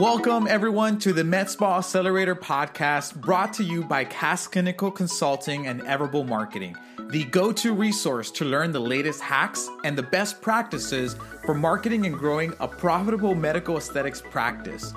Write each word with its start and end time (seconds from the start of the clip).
Welcome, 0.00 0.46
everyone, 0.48 0.98
to 1.00 1.12
the 1.12 1.24
MedSpa 1.24 1.76
Accelerator 1.76 2.34
podcast 2.34 3.20
brought 3.20 3.52
to 3.52 3.62
you 3.62 3.84
by 3.84 4.04
Cass 4.04 4.46
Clinical 4.46 4.90
Consulting 4.90 5.66
and 5.66 5.82
Everable 5.82 6.24
Marketing, 6.24 6.74
the 7.10 7.24
go 7.24 7.52
to 7.52 7.74
resource 7.74 8.30
to 8.30 8.46
learn 8.46 8.72
the 8.72 8.80
latest 8.80 9.20
hacks 9.20 9.68
and 9.84 9.98
the 9.98 10.02
best 10.02 10.40
practices 10.40 11.16
for 11.44 11.52
marketing 11.52 12.06
and 12.06 12.16
growing 12.16 12.54
a 12.60 12.66
profitable 12.66 13.34
medical 13.34 13.76
aesthetics 13.76 14.22
practice. 14.22 14.94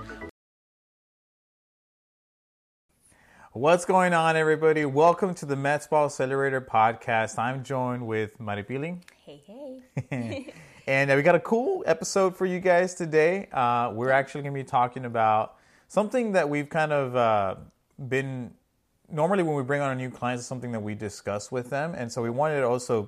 What's 3.51 3.83
going 3.83 4.13
on, 4.13 4.37
everybody? 4.37 4.85
Welcome 4.85 5.33
to 5.35 5.45
the 5.45 5.55
MedSpa 5.55 6.05
Accelerator 6.05 6.61
podcast. 6.61 7.37
I'm 7.37 7.65
joined 7.65 8.07
with 8.07 8.39
Maripili. 8.39 9.01
Hey, 9.25 9.43
hey. 10.09 10.53
And 10.85 11.09
uh, 11.09 11.15
we 11.15 11.21
got 11.21 11.35
a 11.35 11.39
cool 11.39 11.81
episode 11.87 12.35
for 12.35 12.45
you 12.45 12.59
guys 12.59 12.93
today. 12.93 13.47
Uh, 13.53 13.91
we're 13.93 14.11
actually 14.11 14.41
going 14.41 14.53
to 14.53 14.59
be 14.59 14.67
talking 14.67 15.05
about 15.05 15.55
something 15.87 16.33
that 16.33 16.49
we've 16.49 16.69
kind 16.69 16.91
of 16.91 17.15
uh, 17.15 17.55
been 18.09 18.51
normally 19.09 19.43
when 19.43 19.55
we 19.55 19.63
bring 19.63 19.79
on 19.79 19.91
a 19.91 19.95
new 19.95 20.09
client, 20.09 20.39
it's 20.39 20.47
something 20.47 20.73
that 20.73 20.81
we 20.81 20.93
discuss 20.93 21.51
with 21.51 21.69
them. 21.69 21.93
And 21.95 22.11
so 22.11 22.21
we 22.21 22.29
wanted 22.29 22.59
to 22.59 22.67
also, 22.67 23.07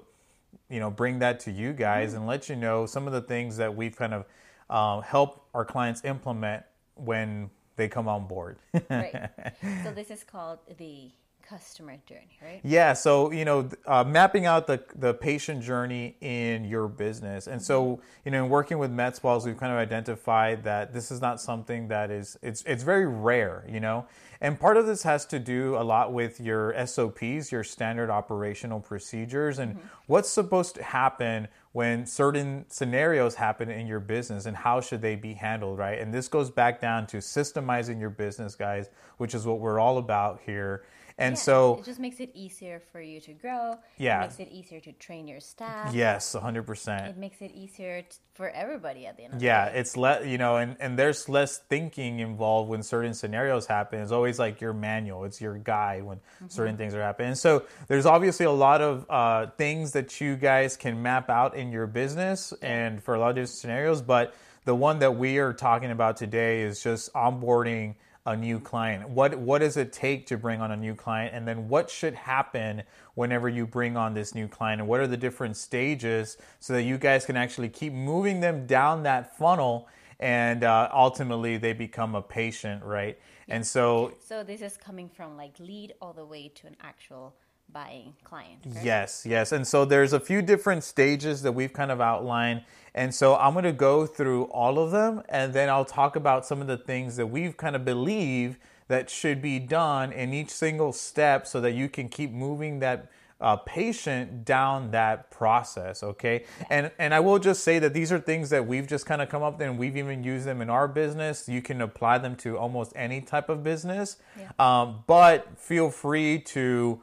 you 0.69 0.79
know, 0.79 0.89
bring 0.89 1.19
that 1.19 1.41
to 1.41 1.51
you 1.51 1.73
guys 1.73 2.09
mm-hmm. 2.09 2.19
and 2.19 2.27
let 2.27 2.47
you 2.47 2.55
know 2.55 2.85
some 2.85 3.07
of 3.07 3.13
the 3.13 3.21
things 3.21 3.57
that 3.57 3.75
we've 3.75 3.95
kind 3.95 4.13
of 4.13 4.25
uh, 4.69 5.01
helped 5.01 5.41
our 5.53 5.65
clients 5.65 6.01
implement 6.05 6.63
when 6.95 7.49
they 7.75 7.89
come 7.89 8.07
on 8.07 8.25
board. 8.25 8.57
right. 8.89 9.29
So 9.83 9.91
this 9.91 10.09
is 10.09 10.23
called 10.23 10.59
the 10.77 11.11
customer 11.47 11.97
journey, 12.07 12.37
right? 12.41 12.61
Yeah. 12.63 12.93
So 12.93 13.31
you 13.31 13.45
know, 13.45 13.69
uh, 13.85 14.03
mapping 14.03 14.45
out 14.45 14.67
the 14.67 14.83
the 14.95 15.13
patient 15.13 15.63
journey 15.63 16.15
in 16.21 16.65
your 16.65 16.87
business, 16.87 17.47
and 17.47 17.61
so 17.61 18.01
you 18.23 18.31
know, 18.31 18.45
in 18.45 18.49
working 18.49 18.77
with 18.77 18.91
med 18.91 19.15
spas, 19.15 19.45
we've 19.45 19.57
kind 19.57 19.71
of 19.71 19.77
identified 19.77 20.63
that 20.63 20.93
this 20.93 21.11
is 21.11 21.21
not 21.21 21.39
something 21.39 21.87
that 21.89 22.11
is 22.11 22.37
it's 22.41 22.63
it's 22.65 22.83
very 22.83 23.07
rare, 23.07 23.65
you 23.69 23.79
know. 23.79 24.05
And 24.41 24.59
part 24.59 24.77
of 24.77 24.85
this 24.85 25.03
has 25.03 25.25
to 25.27 25.39
do 25.39 25.75
a 25.77 25.83
lot 25.83 26.11
with 26.11 26.39
your 26.39 26.75
SOPs, 26.85 27.51
your 27.51 27.63
standard 27.63 28.09
operational 28.09 28.79
procedures, 28.79 29.59
and 29.59 29.75
mm-hmm. 29.75 29.87
what's 30.07 30.29
supposed 30.29 30.75
to 30.75 30.83
happen 30.83 31.47
when 31.71 32.05
certain 32.05 32.65
scenarios 32.69 33.35
happen 33.35 33.69
in 33.69 33.87
your 33.87 33.99
business 33.99 34.45
and 34.45 34.55
how 34.55 34.79
should 34.79 35.01
they 35.01 35.15
be 35.15 35.33
handled, 35.33 35.77
right? 35.77 35.99
And 35.99 36.13
this 36.13 36.27
goes 36.27 36.49
back 36.49 36.79
down 36.79 37.07
to 37.07 37.17
systemizing 37.17 37.99
your 37.99 38.09
business, 38.09 38.55
guys, 38.55 38.89
which 39.17 39.35
is 39.35 39.45
what 39.45 39.59
we're 39.59 39.79
all 39.79 39.97
about 39.97 40.39
here. 40.45 40.83
And 41.17 41.35
yeah, 41.35 41.39
so 41.41 41.77
it 41.79 41.85
just 41.85 41.99
makes 41.99 42.19
it 42.19 42.31
easier 42.33 42.81
for 42.91 42.99
you 42.99 43.21
to 43.21 43.33
grow. 43.33 43.77
Yeah. 43.97 44.19
It 44.19 44.21
makes 44.21 44.39
it 44.39 44.49
easier 44.51 44.81
to 44.81 44.91
train 44.91 45.29
your 45.29 45.39
staff. 45.39 45.93
Yes, 45.93 46.35
100%. 46.35 47.09
It 47.09 47.17
makes 47.17 47.41
it 47.41 47.51
easier 47.53 48.01
t- 48.01 48.17
for 48.33 48.49
everybody 48.49 49.05
at 49.05 49.15
the 49.15 49.23
end 49.23 49.35
of 49.35 49.41
yeah, 49.41 49.65
the 49.65 49.71
day. 49.71 49.79
it's 49.79 49.95
less, 49.95 50.25
you 50.25 50.37
know, 50.37 50.57
and, 50.57 50.75
and 50.81 50.99
there's 50.99 51.29
less 51.29 51.59
thinking 51.69 52.19
involved 52.19 52.69
when 52.69 52.83
certain 52.83 53.13
scenarios 53.13 53.65
happen. 53.65 54.01
It's 54.01 54.11
always 54.11 54.39
like 54.39 54.59
your 54.59 54.73
manual, 54.73 55.23
it's 55.23 55.39
your 55.39 55.57
guide 55.57 56.03
when 56.03 56.17
mm-hmm. 56.17 56.47
certain 56.49 56.75
things 56.75 56.93
are 56.93 57.01
happening. 57.01 57.29
And 57.29 57.37
so 57.37 57.63
there's 57.87 58.05
obviously 58.05 58.45
a 58.45 58.51
lot 58.51 58.81
of 58.81 59.05
uh, 59.09 59.47
things 59.57 59.93
that 59.93 60.19
you 60.19 60.35
guys 60.35 60.75
can 60.75 61.01
map 61.01 61.29
out 61.29 61.55
in 61.55 61.71
your 61.71 61.87
business 61.87 62.53
and 62.61 63.01
for 63.01 63.15
a 63.15 63.19
lot 63.19 63.29
of 63.29 63.35
different 63.35 63.51
scenarios. 63.51 64.01
But 64.01 64.35
the 64.65 64.75
one 64.75 64.99
that 64.99 65.15
we 65.15 65.37
are 65.37 65.53
talking 65.53 65.91
about 65.91 66.17
today 66.17 66.63
is 66.63 66.83
just 66.83 67.13
onboarding 67.13 67.95
a 68.25 68.35
new 68.35 68.59
client? 68.59 69.07
What 69.09 69.35
what 69.35 69.59
does 69.59 69.77
it 69.77 69.93
take 69.93 70.25
to 70.27 70.37
bring 70.37 70.61
on 70.61 70.71
a 70.71 70.75
new 70.77 70.95
client? 70.95 71.35
And 71.35 71.47
then 71.47 71.69
what 71.69 71.89
should 71.89 72.13
happen 72.13 72.83
whenever 73.13 73.47
you 73.49 73.67
bring 73.67 73.95
on 73.97 74.13
this 74.13 74.33
new 74.33 74.47
client? 74.47 74.81
And 74.81 74.89
what 74.89 74.99
are 74.99 75.07
the 75.07 75.17
different 75.17 75.57
stages 75.57 76.37
so 76.59 76.73
that 76.73 76.83
you 76.83 76.97
guys 76.97 77.25
can 77.25 77.37
actually 77.37 77.69
keep 77.69 77.93
moving 77.93 78.39
them 78.39 78.65
down 78.65 79.03
that 79.03 79.37
funnel 79.37 79.87
and 80.19 80.63
uh, 80.63 80.89
ultimately 80.93 81.57
they 81.57 81.73
become 81.73 82.15
a 82.15 82.21
patient, 82.21 82.83
right? 82.83 83.19
And 83.47 83.65
so 83.65 84.13
So 84.19 84.43
this 84.43 84.61
is 84.61 84.77
coming 84.77 85.09
from 85.09 85.37
like 85.37 85.59
lead 85.59 85.93
all 86.01 86.13
the 86.13 86.25
way 86.25 86.51
to 86.55 86.67
an 86.67 86.75
actual 86.81 87.35
buying 87.71 88.13
client. 88.23 88.59
Yes, 88.83 89.25
yes. 89.27 89.51
And 89.51 89.67
so 89.67 89.85
there's 89.85 90.13
a 90.13 90.19
few 90.19 90.41
different 90.41 90.83
stages 90.83 91.41
that 91.41 91.51
we've 91.51 91.73
kind 91.73 91.91
of 91.91 91.99
outlined. 91.99 92.63
And 92.93 93.13
so 93.13 93.35
I'm 93.35 93.53
going 93.53 93.65
to 93.65 93.73
go 93.73 94.05
through 94.05 94.45
all 94.45 94.79
of 94.79 94.91
them 94.91 95.21
and 95.27 95.53
then 95.53 95.69
I'll 95.69 95.85
talk 95.85 96.15
about 96.15 96.45
some 96.45 96.61
of 96.61 96.67
the 96.67 96.77
things 96.77 97.17
that 97.17 97.27
we've 97.27 97.57
kind 97.57 97.75
of 97.75 97.83
believe 97.83 98.57
that 98.87 99.09
should 99.09 99.41
be 99.41 99.59
done 99.59 100.13
in 100.13 100.33
each 100.33 100.49
single 100.49 100.93
step 100.93 101.47
so 101.47 101.59
that 101.61 101.73
you 101.73 101.89
can 101.89 102.07
keep 102.07 102.31
moving 102.31 102.79
that 102.79 103.11
uh, 103.41 103.57
patient 103.57 104.45
down 104.45 104.91
that 104.91 105.29
process 105.29 106.01
okay 106.01 106.45
and 106.69 106.89
and 106.97 107.13
i 107.13 107.19
will 107.19 107.37
just 107.37 107.65
say 107.65 107.79
that 107.79 107.93
these 107.93 108.09
are 108.09 108.17
things 108.17 108.49
that 108.49 108.65
we've 108.65 108.87
just 108.87 109.05
kind 109.05 109.21
of 109.21 109.27
come 109.27 109.43
up 109.43 109.57
with 109.57 109.67
and 109.67 109.77
we've 109.77 109.97
even 109.97 110.23
used 110.23 110.45
them 110.45 110.61
in 110.61 110.69
our 110.69 110.87
business 110.87 111.49
you 111.49 111.61
can 111.61 111.81
apply 111.81 112.17
them 112.17 112.33
to 112.33 112.57
almost 112.57 112.93
any 112.95 113.19
type 113.19 113.49
of 113.49 113.61
business 113.61 114.17
yeah. 114.39 114.49
um, 114.57 115.03
but 115.05 115.59
feel 115.59 115.89
free 115.89 116.39
to 116.39 117.01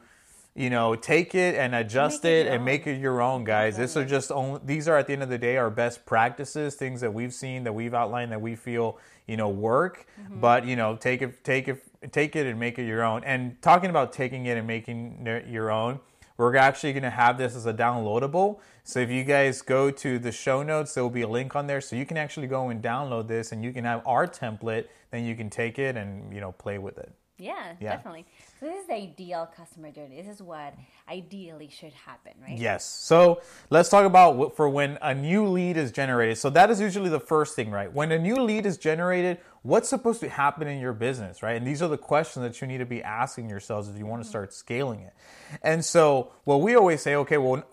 you 0.55 0.69
know, 0.69 0.95
take 0.95 1.33
it 1.33 1.55
and 1.55 1.73
adjust 1.73 2.25
it, 2.25 2.45
it 2.45 2.53
and 2.53 2.63
make 2.63 2.85
it 2.85 2.99
your 2.99 3.21
own, 3.21 3.43
guys. 3.43 3.75
This 3.75 3.97
are 3.97 4.05
just 4.05 4.31
only, 4.31 4.59
these 4.63 4.87
are 4.87 4.97
at 4.97 5.07
the 5.07 5.13
end 5.13 5.23
of 5.23 5.29
the 5.29 5.37
day 5.37 5.57
our 5.57 5.71
best 5.71 6.05
practices, 6.05 6.75
things 6.75 7.01
that 7.01 7.13
we've 7.13 7.33
seen, 7.33 7.63
that 7.63 7.73
we've 7.73 7.93
outlined, 7.93 8.31
that 8.31 8.41
we 8.41 8.55
feel 8.55 8.99
you 9.27 9.35
know 9.35 9.49
work. 9.49 10.05
Mm-hmm. 10.21 10.39
But 10.39 10.65
you 10.65 10.75
know, 10.75 10.95
take 10.95 11.21
it, 11.21 11.43
take 11.43 11.67
it, 11.67 11.83
take 12.11 12.35
it, 12.35 12.45
and 12.45 12.59
make 12.59 12.77
it 12.77 12.85
your 12.85 13.03
own. 13.03 13.23
And 13.23 13.59
talking 13.61 13.89
about 13.89 14.13
taking 14.13 14.45
it 14.45 14.57
and 14.57 14.67
making 14.67 15.25
it 15.25 15.47
your 15.47 15.71
own, 15.71 15.99
we're 16.37 16.55
actually 16.55 16.93
going 16.93 17.03
to 17.03 17.09
have 17.09 17.37
this 17.37 17.55
as 17.55 17.65
a 17.65 17.73
downloadable. 17.73 18.59
So 18.83 18.99
if 18.99 19.09
you 19.09 19.23
guys 19.23 19.61
go 19.61 19.89
to 19.89 20.19
the 20.19 20.31
show 20.31 20.61
notes, 20.61 20.93
there 20.93 21.03
will 21.03 21.09
be 21.09 21.21
a 21.21 21.27
link 21.27 21.55
on 21.55 21.67
there, 21.67 21.81
so 21.81 21.95
you 21.95 22.05
can 22.05 22.17
actually 22.17 22.47
go 22.47 22.69
and 22.69 22.83
download 22.83 23.27
this, 23.27 23.51
and 23.51 23.63
you 23.63 23.71
can 23.71 23.85
have 23.85 24.05
our 24.05 24.27
template. 24.27 24.85
Then 25.09 25.25
you 25.25 25.35
can 25.35 25.49
take 25.49 25.79
it 25.79 25.95
and 25.97 26.31
you 26.31 26.41
know 26.41 26.51
play 26.51 26.77
with 26.77 26.99
it. 26.99 27.11
Yeah, 27.39 27.73
yeah. 27.79 27.95
definitely. 27.95 28.25
So 28.63 28.69
this 28.69 28.79
is 28.79 28.87
the 28.87 28.93
ideal 28.93 29.49
customer 29.57 29.91
journey. 29.91 30.21
This 30.21 30.33
is 30.33 30.41
what 30.41 30.73
ideally 31.09 31.69
should 31.69 31.91
happen, 31.91 32.31
right? 32.41 32.57
Yes. 32.57 32.85
So 32.85 33.41
let's 33.69 33.89
talk 33.89 34.05
about 34.05 34.55
for 34.55 34.69
when 34.69 34.97
a 35.01 35.13
new 35.13 35.47
lead 35.47 35.75
is 35.75 35.91
generated. 35.91 36.37
So 36.37 36.49
that 36.51 36.69
is 36.69 36.79
usually 36.79 37.09
the 37.09 37.19
first 37.19 37.57
thing, 37.57 37.71
right? 37.71 37.91
When 37.91 38.13
a 38.13 38.17
new 38.17 38.37
lead 38.37 38.65
is 38.65 38.77
generated, 38.77 39.39
what's 39.63 39.89
supposed 39.89 40.21
to 40.21 40.29
happen 40.29 40.69
in 40.69 40.79
your 40.79 40.93
business, 40.93 41.43
right? 41.43 41.57
And 41.57 41.67
these 41.67 41.81
are 41.81 41.89
the 41.89 41.97
questions 41.97 42.43
that 42.43 42.61
you 42.61 42.67
need 42.67 42.77
to 42.77 42.85
be 42.85 43.03
asking 43.03 43.49
yourselves 43.49 43.89
if 43.89 43.97
you 43.97 44.05
want 44.05 44.21
to 44.21 44.25
mm-hmm. 44.25 44.31
start 44.31 44.53
scaling 44.53 45.01
it. 45.01 45.13
And 45.61 45.83
so 45.83 46.31
what 46.45 46.61
we 46.61 46.75
always 46.75 47.01
say, 47.01 47.15
okay, 47.15 47.37
well, 47.37 47.65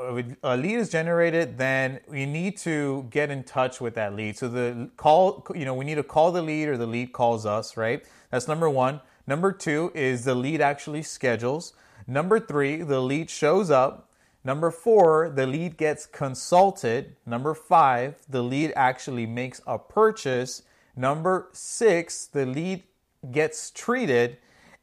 a 0.42 0.56
lead 0.56 0.74
is 0.74 0.88
generated, 0.88 1.56
then 1.56 2.00
we 2.08 2.26
need 2.26 2.56
to 2.58 3.06
get 3.10 3.30
in 3.30 3.44
touch 3.44 3.80
with 3.80 3.94
that 3.94 4.16
lead. 4.16 4.36
So 4.36 4.48
the 4.48 4.90
call, 4.96 5.46
you 5.54 5.66
know, 5.66 5.74
we 5.74 5.84
need 5.84 5.96
to 5.96 6.02
call 6.02 6.32
the 6.32 6.42
lead 6.42 6.68
or 6.68 6.76
the 6.76 6.86
lead 6.86 7.12
calls 7.12 7.46
us, 7.46 7.76
right? 7.76 8.04
That's 8.32 8.48
number 8.48 8.68
one. 8.68 9.00
Number 9.26 9.52
two 9.52 9.92
is 9.94 10.24
the 10.24 10.34
lead 10.34 10.60
actually 10.60 11.02
schedules. 11.02 11.74
Number 12.06 12.40
three, 12.40 12.82
the 12.82 13.00
lead 13.00 13.30
shows 13.30 13.70
up. 13.70 14.10
Number 14.42 14.70
four, 14.70 15.30
the 15.34 15.46
lead 15.46 15.76
gets 15.76 16.06
consulted. 16.06 17.16
Number 17.26 17.54
five, 17.54 18.16
the 18.28 18.42
lead 18.42 18.72
actually 18.74 19.26
makes 19.26 19.60
a 19.66 19.78
purchase. 19.78 20.62
Number 20.96 21.48
six, 21.52 22.26
the 22.26 22.46
lead 22.46 22.82
gets 23.30 23.70
treated. 23.70 24.38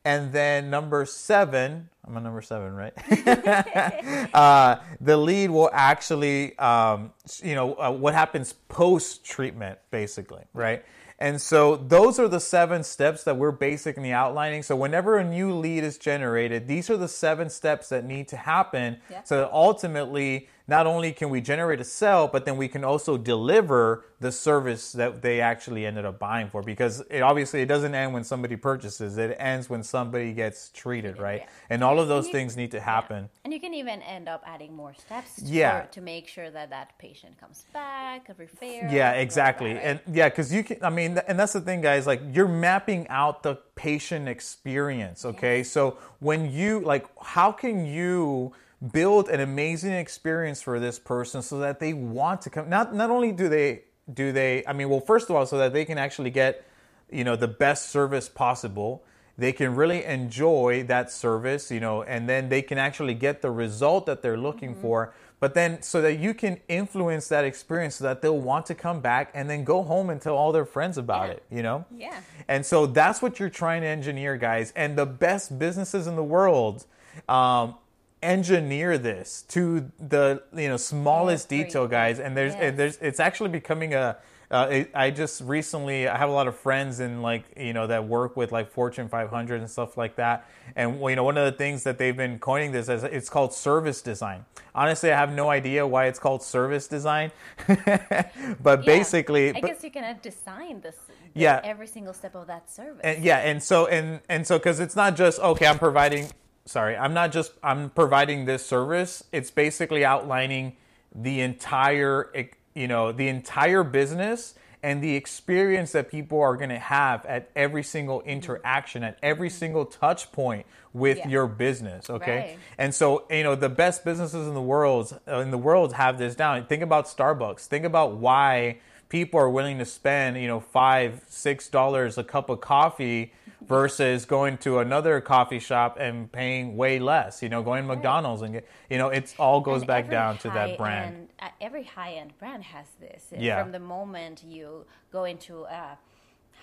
And 0.05 0.31
then 0.31 0.69
number 0.69 1.05
seven, 1.05 1.89
I'm 2.07 2.15
on 2.15 2.23
number 2.23 2.41
seven, 2.41 2.73
right? 2.73 2.93
uh, 4.33 4.77
the 5.01 5.17
lead 5.17 5.49
will 5.49 5.69
actually, 5.73 6.57
um, 6.59 7.11
you 7.43 7.55
know, 7.55 7.73
uh, 7.73 7.91
what 7.91 8.13
happens 8.13 8.53
post 8.53 9.25
treatment, 9.25 9.79
basically, 9.91 10.43
right? 10.53 10.85
And 11.19 11.41
so 11.41 11.75
those 11.75 12.19
are 12.19 12.27
the 12.27 12.39
seven 12.39 12.83
steps 12.83 13.23
that 13.23 13.37
we're 13.37 13.51
basically 13.51 14.11
outlining. 14.11 14.61
So 14.61 14.75
whenever 14.75 15.17
a 15.17 15.23
new 15.23 15.51
lead 15.53 15.83
is 15.83 15.97
generated, 15.97 16.67
these 16.67 16.89
are 16.89 16.97
the 16.97 17.07
seven 17.07 17.49
steps 17.49 17.89
that 17.89 18.05
need 18.05 18.27
to 18.29 18.37
happen 18.37 18.97
yeah. 19.09 19.23
so 19.23 19.37
that 19.37 19.51
ultimately 19.51 20.47
not 20.69 20.85
only 20.85 21.13
can 21.13 21.29
we 21.29 21.39
generate 21.39 21.79
a 21.79 21.83
sale, 21.85 22.27
but 22.27 22.43
then 22.45 22.57
we 22.57 22.67
can 22.67 22.83
also 22.83 23.17
deliver 23.17 24.03
the 24.19 24.31
service 24.31 24.91
that 24.91 25.21
they 25.21 25.39
actually 25.39 25.85
ended 25.85 26.05
up 26.05 26.19
buying 26.19 26.49
for. 26.49 26.61
Because 26.61 27.01
it 27.09 27.21
obviously 27.21 27.61
it 27.61 27.67
doesn't 27.67 27.95
end 27.95 28.13
when 28.13 28.23
somebody 28.23 28.57
purchases; 28.57 29.17
it 29.17 29.35
ends 29.39 29.69
when 29.69 29.81
somebody 29.81 30.33
gets 30.33 30.69
treated, 30.69 31.19
right? 31.19 31.41
Yeah. 31.41 31.49
And 31.69 31.83
all 31.83 31.99
of 31.99 32.09
those 32.09 32.27
you, 32.27 32.33
things 32.33 32.57
need 32.57 32.71
to 32.71 32.81
happen. 32.81 33.23
Yeah. 33.23 33.39
And 33.45 33.53
you 33.53 33.59
can 33.61 33.73
even 33.73 34.01
end 34.01 34.27
up 34.27 34.43
adding 34.45 34.75
more 34.75 34.93
steps. 34.93 35.37
To, 35.37 35.45
yeah. 35.45 35.81
to 35.83 36.01
make 36.01 36.27
sure 36.27 36.49
that 36.49 36.69
that 36.69 36.97
patient 36.99 37.39
comes 37.39 37.65
back, 37.73 38.27
a 38.27 38.33
refer. 38.33 38.65
Yeah, 38.65 39.13
exactly. 39.13 39.73
That, 39.73 39.85
right? 39.85 40.01
And 40.05 40.15
yeah, 40.15 40.27
because 40.27 40.53
you 40.53 40.63
can. 40.63 40.83
I 40.83 40.89
mean, 40.89 41.17
and 41.27 41.39
that's 41.39 41.53
the 41.53 41.61
thing, 41.61 41.79
guys. 41.79 42.05
Like 42.05 42.21
you're 42.33 42.47
mapping 42.47 43.07
out 43.07 43.41
the 43.41 43.55
patient 43.75 44.27
experience. 44.27 45.23
Okay, 45.23 45.63
so 45.63 45.97
when 46.19 46.51
you 46.51 46.81
like, 46.81 47.07
how 47.21 47.53
can 47.53 47.85
you 47.85 48.53
build 48.91 49.29
an 49.29 49.39
amazing 49.39 49.93
experience 49.93 50.61
for 50.61 50.79
this 50.79 50.99
person 50.99 51.41
so 51.41 51.59
that 51.59 51.79
they 51.79 51.93
want 51.93 52.41
to 52.41 52.49
come 52.49 52.69
not 52.69 52.93
not 52.93 53.09
only 53.09 53.31
do 53.31 53.49
they 53.49 53.81
do 54.13 54.31
they 54.31 54.63
i 54.67 54.73
mean 54.73 54.87
well 54.87 54.99
first 54.99 55.29
of 55.29 55.35
all 55.35 55.45
so 55.45 55.57
that 55.57 55.73
they 55.73 55.83
can 55.83 55.97
actually 55.97 56.29
get 56.29 56.63
you 57.11 57.23
know 57.23 57.35
the 57.35 57.47
best 57.47 57.89
service 57.89 58.29
possible 58.29 59.03
they 59.39 59.51
can 59.51 59.75
really 59.75 60.03
enjoy 60.03 60.83
that 60.87 61.11
service, 61.11 61.69
you 61.69 61.79
know, 61.79 62.01
and 62.01 62.27
then 62.27 62.49
they 62.49 62.63
can 62.63 62.79
actually 62.79 63.13
get 63.13 63.43
the 63.43 63.51
result 63.51 64.07
that 64.07 64.23
they're 64.23 64.35
looking 64.35 64.71
Mm-hmm. 64.71 64.81
for. 64.81 65.13
But 65.39 65.53
then, 65.53 65.83
so 65.83 66.01
that 66.01 66.17
you 66.17 66.33
can 66.33 66.59
influence 66.67 67.27
that 67.27 67.45
experience 67.45 67.97
so 67.97 68.05
that 68.05 68.23
they'll 68.23 68.39
want 68.39 68.65
to 68.65 68.73
come 68.73 68.99
back 68.99 69.29
and 69.35 69.47
then 69.47 69.63
go 69.63 69.83
home 69.83 70.09
and 70.09 70.19
tell 70.19 70.35
all 70.35 70.51
their 70.51 70.65
friends 70.65 70.97
about 70.97 71.27
Yeah. 71.27 71.33
it, 71.33 71.43
you 71.51 71.61
know? 71.61 71.85
Yeah. 71.95 72.19
And 72.47 72.65
so 72.65 72.87
that's 72.87 73.21
what 73.21 73.39
you're 73.39 73.51
trying 73.51 73.81
to 73.83 73.87
engineer, 73.87 74.37
guys. 74.37 74.73
And 74.75 74.97
the 74.97 75.05
best 75.05 75.59
businesses 75.59 76.07
in 76.07 76.15
the 76.15 76.23
world 76.23 76.87
um, 77.29 77.75
engineer 78.21 78.97
this 78.97 79.43
to 79.49 79.91
the 79.99 80.41
you 80.55 80.67
know 80.69 80.77
smallest 80.77 81.49
detail, 81.49 81.87
guys. 81.87 82.19
And 82.19 82.35
there's 82.35 82.53
Yes. 82.53 82.63
and 82.63 82.77
there's 82.79 82.97
it's 82.97 83.19
actually 83.19 83.49
becoming 83.49 83.93
a. 83.93 84.17
Uh, 84.49 84.65
it, 84.71 84.91
I 84.95 85.11
just 85.11 85.41
recently 85.41 86.07
I 86.07 86.17
have 86.17 86.29
a 86.29 86.31
lot 86.31 86.47
of 86.47 86.55
friends 86.55 87.01
in 87.01 87.21
like 87.21 87.43
you 87.57 87.73
know 87.73 87.85
that 87.87 88.07
work 88.07 88.37
with 88.37 88.53
like 88.53 88.71
Fortune 88.71 89.09
500 89.09 89.59
and 89.59 89.69
stuff 89.69 89.97
like 89.97 90.15
that, 90.15 90.45
and 90.73 91.01
you 91.01 91.17
know 91.17 91.23
one 91.25 91.37
of 91.37 91.43
the 91.43 91.51
things 91.57 91.83
that 91.83 91.97
they've 91.97 92.15
been 92.15 92.39
coining 92.39 92.71
this 92.71 92.87
as 92.87 93.03
it's 93.03 93.27
called 93.29 93.53
service 93.53 94.01
design. 94.01 94.45
Honestly, 94.73 95.11
I 95.11 95.17
have 95.17 95.33
no 95.33 95.49
idea 95.49 95.85
why 95.85 96.05
it's 96.05 96.17
called 96.17 96.41
service 96.43 96.87
design, 96.87 97.31
but 97.67 98.79
Yeah. 98.79 98.85
basically, 98.85 99.49
I 99.49 99.59
but- 99.59 99.67
guess 99.67 99.83
you 99.83 99.91
can 99.91 100.03
uh, 100.05 100.13
design 100.21 100.79
this. 100.81 100.95
Yeah. 101.33 101.59
Every 101.63 101.87
single 101.87 102.13
step 102.13 102.33
of 102.35 102.47
that 102.47 102.69
service. 102.71 103.01
and 103.03 103.23
yeah 103.23 103.39
and 103.39 103.61
so 103.61 103.85
and 103.87 104.21
and 104.29 104.47
so 104.47 104.57
because 104.57 104.79
it's 104.79 104.95
not 104.95 105.15
just 105.15 105.39
okay 105.39 105.67
i'm 105.67 105.77
providing 105.77 106.29
sorry 106.67 106.95
i'm 106.97 107.13
not 107.13 107.31
just 107.31 107.53
i'm 107.63 107.89
providing 107.91 108.45
this 108.45 108.65
service 108.65 109.23
it's 109.31 109.49
basically 109.51 110.03
outlining 110.05 110.75
the 111.15 111.41
entire 111.41 112.31
you 112.75 112.87
know 112.87 113.11
the 113.11 113.27
entire 113.27 113.83
business 113.83 114.53
and 114.83 115.01
the 115.03 115.15
experience 115.15 115.91
that 115.93 116.09
people 116.11 116.39
are 116.39 116.55
going 116.55 116.69
to 116.69 116.77
have 116.77 117.25
at 117.25 117.49
every 117.55 117.83
single 117.83 118.21
interaction 118.21 119.03
at 119.03 119.17
every 119.23 119.49
single 119.49 119.85
touch 119.85 120.31
point 120.31 120.65
with 120.93 121.17
Yeah. 121.17 121.27
your 121.29 121.47
business 121.47 122.09
okay 122.09 122.37
Right. 122.49 122.59
and 122.77 122.93
so 122.93 123.23
you 123.31 123.43
know 123.43 123.55
the 123.55 123.69
best 123.69 124.03
businesses 124.05 124.47
in 124.47 124.53
the 124.53 124.61
world 124.61 125.19
uh, 125.27 125.39
in 125.39 125.51
the 125.51 125.57
world 125.57 125.93
have 125.93 126.17
this 126.17 126.35
down 126.35 126.65
think 126.65 126.83
about 126.83 127.05
starbucks 127.07 127.65
think 127.65 127.85
about 127.85 128.17
why 128.17 128.77
people 129.09 129.39
are 129.39 129.49
willing 129.49 129.77
to 129.79 129.85
spend 129.85 130.37
you 130.37 130.47
know 130.47 130.59
five 130.59 131.21
six 131.29 131.69
dollars 131.69 132.17
a 132.17 132.23
cup 132.23 132.49
of 132.49 132.59
coffee 132.61 133.31
versus 133.61 134.25
going 134.25 134.57
to 134.59 134.79
another 134.79 135.19
coffee 135.21 135.59
shop 135.59 135.97
and 135.99 136.31
paying 136.31 136.77
way 136.77 136.99
less 136.99 137.41
you 137.41 137.49
know 137.49 137.63
going 137.63 137.81
to 137.83 137.87
mcdonald's 137.87 138.41
and 138.41 138.53
get 138.53 138.67
you 138.89 138.97
know 138.97 139.09
it 139.09 139.33
all 139.39 139.61
goes 139.61 139.81
And 139.81 139.87
back 139.87 140.09
down 140.09 140.37
to 140.39 140.49
that 140.49 140.77
brand 140.77 141.05
high-end- 141.15 141.29
uh, 141.41 141.49
every 141.61 141.83
high-end 141.83 142.33
brand 142.39 142.63
has 142.63 142.85
this. 142.99 143.25
Yeah. 143.37 143.61
From 143.63 143.71
the 143.71 143.79
moment 143.79 144.43
you 144.43 144.85
go 145.11 145.23
into 145.25 145.63
a 145.65 145.97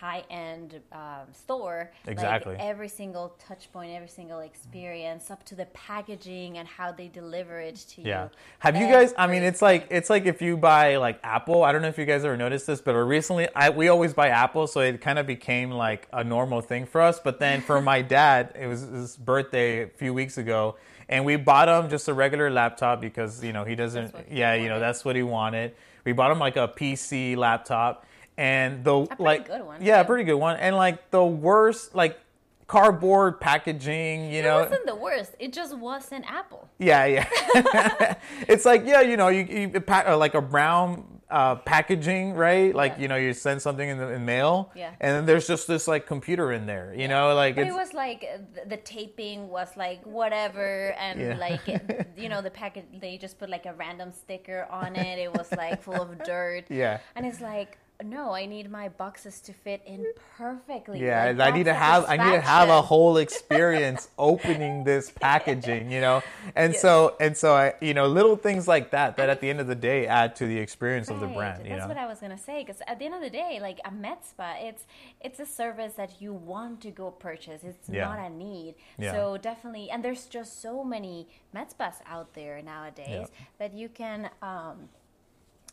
high-end 0.04 0.80
um, 0.92 1.32
store, 1.32 1.90
Exactly. 2.06 2.54
Like 2.54 2.62
every 2.62 2.88
single 2.88 3.34
touch 3.38 3.72
point, 3.72 3.92
every 3.92 4.08
single 4.08 4.40
experience, 4.40 5.30
up 5.30 5.42
to 5.46 5.54
the 5.54 5.64
packaging 5.66 6.58
and 6.58 6.68
how 6.68 6.92
they 6.92 7.08
deliver 7.08 7.58
it 7.58 7.76
to 7.76 8.02
you. 8.02 8.08
Yeah. 8.08 8.28
Have 8.58 8.76
you 8.76 8.86
guys? 8.86 9.14
I 9.16 9.26
mean, 9.26 9.42
it's 9.42 9.62
like 9.62 9.86
it's 9.90 10.10
like 10.10 10.26
if 10.26 10.42
you 10.42 10.56
buy 10.58 10.96
like 10.96 11.18
Apple. 11.22 11.64
I 11.64 11.72
don't 11.72 11.80
know 11.80 11.88
if 11.88 11.96
you 11.96 12.04
guys 12.04 12.24
ever 12.24 12.36
noticed 12.36 12.66
this, 12.66 12.82
but 12.82 12.94
recently 12.94 13.48
I 13.54 13.70
we 13.70 13.88
always 13.88 14.12
buy 14.12 14.28
Apple, 14.28 14.66
so 14.66 14.80
it 14.80 15.00
kind 15.00 15.18
of 15.18 15.26
became 15.26 15.70
like 15.70 16.06
a 16.12 16.22
normal 16.22 16.60
thing 16.60 16.84
for 16.84 17.00
us. 17.00 17.18
But 17.18 17.38
then 17.38 17.62
for 17.62 17.80
my 17.80 18.02
dad, 18.18 18.52
it 18.60 18.66
was 18.66 18.82
his 18.82 19.16
birthday 19.16 19.84
a 19.84 19.88
few 19.88 20.12
weeks 20.12 20.36
ago, 20.36 20.76
and 21.08 21.24
we 21.24 21.36
bought 21.36 21.68
him 21.68 21.88
just 21.88 22.08
a 22.08 22.14
regular 22.14 22.50
laptop 22.50 23.00
because 23.00 23.42
you 23.42 23.54
know 23.54 23.64
he 23.64 23.74
doesn't. 23.74 24.14
Yeah, 24.30 24.54
you 24.54 24.68
know 24.68 24.80
that's 24.80 25.02
what 25.04 25.16
he 25.16 25.22
wanted. 25.22 25.74
We 26.04 26.12
bought 26.12 26.30
him 26.30 26.38
like 26.38 26.56
a 26.56 26.68
PC 26.68 27.36
laptop, 27.36 28.04
and 28.36 28.82
the 28.84 29.06
pretty 29.06 29.22
like 29.22 29.46
good 29.46 29.64
one, 29.64 29.82
yeah, 29.82 30.02
pretty 30.02 30.24
good 30.24 30.34
one, 30.36 30.56
and 30.56 30.76
like 30.76 31.10
the 31.10 31.24
worst 31.24 31.94
like 31.94 32.18
cardboard 32.66 33.40
packaging. 33.40 34.32
You 34.32 34.40
It 34.40 34.42
know, 34.44 34.58
It 34.60 34.70
wasn't 34.70 34.86
the 34.86 34.94
worst. 34.96 35.32
It 35.38 35.52
just 35.52 35.76
wasn't 35.76 36.24
Apple. 36.30 36.68
yeah, 36.78 37.04
yeah. 37.04 38.14
it's 38.48 38.64
like 38.64 38.82
yeah, 38.86 39.00
you 39.02 39.16
know, 39.16 39.28
you, 39.28 39.44
you 39.44 39.80
pack 39.80 40.08
uh, 40.08 40.16
like 40.16 40.34
a 40.34 40.40
brown 40.40 41.20
uh, 41.30 41.56
packaging, 41.56 42.34
right? 42.34 42.74
Like 42.74 42.92
Yeah. 42.92 43.00
you 43.02 43.08
know, 43.08 43.16
you 43.16 43.32
send 43.34 43.60
something 43.60 43.88
in 43.88 43.98
the 43.98 44.08
in 44.12 44.24
mail, 44.24 44.70
Yeah. 44.74 44.90
and 45.00 45.14
then 45.16 45.26
there's 45.26 45.46
just 45.46 45.66
this 45.66 45.86
like 45.88 46.06
computer 46.06 46.52
in 46.52 46.66
there, 46.66 46.94
you 46.96 47.06
know, 47.08 47.34
like 47.34 47.56
it 47.58 47.72
was 47.72 47.92
like 47.92 48.24
uh, 48.32 48.38
the, 48.54 48.70
the 48.70 48.76
taping 48.78 49.48
was 49.48 49.68
like 49.76 50.04
whatever, 50.06 50.94
and 50.98 51.20
Yeah. 51.20 51.36
like 51.36 51.68
it, 51.68 52.08
you 52.16 52.28
know 52.28 52.40
the 52.40 52.50
packet 52.50 52.86
they 53.00 53.18
just 53.18 53.38
put 53.38 53.50
like 53.50 53.66
a 53.66 53.74
random 53.74 54.10
sticker 54.12 54.66
on 54.70 54.96
it. 54.96 55.18
It 55.18 55.32
was 55.32 55.50
like 55.52 55.82
full 55.82 56.00
of 56.02 56.22
dirt. 56.24 56.64
Yeah. 56.70 56.98
and 57.16 57.26
it's 57.26 57.40
like 57.40 57.78
no, 58.02 58.32
I 58.32 58.46
need 58.46 58.70
my 58.70 58.88
boxes 58.88 59.40
to 59.42 59.52
fit 59.52 59.80
in 59.86 60.04
perfectly. 60.36 61.00
yeah, 61.04 61.32
Like, 61.36 61.52
I 61.52 61.56
need 61.56 61.64
to 61.64 61.74
have 61.74 62.04
I 62.08 62.16
need 62.16 62.32
to 62.32 62.40
have 62.40 62.68
a 62.68 62.82
whole 62.82 63.16
experience 63.18 64.08
opening 64.18 64.82
this 64.84 65.10
packaging, 65.10 65.90
you 65.92 66.00
know, 66.00 66.22
and 66.56 66.74
so 66.74 67.14
and 67.20 67.36
so 67.36 67.54
I 67.54 67.74
you 67.80 67.94
know 67.94 68.06
little 68.08 68.36
things 68.36 68.66
like 68.66 68.90
that 68.90 69.16
that 69.16 69.28
at 69.30 69.40
the 69.40 69.48
end 69.48 69.60
of 69.60 69.68
the 69.68 69.74
day 69.76 70.06
add 70.06 70.34
to 70.36 70.46
the 70.46 70.58
experience 70.58 71.08
of 71.08 71.20
the 71.20 71.26
brand, 71.28 71.64
you 71.64 71.70
That's 71.70 71.82
know. 71.82 71.88
what 71.88 71.96
I 71.96 72.06
was 72.06 72.18
gonna 72.20 72.36
say. 72.38 72.64
Because 72.64 72.82
at 72.86 72.98
the 72.98 73.04
end 73.04 73.14
of 73.14 73.20
the 73.20 73.30
day, 73.30 73.58
like 73.60 73.78
a 73.84 73.90
med 73.92 74.18
spa, 74.24 74.56
it's 74.60 74.84
it's 75.20 75.38
a 75.38 75.46
service 75.46 75.94
that 75.94 76.20
you 76.20 76.32
want 76.32 76.80
to 76.82 76.90
go 76.90 77.10
purchase. 77.12 77.62
It's 77.62 77.88
Yeah. 77.88 78.06
not 78.08 78.18
a 78.18 78.28
need. 78.28 78.74
Yeah. 78.98 79.12
So 79.12 79.36
definitely, 79.36 79.88
and 79.90 80.02
there's 80.04 80.26
just 80.26 80.60
so 80.60 80.82
many 80.84 81.28
med 81.52 81.70
spas 81.70 81.96
out 82.06 82.34
there 82.34 82.60
nowadays 82.60 83.28
that 83.58 83.72
you 83.72 83.88
can. 83.88 84.30
Um, 84.42 84.88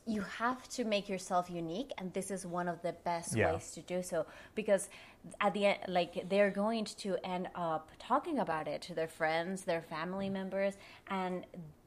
you 0.08 0.22
have 0.22 0.68
to 0.70 0.84
make 0.84 1.08
yourself 1.08 1.50
unique 1.50 1.92
and 1.98 2.12
this 2.14 2.32
is 2.32 2.46
one 2.46 2.68
of 2.68 2.82
the 2.82 2.94
best 3.04 3.36
Yeah. 3.36 3.52
ways 3.54 3.72
to 3.72 3.82
do 3.82 4.02
so 4.02 4.26
because 4.56 4.90
at 5.40 5.54
the 5.54 5.66
end 5.68 5.80
like 5.88 6.28
they're 6.28 6.50
going 6.50 6.86
to 6.86 7.18
end 7.24 7.50
up 7.56 7.92
talking 8.00 8.40
about 8.40 8.68
it 8.68 8.82
to 8.84 8.96
their 8.96 9.08
friends 9.08 9.62
their 9.64 9.82
family 9.82 10.30
members 10.30 10.74
and 11.10 11.46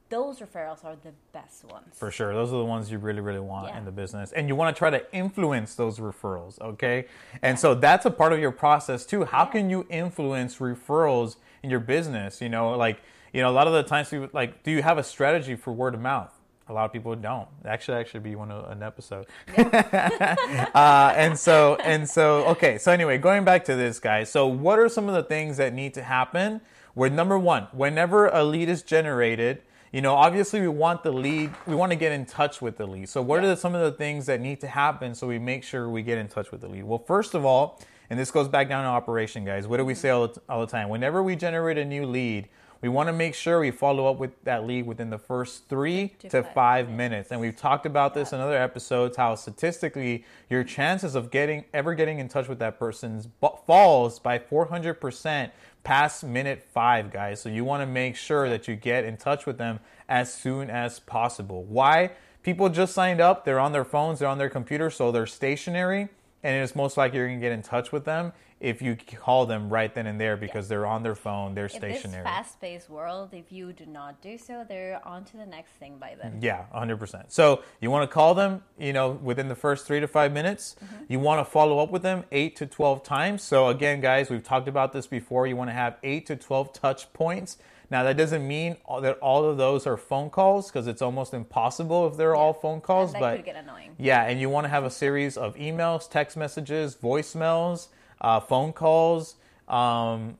those 0.09 0.39
referrals 0.39 0.85
are 0.85 0.95
the 1.03 1.11
best 1.33 1.65
ones 1.65 1.97
For 1.97 2.11
sure. 2.11 2.31
Those 2.33 2.53
are 2.53 2.57
the 2.59 2.63
ones 2.63 2.91
you 2.91 2.99
really, 2.99 3.21
really 3.21 3.39
want 3.39 3.69
Yeah. 3.69 3.79
in 3.79 3.85
the 3.85 3.91
business. 3.91 4.31
And 4.33 4.47
you 4.47 4.55
want 4.55 4.73
to 4.73 4.77
try 4.77 4.91
to 4.91 5.03
influence 5.11 5.73
those 5.73 5.97
referrals, 5.97 6.61
okay? 6.61 7.07
And 7.41 7.59
so 7.59 7.73
that's 7.73 8.05
a 8.05 8.11
part 8.11 8.31
of 8.31 8.37
your 8.39 8.51
process 8.51 9.03
too. 9.03 9.25
How 9.25 9.45
Yeah. 9.45 9.51
can 9.51 9.69
you 9.71 9.87
influence 9.89 10.57
referrals 10.59 11.37
in 11.63 11.71
your 11.71 11.79
business? 11.79 12.39
You 12.39 12.49
know, 12.49 12.77
like, 12.77 12.99
you 13.33 13.41
know, 13.41 13.49
a 13.49 13.51
lot 13.59 13.65
of 13.65 13.73
the 13.73 13.81
times 13.81 14.09
people 14.11 14.29
like, 14.31 14.61
do 14.61 14.69
you 14.69 14.83
have 14.83 14.99
a 14.99 15.03
strategy 15.03 15.55
for 15.55 15.73
word 15.73 15.95
of 15.95 16.01
mouth? 16.01 16.34
A 16.67 16.73
lot 16.73 16.85
of 16.85 16.91
people 16.91 17.15
don't. 17.15 17.47
Actually, 17.63 17.99
actually 17.99 18.21
be 18.21 18.35
one 18.35 18.49
of 18.51 18.71
an 18.71 18.81
episode. 18.81 19.27
uh, 19.57 21.13
and 21.15 21.37
so 21.37 21.75
and 21.83 22.09
so 22.09 22.45
okay. 22.45 22.79
So 22.79 22.91
anyway, 22.91 23.19
going 23.19 23.43
back 23.45 23.65
to 23.65 23.75
this, 23.75 23.99
guys. 23.99 24.31
So 24.31 24.47
what 24.47 24.79
are 24.79 24.89
some 24.89 25.07
of 25.07 25.13
the 25.13 25.23
things 25.23 25.57
that 25.57 25.73
need 25.73 25.93
to 25.93 26.01
happen? 26.01 26.61
Where 26.95 27.09
number 27.09 27.37
one, 27.37 27.67
whenever 27.71 28.27
a 28.27 28.43
lead 28.43 28.69
is 28.69 28.81
generated, 28.81 29.61
you 29.91 30.01
know, 30.01 30.15
obviously 30.15 30.59
we 30.59 30.67
want 30.67 31.03
the 31.03 31.11
lead, 31.11 31.53
we 31.67 31.75
want 31.75 31.91
to 31.91 31.95
get 31.95 32.11
in 32.11 32.25
touch 32.25 32.61
with 32.61 32.77
the 32.77 32.85
lead. 32.85 33.09
So 33.09 33.21
what 33.21 33.43
are 33.43 33.47
the, 33.47 33.55
some 33.55 33.75
of 33.75 33.81
the 33.81 33.91
things 33.91 34.25
that 34.25 34.41
need 34.41 34.59
to 34.61 34.67
happen 34.67 35.13
so 35.13 35.27
we 35.27 35.39
make 35.39 35.63
sure 35.63 35.87
we 35.87 36.01
get 36.03 36.17
in 36.17 36.27
touch 36.27 36.51
with 36.51 36.61
the 36.61 36.67
lead? 36.67 36.83
Well, 36.83 36.99
first 36.99 37.33
of 37.33 37.45
all, 37.45 37.81
and 38.09 38.19
this 38.19 38.31
goes 38.31 38.47
back 38.47 38.69
down 38.69 38.83
to 38.83 38.89
operation, 38.89 39.45
guys. 39.45 39.67
What 39.67 39.77
do 39.77 39.85
we 39.85 39.95
say 39.95 40.09
all 40.09 40.27
the, 40.27 40.41
all 40.49 40.61
the 40.61 40.71
time? 40.71 40.89
Whenever 40.89 41.23
we 41.23 41.35
generate 41.35 41.77
a 41.77 41.85
new 41.85 42.05
lead, 42.05 42.49
we 42.81 42.89
want 42.89 43.07
to 43.07 43.13
make 43.13 43.33
sure 43.35 43.59
we 43.59 43.71
follow 43.71 44.09
up 44.09 44.17
with 44.17 44.31
that 44.43 44.65
lead 44.65 44.85
within 44.85 45.09
the 45.09 45.17
first 45.17 45.67
three 45.67 46.09
To 46.19 46.29
to 46.29 46.43
five 46.43 46.75
five 46.75 46.89
minutes. 46.89 47.31
And 47.31 47.39
we've 47.39 47.55
talked 47.55 47.85
about 47.85 48.13
this 48.13 48.33
in 48.33 48.39
other 48.39 48.57
episodes 48.57 49.15
how 49.17 49.35
statistically 49.35 50.25
your 50.49 50.63
chances 50.63 51.15
of 51.15 51.31
getting 51.31 51.63
ever 51.73 51.93
getting 51.93 52.19
in 52.19 52.27
touch 52.27 52.47
with 52.47 52.59
that 52.59 52.77
person's 52.77 53.27
bu- 53.27 53.55
falls 53.65 54.19
by 54.19 54.37
400% 54.37 55.51
past 55.83 56.23
minute 56.23 56.63
five, 56.73 57.11
guys. 57.11 57.41
So 57.41 57.49
you 57.49 57.63
want 57.63 57.81
to 57.81 57.85
make 57.85 58.15
sure 58.15 58.49
that 58.49 58.67
you 58.67 58.75
get 58.75 59.05
in 59.05 59.15
touch 59.15 59.45
with 59.45 59.57
them 59.57 59.79
as 60.09 60.33
soon 60.33 60.69
as 60.69 60.99
possible. 60.99 61.63
Why? 61.63 62.11
People 62.43 62.69
just 62.69 62.93
signed 62.93 63.21
up, 63.21 63.45
they're 63.45 63.59
on 63.59 63.71
their 63.71 63.85
phones, 63.85 64.19
they're 64.19 64.27
on 64.27 64.37
their 64.37 64.49
computer, 64.49 64.89
so 64.89 65.11
they're 65.11 65.25
stationary. 65.25 66.09
And 66.43 66.61
it's 66.61 66.75
most 66.75 66.97
likely 66.97 67.19
you're 67.19 67.27
going 67.27 67.39
to 67.39 67.45
get 67.45 67.53
in 67.53 67.63
touch 67.63 67.91
with 67.91 68.05
them 68.05 68.33
if 68.59 68.81
you 68.81 68.95
call 68.95 69.45
them 69.45 69.69
right 69.69 69.93
then 69.93 70.07
and 70.07 70.19
there 70.19 70.37
because 70.37 70.67
they're 70.67 70.85
on 70.85 71.03
their 71.03 71.15
phone, 71.15 71.53
they're 71.53 71.65
in 71.65 71.69
stationary. 71.69 72.23
this 72.23 72.31
fast-paced 72.31 72.89
world 72.89 73.29
if 73.33 73.51
you 73.51 73.73
do 73.73 73.85
not 73.85 74.21
do 74.21 74.37
so 74.37 74.65
they're 74.67 75.05
on 75.05 75.25
to 75.25 75.37
the 75.37 75.45
next 75.45 75.71
thing 75.73 75.97
by 75.97 76.15
then 76.21 76.39
Yeah, 76.41 76.65
100%. 76.73 77.25
So 77.27 77.63
you 77.81 77.91
want 77.91 78.09
to 78.09 78.13
call 78.13 78.33
them, 78.33 78.63
you 78.79 78.93
know, 78.93 79.11
within 79.11 79.49
the 79.49 79.55
first 79.55 79.85
three 79.85 79.99
to 79.99 80.07
five 80.07 80.31
minutes. 80.31 80.75
Mm-hmm. 80.83 81.03
You 81.09 81.19
want 81.19 81.45
to 81.45 81.51
follow 81.51 81.79
up 81.79 81.91
with 81.91 82.01
them 82.01 82.23
eight 82.31 82.55
to 82.57 82.65
12 82.65 83.03
times. 83.03 83.43
So 83.43 83.67
again, 83.67 84.01
guys, 84.01 84.29
we've 84.29 84.43
talked 84.43 84.67
about 84.67 84.93
this 84.93 85.07
before. 85.07 85.47
You 85.47 85.55
want 85.55 85.69
to 85.69 85.75
have 85.75 85.97
eight 86.03 86.25
to 86.27 86.35
12 86.35 86.73
touch 86.73 87.11
points. 87.13 87.57
Now, 87.91 88.01
that 88.03 88.17
doesn't 88.17 88.47
mean 88.47 88.77
that 89.01 89.19
all 89.19 89.45
of 89.45 89.57
those 89.57 89.85
are 89.85 89.95
phone 89.95 90.31
calls 90.31 90.71
because 90.71 90.87
it's 90.87 91.03
almost 91.03 91.35
impossible 91.35 92.07
if 92.07 92.17
they're 92.17 92.35
all 92.35 92.53
phone 92.53 92.81
calls. 92.81 93.13
that 93.13 93.19
but 93.19 93.35
could 93.35 93.45
get 93.45 93.55
annoying 93.55 93.85
yeah, 93.97 94.23
and 94.23 94.39
you 94.41 94.49
want 94.49 94.65
to 94.65 94.69
have 94.69 94.83
a 94.83 94.89
series 94.89 95.37
of 95.37 95.55
emails, 95.55 96.09
text 96.09 96.35
messages, 96.35 96.95
voicemails, 96.95 97.87
uh, 98.21 98.39
phone 98.39 98.73
calls. 98.73 99.35
Um, 99.67 100.37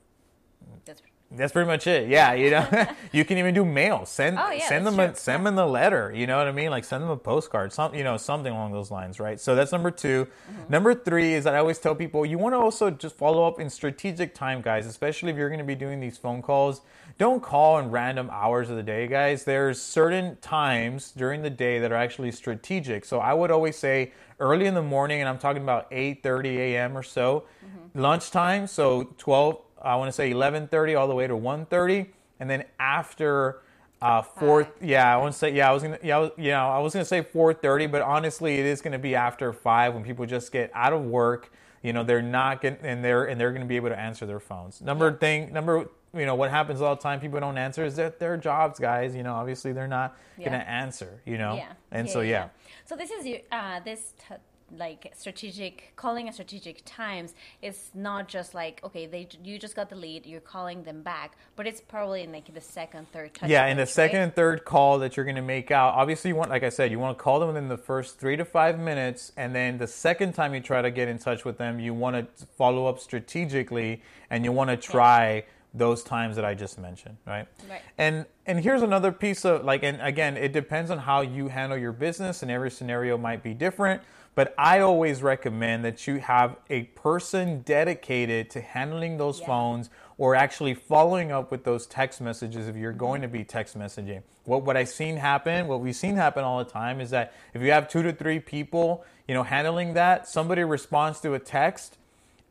That's 0.84 1.02
That's 1.32 1.52
pretty 1.52 1.66
much 1.66 1.86
it. 1.86 2.08
Yeah, 2.08 2.34
you 2.34 2.50
know, 2.50 2.86
you 3.12 3.24
can 3.24 3.38
even 3.38 3.54
do 3.54 3.64
mail. 3.64 4.06
Send 4.06 4.38
Oh, 4.38 4.50
yeah, 4.50 4.68
send 4.68 4.86
them 4.86 5.00
a, 5.00 5.14
send 5.14 5.44
them 5.44 5.56
the 5.56 5.66
letter. 5.66 6.12
You 6.14 6.26
know 6.26 6.38
what 6.38 6.46
I 6.46 6.52
mean? 6.52 6.70
Like 6.70 6.84
send 6.84 7.02
them 7.02 7.10
a 7.10 7.16
postcard, 7.16 7.72
some 7.72 7.94
you 7.94 8.04
know 8.04 8.16
something 8.16 8.52
along 8.52 8.72
those 8.72 8.90
lines, 8.90 9.18
right? 9.18 9.38
So 9.40 9.54
that's 9.54 9.72
number 9.72 9.90
2 9.90 10.26
Mm-hmm. 10.26 10.72
Number 10.72 10.94
three 10.94 11.34
is 11.34 11.44
that 11.44 11.54
I 11.54 11.58
always 11.58 11.78
tell 11.78 11.94
people 11.94 12.24
you 12.24 12.38
want 12.38 12.52
to 12.54 12.58
also 12.58 12.90
just 12.90 13.16
follow 13.16 13.46
up 13.46 13.58
in 13.60 13.68
strategic 13.68 14.34
time, 14.34 14.62
guys. 14.62 14.86
Especially 14.86 15.30
if 15.30 15.36
you're 15.36 15.48
going 15.48 15.58
to 15.58 15.64
be 15.64 15.74
doing 15.74 16.00
these 16.00 16.16
phone 16.16 16.42
calls. 16.42 16.80
Don't 17.18 17.42
call 17.42 17.78
in 17.78 17.90
random 17.90 18.28
hours 18.30 18.68
of 18.68 18.76
the 18.76 18.82
day, 18.82 19.06
guys. 19.06 19.44
There's 19.44 19.80
certain 19.80 20.36
times 20.42 21.12
during 21.16 21.42
the 21.42 21.50
day 21.50 21.78
that 21.78 21.90
are 21.90 21.96
actually 21.96 22.30
strategic. 22.30 23.04
So 23.06 23.18
I 23.20 23.32
would 23.32 23.50
always 23.50 23.76
say 23.76 24.12
early 24.40 24.66
in 24.66 24.74
the 24.74 24.82
morning, 24.82 25.20
and 25.20 25.28
I'm 25.28 25.38
talking 25.38 25.62
about 25.62 25.90
8:30 25.90 26.56
a.m. 26.58 26.96
or 26.96 27.02
so, 27.02 27.44
Mm-hmm. 27.64 28.00
lunchtime. 28.02 28.66
So 28.66 29.04
12 29.18 29.58
I 29.82 29.96
want 29.96 30.08
to 30.08 30.12
say 30.12 30.32
11:30 30.32 30.98
all 30.98 31.08
the 31.08 31.14
way 31.14 31.26
to 31.26 31.34
1:30, 31.36 32.08
and 32.40 32.50
then 32.50 32.64
after 32.80 33.62
uh, 34.02 34.22
four. 34.22 34.64
Five. 34.64 34.74
Yeah, 34.82 35.14
I 35.14 35.18
want 35.18 35.32
to 35.32 35.38
say 35.38 35.54
yeah. 35.54 35.70
I 35.70 35.72
was 35.72 35.82
gonna 35.82 35.98
yeah 36.02 36.16
I 36.18 36.20
was, 36.20 36.30
yeah 36.38 36.66
I 36.66 36.78
was 36.80 36.92
gonna 36.94 37.04
say 37.06 37.22
4:30, 37.22 37.90
but 37.90 38.02
honestly, 38.02 38.56
it 38.56 38.66
is 38.66 38.80
gonna 38.82 38.98
be 38.98 39.14
after 39.16 39.52
five 39.52 39.94
when 39.94 40.04
people 40.04 40.26
just 40.26 40.52
get 40.52 40.70
out 40.74 40.92
of 40.92 41.02
work. 41.04 41.52
You 41.82 41.92
know, 41.94 42.04
they're 42.04 42.22
not 42.22 42.62
getting 42.62 42.84
and 42.86 43.04
they're 43.04 43.24
and 43.24 43.40
they're 43.40 43.52
gonna 43.52 43.66
be 43.66 43.76
able 43.76 43.90
to 43.90 43.98
answer 43.98 44.26
their 44.26 44.40
phones. 44.40 44.82
Number 44.82 45.12
thing, 45.16 45.52
number 45.52 45.88
you 46.16 46.26
know 46.26 46.34
what 46.34 46.50
happens 46.50 46.80
all 46.80 46.94
the 46.96 47.02
time 47.02 47.20
people 47.20 47.40
don't 47.40 47.58
answer 47.58 47.84
is 47.84 47.96
that 47.96 48.18
their 48.18 48.36
jobs, 48.36 48.78
guys. 48.78 49.14
You 49.14 49.22
know, 49.22 49.34
obviously 49.34 49.72
they're 49.72 49.88
not 49.88 50.16
gonna 50.42 50.56
answer. 50.58 51.20
You 51.24 51.38
know, 51.38 51.56
Yeah. 51.56 51.72
and 51.90 52.08
so 52.08 52.20
yeah. 52.20 52.48
So 52.84 52.96
this 52.96 53.10
is 53.10 53.40
uh, 53.52 53.80
this 53.80 54.14
t- 54.28 54.34
like 54.76 55.12
strategic 55.16 55.92
calling 55.94 56.26
at 56.26 56.34
strategic 56.34 56.82
times 56.84 57.34
is 57.62 57.90
not 57.94 58.26
just 58.26 58.52
like 58.52 58.80
okay 58.82 59.06
they 59.06 59.28
you 59.44 59.60
just 59.60 59.76
got 59.76 59.88
the 59.88 59.94
lead 59.94 60.26
you're 60.26 60.40
calling 60.40 60.82
them 60.82 61.02
back 61.02 61.36
but 61.54 61.68
it's 61.68 61.80
probably 61.80 62.22
in 62.24 62.32
like 62.32 62.52
the 62.52 62.60
second 62.60 63.06
third 63.12 63.32
touch 63.32 63.48
Yeah, 63.48 63.66
in 63.66 63.76
the 63.76 63.82
points, 63.82 63.92
second 63.92 64.20
and 64.22 64.34
third 64.34 64.64
call 64.64 64.98
that 64.98 65.16
you're 65.16 65.24
going 65.24 65.36
to 65.36 65.40
make 65.42 65.70
out, 65.70 65.94
obviously 65.94 66.30
you 66.30 66.34
want, 66.36 66.50
like 66.50 66.64
I 66.64 66.70
said, 66.70 66.90
you 66.90 66.98
want 66.98 67.16
to 67.16 67.22
call 67.22 67.38
them 67.38 67.46
within 67.46 67.68
the 67.68 67.78
first 67.78 68.18
three 68.18 68.36
to 68.36 68.44
five 68.44 68.76
minutes, 68.76 69.30
and 69.36 69.54
then 69.54 69.78
the 69.78 69.86
second 69.86 70.32
time 70.32 70.52
you 70.52 70.60
try 70.60 70.82
to 70.82 70.90
get 70.90 71.06
in 71.06 71.18
touch 71.18 71.44
with 71.44 71.58
them, 71.58 71.78
you 71.78 71.94
want 71.94 72.36
to 72.36 72.46
follow 72.58 72.86
up 72.86 72.98
strategically, 72.98 74.02
and 74.30 74.44
you 74.44 74.50
want 74.50 74.70
to 74.70 74.76
try 74.76 75.44
those 75.76 76.02
times 76.02 76.36
that 76.36 76.44
I 76.44 76.54
just 76.54 76.78
mentioned, 76.78 77.16
right? 77.26 77.46
Right. 77.68 77.82
And 77.98 78.26
and 78.46 78.60
here's 78.60 78.82
another 78.82 79.12
piece 79.12 79.44
of 79.44 79.64
like, 79.64 79.82
and 79.82 80.00
again, 80.00 80.36
it 80.36 80.52
depends 80.52 80.90
on 80.90 80.98
how 80.98 81.20
you 81.20 81.48
handle 81.48 81.78
your 81.78 81.92
business, 81.92 82.42
and 82.42 82.50
every 82.50 82.70
scenario 82.70 83.18
might 83.18 83.42
be 83.42 83.54
different. 83.54 84.02
But 84.34 84.54
I 84.58 84.80
always 84.80 85.22
recommend 85.22 85.82
that 85.86 86.06
you 86.06 86.18
have 86.18 86.56
a 86.68 86.82
person 86.82 87.62
dedicated 87.62 88.50
to 88.50 88.60
handling 88.60 89.16
those 89.16 89.40
Yeah. 89.40 89.46
phones 89.46 89.88
or 90.18 90.34
actually 90.34 90.74
following 90.74 91.32
up 91.32 91.50
with 91.50 91.64
those 91.64 91.86
text 91.86 92.20
messages 92.20 92.68
if 92.68 92.76
you're 92.76 92.92
mm-hmm. 92.92 92.98
going 92.98 93.22
to 93.22 93.28
be 93.28 93.44
text 93.44 93.78
messaging. 93.78 94.22
What 94.44 94.62
what 94.62 94.76
I've 94.76 94.90
seen 94.90 95.16
happen, 95.16 95.68
what 95.68 95.80
we've 95.80 95.96
seen 95.96 96.16
happen 96.16 96.44
all 96.44 96.58
the 96.58 96.70
time 96.70 97.00
is 97.00 97.10
that 97.10 97.32
if 97.54 97.62
you 97.62 97.70
have 97.72 97.88
two 97.88 98.02
to 98.02 98.12
three 98.12 98.38
people, 98.38 99.04
you 99.26 99.34
know, 99.34 99.42
handling 99.42 99.94
that, 99.94 100.28
somebody 100.28 100.64
responds 100.64 101.20
to 101.20 101.34
a 101.34 101.38
text 101.38 101.98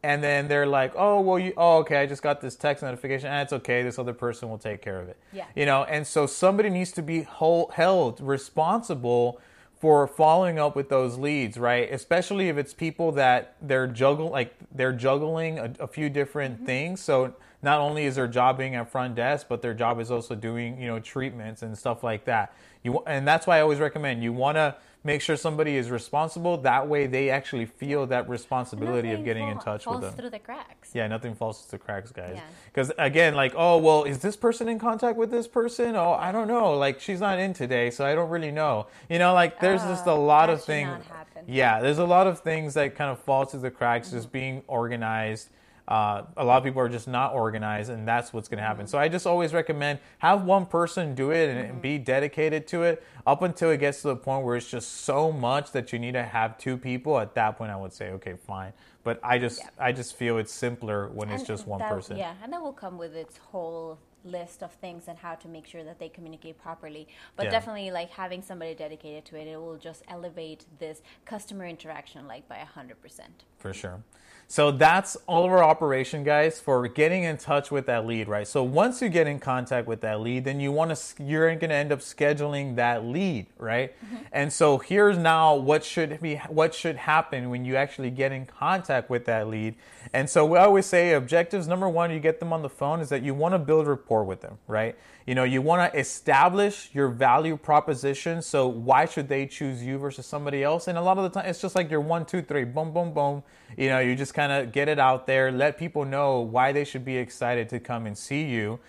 and 0.05 0.23
then 0.23 0.47
they're 0.47 0.67
like, 0.67 0.93
"Oh, 0.95 1.19
well, 1.21 1.39
you, 1.39 1.53
oh, 1.57 1.79
okay, 1.79 1.97
I 1.97 2.05
just 2.05 2.21
got 2.21 2.39
this 2.39 2.55
text 2.55 2.83
notification. 2.83 3.27
and 3.27 3.41
it's 3.41 3.53
okay. 3.53 3.81
This 3.81 3.97
other 3.97 4.13
person 4.13 4.49
will 4.49 4.59
take 4.59 4.81
care 4.81 4.99
of 4.99 5.09
it." 5.09 5.17
Yeah. 5.33 5.45
You 5.55 5.65
know, 5.65 5.83
and 5.85 6.05
so 6.05 6.27
somebody 6.27 6.69
needs 6.69 6.91
to 6.93 7.01
be 7.01 7.23
hol- 7.23 7.71
held 7.73 8.21
responsible 8.21 9.41
for 9.79 10.07
following 10.07 10.59
up 10.59 10.75
with 10.75 10.89
those 10.89 11.17
leads, 11.17 11.57
right? 11.57 11.91
Especially 11.91 12.49
if 12.49 12.57
it's 12.57 12.73
people 12.73 13.11
that 13.13 13.55
they're 13.61 13.87
juggle 13.87 14.29
like 14.29 14.55
they're 14.73 14.93
juggling 14.93 15.57
a, 15.57 15.73
a 15.79 15.87
few 15.87 16.09
different 16.09 16.57
mm-hmm. 16.57 16.65
things. 16.65 17.01
So 17.01 17.33
not 17.63 17.79
only 17.79 18.05
is 18.05 18.15
their 18.15 18.27
job 18.27 18.59
being 18.59 18.75
at 18.75 18.91
front 18.91 19.15
desk, 19.15 19.47
but 19.49 19.63
their 19.63 19.73
job 19.73 19.99
is 19.99 20.11
also 20.11 20.35
doing 20.35 20.79
you 20.79 20.87
know 20.87 20.99
treatments 20.99 21.63
and 21.63 21.75
stuff 21.75 22.03
like 22.03 22.25
that. 22.25 22.53
You 22.83 22.99
and 23.07 23.27
that's 23.27 23.47
why 23.47 23.57
I 23.57 23.61
always 23.61 23.79
recommend 23.79 24.23
you 24.23 24.33
want 24.33 24.57
to 24.57 24.75
make 25.05 25.21
sure 25.21 25.37
somebody 25.37 25.77
is 25.77 25.89
responsible. 25.89 26.57
That 26.57 26.89
way, 26.89 27.07
they 27.07 27.29
actually 27.29 27.65
feel 27.67 28.05
that 28.07 28.27
responsibility 28.27 29.11
of 29.11 29.23
getting 29.23 29.47
in 29.47 29.59
touch 29.59 29.85
with 29.85 30.01
them. 30.01 30.09
Falls 30.09 30.15
through 30.15 30.29
the 30.31 30.39
cracks 30.39 30.89
Yeah, 30.93 31.07
nothing 31.07 31.35
falls 31.35 31.61
through 31.61 31.77
the 31.79 31.85
cracks, 31.85 32.11
guys. 32.11 32.33
Yeah. 32.35 32.41
Because 32.65 32.91
again, 32.97 33.35
like, 33.35 33.53
oh 33.55 33.77
well, 33.77 34.03
is 34.03 34.19
this 34.19 34.35
person 34.35 34.67
in 34.67 34.79
contact 34.79 35.17
with 35.17 35.31
this 35.31 35.47
person? 35.47 35.95
Oh, 35.95 36.13
I 36.13 36.31
don't 36.33 36.47
know. 36.47 36.73
Like, 36.77 36.99
she's 36.99 37.21
not 37.21 37.39
in 37.39 37.53
today, 37.53 37.91
so 37.91 38.05
I 38.05 38.15
don't 38.15 38.29
really 38.29 38.51
know. 38.51 38.87
You 39.09 39.19
know, 39.19 39.33
like, 39.33 39.59
there's 39.61 39.81
just 39.83 40.07
a 40.07 40.11
Ah, 40.11 40.15
lot 40.15 40.49
of 40.49 40.63
things. 40.63 41.05
Yeah, 41.47 41.79
there's 41.79 41.99
a 41.99 42.05
lot 42.05 42.25
of 42.25 42.39
things 42.39 42.73
that 42.73 42.95
kind 42.95 43.11
of 43.11 43.19
fall 43.19 43.45
through 43.45 43.59
the 43.61 43.71
cracks, 43.71 44.09
just 44.11 44.31
being 44.31 44.63
organized. 44.67 45.49
Uh, 45.87 46.23
a 46.37 46.43
lot 46.43 46.57
of 46.57 46.63
people 46.63 46.81
are 46.81 46.89
just 46.89 47.07
not 47.07 47.33
organized, 47.33 47.91
and 47.91 48.07
that's 48.07 48.33
what's 48.33 48.47
going 48.47 48.57
to 48.57 48.63
happen. 48.63 48.87
So 48.87 48.97
I 48.97 49.07
just 49.07 49.27
always 49.27 49.53
recommend 49.53 49.99
have 50.17 50.43
one 50.43 50.65
person 50.65 51.13
do 51.13 51.29
it 51.31 51.49
and, 51.49 51.59
and 51.59 51.81
be 51.81 51.99
dedicated 51.99 52.65
to 52.69 52.83
it 52.83 53.03
up 53.27 53.43
until 53.43 53.69
it 53.69 53.77
gets 53.77 54.01
to 54.01 54.07
the 54.09 54.15
point 54.15 54.43
where 54.45 54.55
it's 54.55 54.69
just 54.69 55.01
so 55.01 55.31
much 55.31 55.71
that 55.73 55.93
you 55.93 55.99
need 55.99 56.13
to 56.13 56.23
have 56.23 56.57
two 56.57 56.75
people. 56.77 57.19
At 57.19 57.35
that 57.35 57.57
point, 57.57 57.71
I 57.71 57.75
would 57.75 57.93
say, 57.93 58.09
okay, 58.11 58.33
fine. 58.33 58.73
But 59.03 59.19
I 59.21 59.37
just, 59.37 59.59
Yeah. 59.59 59.69
I 59.77 59.91
just 59.91 60.15
feel 60.15 60.39
it's 60.39 60.51
simpler 60.51 61.09
when 61.09 61.29
it's 61.29 61.41
And 61.41 61.47
just 61.47 61.67
one 61.67 61.79
that- 61.79 61.91
person. 61.91 62.17
Yeah, 62.17 62.33
and 62.41 62.51
that 62.51 62.61
will 62.61 62.73
come 62.73 62.97
with 62.97 63.15
its 63.15 63.37
whole 63.37 63.99
list 64.23 64.63
of 64.63 64.71
things 64.73 65.07
and 65.07 65.19
how 65.19 65.35
to 65.35 65.47
make 65.47 65.67
sure 65.67 65.83
that 65.83 65.99
they 65.99 66.09
communicate 66.09 66.57
properly. 66.57 67.07
But 67.35 67.45
Yeah. 67.45 67.51
definitely, 67.51 67.91
like 67.91 68.09
having 68.09 68.41
somebody 68.41 68.73
dedicated 68.73 69.23
to 69.25 69.35
it, 69.35 69.47
it 69.47 69.57
will 69.61 69.77
just 69.77 70.01
elevate 70.07 70.65
this 70.79 71.03
customer 71.25 71.67
interaction 71.67 72.25
like 72.27 72.47
by 72.47 72.57
a 72.57 72.65
hundred 72.65 72.99
percent. 73.03 73.43
for 73.59 73.71
sure. 73.71 74.01
So 74.47 74.71
that's 74.71 75.17
all 75.27 75.43
of 75.43 75.51
our 75.51 75.63
operation, 75.63 76.23
guys, 76.23 76.59
for 76.59 76.87
getting 76.87 77.23
in 77.23 77.37
touch 77.37 77.71
with 77.71 77.87
that 77.87 78.05
lead, 78.05 78.27
right? 78.27 78.47
So 78.47 78.63
once 78.63 79.01
you 79.01 79.09
get 79.09 79.25
in 79.25 79.39
contact 79.39 79.87
with 79.87 80.01
that 80.01 80.21
lead, 80.21 80.45
then 80.45 80.59
you 80.59 80.71
want 80.71 80.95
to 80.95 81.23
you're 81.23 81.47
going 81.55 81.69
to 81.69 81.75
end 81.75 81.91
up 81.91 81.99
scheduling 81.99 82.75
that 82.75 83.03
lead, 83.03 83.47
right? 83.57 83.95
Mm-hmm. 84.05 84.15
And 84.31 84.53
so 84.53 84.77
here's 84.77 85.17
now 85.17 85.55
what 85.55 85.83
should 85.83 86.21
be 86.21 86.35
what 86.47 86.75
should 86.75 86.95
happen 86.95 87.49
when 87.49 87.65
you 87.65 87.75
actually 87.75 88.11
get 88.11 88.31
in 88.31 88.45
contact 88.45 89.09
with 89.09 89.25
that 89.25 89.47
lead. 89.47 89.75
And 90.13 90.29
so 90.29 90.45
we 90.45 90.57
always 90.59 90.85
say 90.85 91.13
objectives 91.13 91.67
number 91.67 91.89
1 91.89 92.11
you 92.11 92.19
get 92.19 92.39
them 92.39 92.53
on 92.53 92.61
the 92.61 92.69
phone 92.69 92.99
is 92.99 93.09
that 93.09 93.23
you 93.23 93.33
want 93.33 93.53
to 93.53 93.59
build 93.59 93.87
rapport 93.87 94.23
with 94.23 94.41
them, 94.41 94.59
right? 94.67 94.95
You 95.25 95.33
know, 95.33 95.43
you 95.43 95.61
want 95.61 95.91
to 95.91 95.99
establish 95.99 96.91
your 96.93 97.07
value 97.07 97.57
proposition. 97.57 98.43
So 98.43 98.67
why 98.67 99.05
should 99.05 99.27
they 99.27 99.47
choose 99.47 99.83
you 99.83 99.97
versus 99.97 100.27
somebody 100.27 100.63
else? 100.63 100.87
And 100.87 100.99
a 100.99 101.01
lot 101.01 101.17
of 101.17 101.23
the 101.23 101.29
time, 101.29 101.49
it's 101.49 101.59
just 101.59 101.75
like 101.75 101.89
your 101.89 102.01
one, 102.01 102.25
two, 102.25 102.43
three, 102.43 102.63
boom, 102.63 102.93
boom, 102.93 103.11
boom. 103.11 103.43
You 103.77 103.89
know, 103.89 103.99
you 103.99 104.15
just 104.15 104.33
kind 104.33 104.51
of 104.51 104.71
get 104.71 104.87
it 104.87 104.99
out 104.99 105.27
there, 105.27 105.51
let 105.51 105.77
people 105.77 106.05
know 106.05 106.39
why 106.39 106.71
they 106.71 106.83
should 106.83 107.03
be 107.03 107.17
excited 107.17 107.69
to 107.69 107.79
come 107.79 108.05
and 108.05 108.17
see 108.17 108.43
you, 108.43 108.79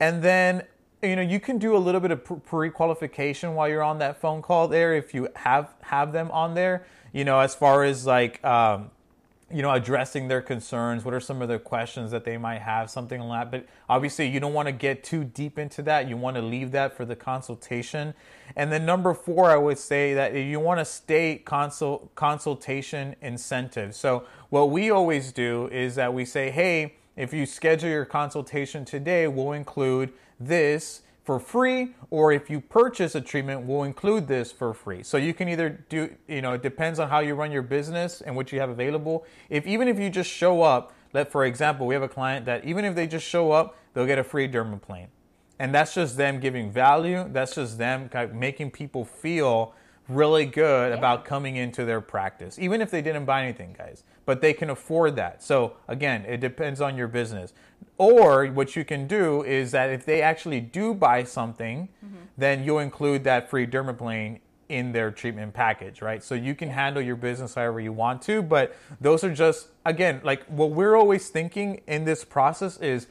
and 0.00 0.22
then 0.22 0.62
you 1.02 1.16
know 1.16 1.22
you 1.22 1.40
can 1.40 1.58
do 1.58 1.76
a 1.76 1.78
little 1.78 2.00
bit 2.00 2.10
of 2.10 2.44
pre-qualification 2.44 3.54
while 3.54 3.68
you're 3.68 3.82
on 3.82 3.98
that 3.98 4.20
phone 4.20 4.42
call 4.42 4.68
there 4.68 4.94
if 4.94 5.14
you 5.14 5.28
have 5.36 5.74
have 5.82 6.12
them 6.12 6.30
on 6.30 6.54
there. 6.54 6.86
You 7.12 7.24
know, 7.24 7.40
as 7.40 7.54
far 7.54 7.84
as 7.84 8.06
like. 8.06 8.44
Um, 8.44 8.90
you 9.50 9.62
know, 9.62 9.70
addressing 9.70 10.26
their 10.26 10.42
concerns. 10.42 11.04
What 11.04 11.14
are 11.14 11.20
some 11.20 11.40
of 11.40 11.48
the 11.48 11.58
questions 11.58 12.10
that 12.10 12.24
they 12.24 12.36
might 12.36 12.62
have? 12.62 12.90
Something 12.90 13.20
like 13.20 13.50
that. 13.50 13.50
But 13.50 13.68
obviously, 13.88 14.26
you 14.26 14.40
don't 14.40 14.54
want 14.54 14.66
to 14.66 14.72
get 14.72 15.04
too 15.04 15.22
deep 15.22 15.56
into 15.56 15.82
that. 15.82 16.08
You 16.08 16.16
want 16.16 16.36
to 16.36 16.42
leave 16.42 16.72
that 16.72 16.96
for 16.96 17.04
the 17.04 17.14
consultation. 17.14 18.14
And 18.56 18.72
then 18.72 18.84
number 18.84 19.14
four, 19.14 19.50
I 19.50 19.56
would 19.56 19.78
say 19.78 20.14
that 20.14 20.34
you 20.34 20.58
want 20.58 20.80
to 20.80 20.84
state 20.84 21.44
consult 21.44 22.12
consultation 22.16 23.14
incentives. 23.20 23.96
So 23.96 24.24
what 24.50 24.70
we 24.70 24.90
always 24.90 25.30
do 25.30 25.68
is 25.68 25.94
that 25.94 26.12
we 26.12 26.24
say, 26.24 26.50
hey, 26.50 26.94
if 27.14 27.32
you 27.32 27.46
schedule 27.46 27.88
your 27.88 28.04
consultation 28.04 28.84
today, 28.84 29.28
we'll 29.28 29.52
include 29.52 30.12
this 30.40 31.02
for 31.26 31.40
free 31.40 31.92
or 32.10 32.32
if 32.32 32.48
you 32.48 32.60
purchase 32.60 33.16
a 33.16 33.20
treatment 33.20 33.66
we'll 33.66 33.82
include 33.82 34.28
this 34.28 34.52
for 34.52 34.72
free. 34.72 35.02
So 35.02 35.16
you 35.16 35.34
can 35.34 35.48
either 35.48 35.84
do 35.88 36.08
you 36.28 36.40
know 36.40 36.52
it 36.52 36.62
depends 36.62 37.00
on 37.00 37.08
how 37.08 37.18
you 37.18 37.34
run 37.34 37.50
your 37.50 37.62
business 37.62 38.20
and 38.20 38.36
what 38.36 38.52
you 38.52 38.60
have 38.60 38.70
available. 38.70 39.26
If 39.50 39.66
even 39.66 39.88
if 39.88 39.98
you 39.98 40.08
just 40.08 40.30
show 40.30 40.62
up 40.62 40.92
let 41.12 41.32
for 41.32 41.44
example 41.44 41.86
we 41.86 41.94
have 41.94 42.04
a 42.04 42.08
client 42.08 42.46
that 42.46 42.64
even 42.64 42.84
if 42.84 42.94
they 42.94 43.08
just 43.08 43.26
show 43.26 43.50
up 43.50 43.76
they'll 43.92 44.06
get 44.06 44.20
a 44.20 44.24
free 44.24 44.48
dermaplane. 44.48 45.08
And 45.58 45.74
that's 45.74 45.94
just 45.94 46.16
them 46.16 46.38
giving 46.38 46.70
value. 46.70 47.26
That's 47.32 47.56
just 47.56 47.76
them 47.76 48.08
kind 48.08 48.30
of 48.30 48.36
making 48.36 48.70
people 48.70 49.04
feel 49.04 49.74
really 50.08 50.46
good 50.46 50.92
about 50.92 51.24
coming 51.24 51.56
into 51.56 51.84
their 51.84 52.00
practice 52.00 52.60
even 52.60 52.80
if 52.80 52.92
they 52.92 53.02
didn't 53.02 53.24
buy 53.24 53.42
anything 53.42 53.74
guys. 53.76 54.04
But 54.24 54.40
they 54.40 54.52
can 54.52 54.70
afford 54.70 55.16
that. 55.16 55.42
So 55.42 55.74
again 55.88 56.24
it 56.24 56.38
depends 56.38 56.80
on 56.80 56.96
your 56.96 57.08
business 57.08 57.52
or 57.98 58.46
what 58.46 58.76
you 58.76 58.84
can 58.84 59.06
do 59.06 59.42
is 59.44 59.70
that 59.72 59.90
if 59.90 60.04
they 60.04 60.20
actually 60.22 60.60
do 60.60 60.92
buy 60.94 61.24
something 61.24 61.88
then 62.38 62.62
you'll 62.64 62.78
include 62.80 63.24
that 63.24 63.48
free 63.48 63.66
dermaplane 63.66 64.38
in 64.68 64.92
their 64.92 65.10
treatment 65.10 65.54
package 65.54 66.02
right 66.02 66.22
so 66.22 66.34
you 66.34 66.54
can 66.54 66.68
handle 66.68 67.00
your 67.00 67.16
business 67.16 67.54
however 67.54 67.80
you 67.80 67.92
want 67.92 68.20
to 68.20 68.42
but 68.42 68.76
those 69.00 69.22
are 69.24 69.32
just 69.32 69.68
again 69.84 70.20
like 70.24 70.44
what 70.46 70.70
we're 70.70 70.96
always 70.96 71.28
thinking 71.30 71.80
in 71.86 72.04
this 72.04 72.24
process 72.24 72.76
is 72.78 73.06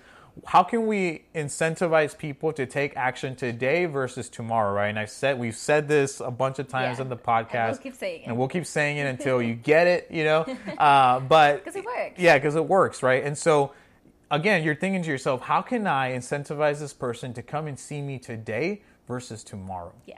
how 0.48 0.62
can 0.64 0.86
we 0.86 1.24
incentivize 1.34 2.16
people 2.18 2.52
to 2.52 2.66
take 2.66 2.96
action 2.98 3.38
today 3.38 3.86
versus 3.86 4.28
tomorrow, 4.28 4.74
right? 4.74 4.90
And 4.90 5.00
I 5.00 5.06
said 5.06 5.40
we've 5.40 5.56
said 5.56 5.88
this 5.88 6.20
a 6.20 6.30
bunch 6.30 6.60
of 6.60 6.68
times 6.68 6.98
Yeah. 6.98 7.04
on 7.06 7.10
the 7.10 7.16
podcast, 7.16 7.54
And 7.54 7.70
we'll 7.72 7.78
keep 7.78 7.96
saying 7.96 8.22
it. 8.24 8.28
and 8.28 8.38
we'll 8.38 8.48
keep 8.50 8.66
saying 8.66 8.98
it 8.98 9.06
until 9.08 9.42
you 9.42 9.54
get 9.74 9.88
it, 9.88 10.08
you 10.12 10.26
know. 10.26 10.42
Uh, 10.78 11.22
but 11.22 11.64
'Cause 11.64 11.78
it 11.78 11.86
works. 11.86 12.20
yeah, 12.20 12.38
because 12.38 12.56
it 12.58 12.66
works, 12.66 13.02
right? 13.02 13.24
And 13.24 13.38
so 13.38 13.72
again, 14.32 14.64
you're 14.64 14.76
thinking 14.76 15.04
to 15.04 15.10
yourself, 15.10 15.42
how 15.42 15.62
can 15.62 15.88
I 15.88 16.12
incentivize 16.12 16.80
this 16.80 16.94
person 16.94 17.34
to 17.34 17.42
come 17.42 17.68
and 17.68 17.78
see 17.80 18.02
me 18.02 18.20
today 18.20 18.82
versus 19.08 19.44
tomorrow? 19.44 19.94
Yeah, 20.06 20.18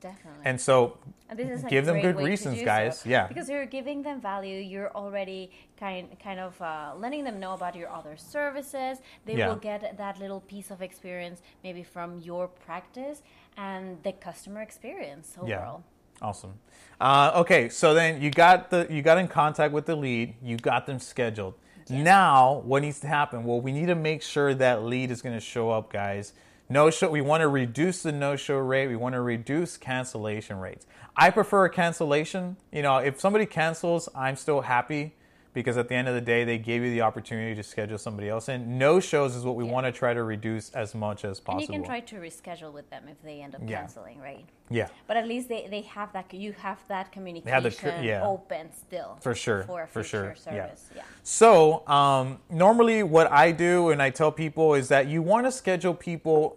definitely. 0.00 0.42
And 0.44 0.60
so 0.60 0.98
And 1.28 1.38
this 1.38 1.48
is 1.50 1.64
a 1.64 1.68
give 1.68 1.86
them 1.86 2.00
good 2.00 2.16
reasons, 2.16 2.62
guys. 2.62 3.00
so. 3.00 3.08
Yeah. 3.08 3.26
because 3.26 3.48
you're 3.48 3.66
giving 3.66 4.02
them 4.02 4.20
value. 4.20 4.58
You're 4.58 4.90
already 4.92 5.50
kind 5.78 6.08
kind 6.22 6.40
of 6.40 6.60
uh, 6.60 6.92
letting 6.96 7.24
them 7.24 7.38
know 7.40 7.54
about 7.54 7.74
your 7.74 7.88
other 7.88 8.16
services. 8.16 8.98
They 9.26 9.36
Yeah. 9.36 9.48
will 9.48 9.56
get 9.56 9.96
that 9.96 10.18
little 10.18 10.40
piece 10.40 10.70
of 10.70 10.82
experience 10.82 11.40
maybe 11.64 11.82
from 11.82 12.18
your 12.18 12.48
practice 12.48 13.22
and 13.56 14.02
the 14.02 14.12
customer 14.12 14.60
experience 14.62 15.36
overall. 15.40 15.82
Awesome. 16.22 16.52
Uh, 17.00 17.32
okay, 17.36 17.70
so 17.70 17.94
then 17.94 18.20
you 18.20 18.30
got 18.30 18.68
the 18.70 18.86
you 18.90 19.00
got 19.00 19.16
in 19.16 19.26
contact 19.26 19.72
with 19.72 19.86
the 19.86 19.96
lead, 19.96 20.34
you 20.42 20.56
got 20.58 20.84
them 20.84 20.98
scheduled. 20.98 21.54
Now, 21.90 22.62
what 22.64 22.82
needs 22.82 23.00
to 23.00 23.06
happen? 23.06 23.44
Well, 23.44 23.60
we 23.60 23.72
need 23.72 23.86
to 23.86 23.94
make 23.94 24.22
sure 24.22 24.54
that 24.54 24.84
lead 24.84 25.10
is 25.10 25.22
going 25.22 25.34
to 25.34 25.40
show 25.40 25.70
up, 25.70 25.92
guys. 25.92 26.32
No 26.68 26.90
show. 26.90 27.10
We 27.10 27.20
want 27.20 27.40
to 27.40 27.48
reduce 27.48 28.02
the 28.02 28.12
no 28.12 28.36
show 28.36 28.58
rate. 28.58 28.86
We 28.86 28.96
want 28.96 29.14
to 29.14 29.20
reduce 29.20 29.76
cancellation 29.76 30.60
rates. 30.60 30.86
I 31.16 31.30
prefer 31.30 31.64
a 31.64 31.70
cancellation. 31.70 32.56
You 32.72 32.82
know, 32.82 32.98
if 32.98 33.20
somebody 33.20 33.44
cancels, 33.44 34.08
I'm 34.14 34.36
still 34.36 34.60
happy 34.60 35.14
because 35.52 35.76
at 35.76 35.88
the 35.88 35.94
end 35.94 36.06
of 36.06 36.14
the 36.14 36.20
day, 36.20 36.44
they 36.44 36.58
gave 36.58 36.82
you 36.82 36.90
the 36.90 37.00
opportunity 37.00 37.54
to 37.56 37.62
schedule 37.62 37.98
somebody 37.98 38.28
else 38.28 38.48
in. 38.48 38.78
No 38.78 39.00
shows 39.00 39.34
is 39.34 39.44
what 39.44 39.56
we 39.56 39.64
Yeah. 39.64 39.72
want 39.72 39.86
to 39.86 39.92
try 39.92 40.14
to 40.14 40.22
reduce 40.22 40.70
as 40.70 40.94
much 40.94 41.24
as 41.24 41.40
possible. 41.40 41.74
And 41.74 41.74
you 41.74 41.80
can 41.80 41.84
try 41.84 42.00
to 42.00 42.16
reschedule 42.16 42.72
with 42.72 42.88
them 42.90 43.04
if 43.08 43.20
they 43.22 43.40
end 43.40 43.54
up 43.56 43.62
Yeah. 43.64 43.78
canceling, 43.80 44.20
right? 44.20 44.44
yeah. 44.68 44.86
But 45.08 45.16
at 45.16 45.26
least 45.26 45.48
they, 45.48 45.66
they 45.68 45.80
have 45.82 46.12
that 46.12 46.32
you 46.32 46.52
have 46.52 46.78
that 46.86 47.10
communication 47.10 47.52
have 47.52 47.64
the 47.64 48.04
yeah. 48.04 48.24
open 48.24 48.72
still 48.72 49.18
For 49.20 49.34
sure, 49.34 49.64
for 49.64 49.82
a 49.82 49.88
for 49.88 50.04
sure, 50.04 50.36
service. 50.36 50.88
Yeah. 50.94 51.02
So, 51.24 51.86
um, 51.88 52.38
normally, 52.48 53.02
what 53.02 53.30
I 53.32 53.50
do 53.50 53.90
and 53.90 54.00
I 54.00 54.10
tell 54.10 54.30
people 54.30 54.74
is 54.74 54.88
that 54.88 55.08
you 55.08 55.22
want 55.22 55.46
to 55.46 55.52
schedule 55.52 55.94
people 55.94 56.56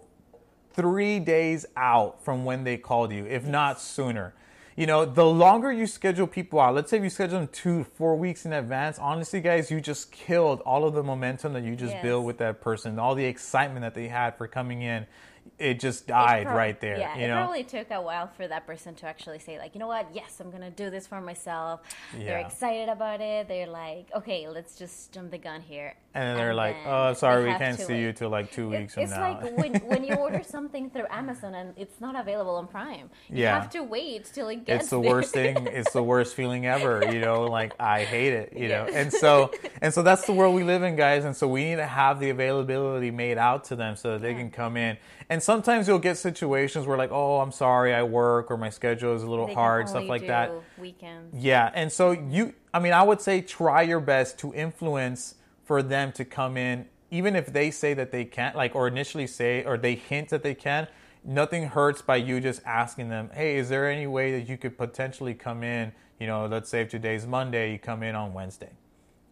three 0.72 1.18
days 1.18 1.66
out 1.76 2.22
from 2.22 2.44
when 2.44 2.62
they 2.64 2.76
called 2.76 3.12
you, 3.12 3.26
if 3.26 3.44
not 3.46 3.80
sooner. 3.80 4.34
You 4.76 4.86
know, 4.86 5.04
the 5.04 5.24
longer 5.24 5.72
you 5.72 5.86
schedule 5.86 6.26
people 6.26 6.58
out, 6.58 6.74
let's 6.74 6.90
say 6.90 7.00
you 7.00 7.08
schedule 7.10 7.38
them 7.38 7.48
two, 7.48 7.84
four 7.84 8.16
weeks 8.16 8.44
in 8.44 8.52
advance, 8.52 8.98
honestly, 8.98 9.40
guys, 9.40 9.70
you 9.70 9.80
just 9.80 10.10
killed 10.10 10.60
all 10.62 10.84
of 10.84 10.94
the 10.94 11.02
momentum 11.02 11.52
that 11.52 11.62
you 11.62 11.76
just 11.76 11.92
Yes. 11.94 12.02
built 12.02 12.24
with 12.24 12.38
that 12.38 12.60
person, 12.60 12.98
all 12.98 13.14
the 13.14 13.24
excitement 13.24 13.82
that 13.82 13.94
they 13.94 14.08
had 14.08 14.36
for 14.36 14.48
coming 14.48 14.82
in. 14.82 15.06
It 15.58 15.78
just 15.78 16.08
died 16.08 16.46
prob- 16.46 16.56
right 16.56 16.80
there. 16.80 16.98
Yeah, 16.98 17.16
you 17.16 17.24
it 17.26 17.30
probably 17.30 17.62
took 17.62 17.90
a 17.92 18.00
while 18.00 18.26
for 18.26 18.48
that 18.48 18.66
person 18.66 18.94
to 18.96 19.06
actually 19.06 19.38
say, 19.38 19.58
like, 19.58 19.74
you 19.74 19.78
know 19.78 19.86
what? 19.86 20.08
Yes, 20.12 20.40
I'm 20.40 20.50
gonna 20.50 20.70
do 20.70 20.90
this 20.90 21.06
for 21.06 21.20
myself. 21.20 21.80
Yeah. 22.12 22.24
They're 22.24 22.38
excited 22.38 22.88
about 22.88 23.20
it. 23.20 23.46
They're 23.46 23.68
like, 23.68 24.06
okay, 24.16 24.48
let's 24.48 24.74
just 24.76 25.12
jump 25.12 25.30
the 25.30 25.38
gun 25.38 25.60
here. 25.60 25.94
And 26.14 26.22
then 26.28 26.36
they're 26.36 26.54
like, 26.54 26.76
then 26.84 26.92
"Oh, 26.92 27.12
sorry, 27.14 27.44
we 27.44 27.54
can't 27.58 27.78
see 27.78 27.98
you 27.98 28.12
till 28.12 28.30
like 28.30 28.52
two 28.52 28.72
It- 28.72 28.78
weeks 28.80 28.94
from 28.94 29.02
it's 29.04 29.12
now." 29.12 29.32
like 29.42 29.56
when, 29.56 29.74
when 29.86 30.04
you 30.04 30.14
order 30.14 30.42
something 30.56 30.90
through 30.90 31.06
Amazon 31.10 31.54
and 31.54 31.74
it's 31.76 32.00
not 32.00 32.18
available 32.18 32.54
on 32.56 32.66
Prime. 32.66 33.10
You 33.28 33.42
Yeah. 33.42 33.54
have 33.60 33.70
to 33.70 33.82
wait 33.82 34.30
till 34.32 34.48
it 34.48 34.64
gets 34.64 34.84
it's 34.84 34.90
the 34.90 35.00
there. 35.00 35.10
worst 35.10 35.32
thing 35.40 35.66
it's 35.72 35.92
the 35.92 36.02
worst 36.02 36.34
feeling 36.34 36.66
ever 36.66 37.02
you 37.12 37.20
know 37.20 37.42
like 37.44 37.72
i 37.80 38.04
hate 38.04 38.32
it 38.32 38.52
you 38.56 38.68
know 38.68 38.84
and 38.92 39.12
so 39.12 39.50
and 39.82 39.92
so 39.92 40.02
that's 40.02 40.24
the 40.26 40.32
world 40.32 40.54
we 40.54 40.62
live 40.72 40.82
in 40.82 40.94
guys 40.96 41.24
and 41.24 41.34
so 41.36 41.46
we 41.48 41.64
need 41.64 41.76
to 41.76 41.86
have 41.86 42.20
the 42.20 42.30
availability 42.30 43.10
made 43.10 43.38
out 43.38 43.64
to 43.64 43.76
them 43.76 43.96
so 43.96 44.12
that 44.12 44.22
they 44.22 44.34
can 44.34 44.50
come 44.50 44.76
in 44.76 44.96
and 45.30 45.42
sometimes 45.42 45.88
you'll 45.88 45.98
get 45.98 46.16
situations 46.16 46.86
where 46.86 46.96
like 46.98 47.10
oh 47.12 47.40
i'm 47.40 47.52
sorry 47.52 47.92
i 47.94 48.02
work 48.02 48.50
or 48.50 48.56
my 48.56 48.70
schedule 48.70 49.14
is 49.14 49.22
a 49.22 49.26
little 49.30 49.46
They 49.46 49.54
hard 49.54 49.88
stuff 49.88 50.08
like 50.08 50.26
that 50.26 50.52
Weekends. 50.78 51.34
yeah, 51.34 51.70
and 51.74 51.90
so 51.90 52.10
you, 52.12 52.52
I 52.72 52.78
mean, 52.80 52.92
I 52.92 53.02
would 53.02 53.20
say 53.20 53.40
try 53.40 53.82
your 53.82 54.00
best 54.00 54.38
to 54.40 54.52
influence 54.54 55.34
for 55.64 55.82
them 55.82 56.12
to 56.12 56.24
come 56.24 56.56
in, 56.56 56.86
even 57.10 57.34
if 57.34 57.52
they 57.52 57.70
say 57.70 57.94
that 57.94 58.12
they 58.12 58.24
can't, 58.24 58.54
like, 58.56 58.74
or 58.74 58.86
initially 58.86 59.26
say, 59.26 59.64
or 59.64 59.76
they 59.78 59.94
hint 59.94 60.28
that 60.28 60.42
they 60.42 60.54
can. 60.54 60.86
Nothing 61.24 61.68
hurts 61.68 62.02
by 62.02 62.16
you 62.16 62.38
just 62.40 62.60
asking 62.66 63.08
them, 63.08 63.30
hey, 63.32 63.56
is 63.56 63.70
there 63.70 63.90
any 63.90 64.06
way 64.06 64.32
that 64.38 64.48
you 64.48 64.58
could 64.58 64.76
potentially 64.76 65.32
come 65.32 65.62
in? 65.62 65.92
You 66.20 66.26
know, 66.26 66.46
let's 66.46 66.68
say 66.68 66.82
if 66.82 66.90
today's 66.90 67.26
Monday, 67.26 67.72
you 67.72 67.78
come 67.78 68.02
in 68.02 68.14
on 68.14 68.34
Wednesday 68.34 68.70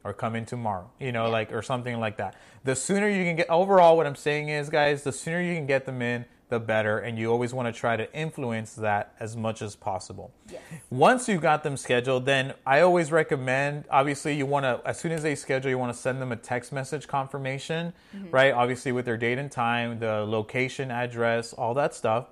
or 0.04 0.12
come 0.12 0.34
in 0.34 0.46
tomorrow, 0.46 0.90
you 0.98 1.12
know, 1.12 1.30
like, 1.30 1.52
or 1.52 1.62
something 1.62 2.00
like 2.00 2.16
that. 2.16 2.34
The 2.64 2.74
sooner 2.74 3.08
you 3.08 3.24
can 3.24 3.36
get, 3.36 3.50
overall, 3.50 3.96
what 3.96 4.06
I'm 4.06 4.16
saying 4.16 4.48
is, 4.48 4.68
guys, 4.68 5.02
the 5.02 5.12
sooner 5.12 5.40
you 5.40 5.54
can 5.54 5.66
get 5.66 5.84
them 5.84 6.00
in, 6.02 6.24
the 6.52 6.60
better. 6.60 7.00
And 7.00 7.18
you 7.18 7.32
always 7.32 7.52
want 7.52 7.72
to 7.72 7.78
try 7.78 7.96
to 7.96 8.12
influence 8.14 8.74
that 8.74 9.14
as 9.18 9.36
much 9.36 9.60
as 9.60 9.74
possible. 9.74 10.30
Yes. 10.48 10.62
Once 10.90 11.28
you've 11.28 11.42
got 11.42 11.64
them 11.64 11.76
scheduled, 11.76 12.26
then 12.26 12.54
I 12.64 12.82
always 12.82 13.10
recommend. 13.10 13.86
Obviously, 13.90 14.36
you 14.36 14.46
want 14.46 14.64
to 14.64 14.80
as 14.88 15.00
soon 15.00 15.10
as 15.10 15.24
they 15.24 15.34
schedule, 15.34 15.70
you 15.70 15.78
want 15.78 15.92
to 15.92 15.98
send 15.98 16.22
them 16.22 16.30
a 16.30 16.36
text 16.36 16.72
message 16.72 17.08
confirmation, 17.08 17.92
right? 18.30 18.52
Obviously, 18.52 18.92
with 18.92 19.04
their 19.04 19.16
date 19.16 19.38
and 19.38 19.50
time, 19.50 19.98
the 19.98 20.24
location, 20.26 20.92
address, 20.92 21.52
all 21.52 21.74
that 21.74 21.94
stuff. 21.94 22.26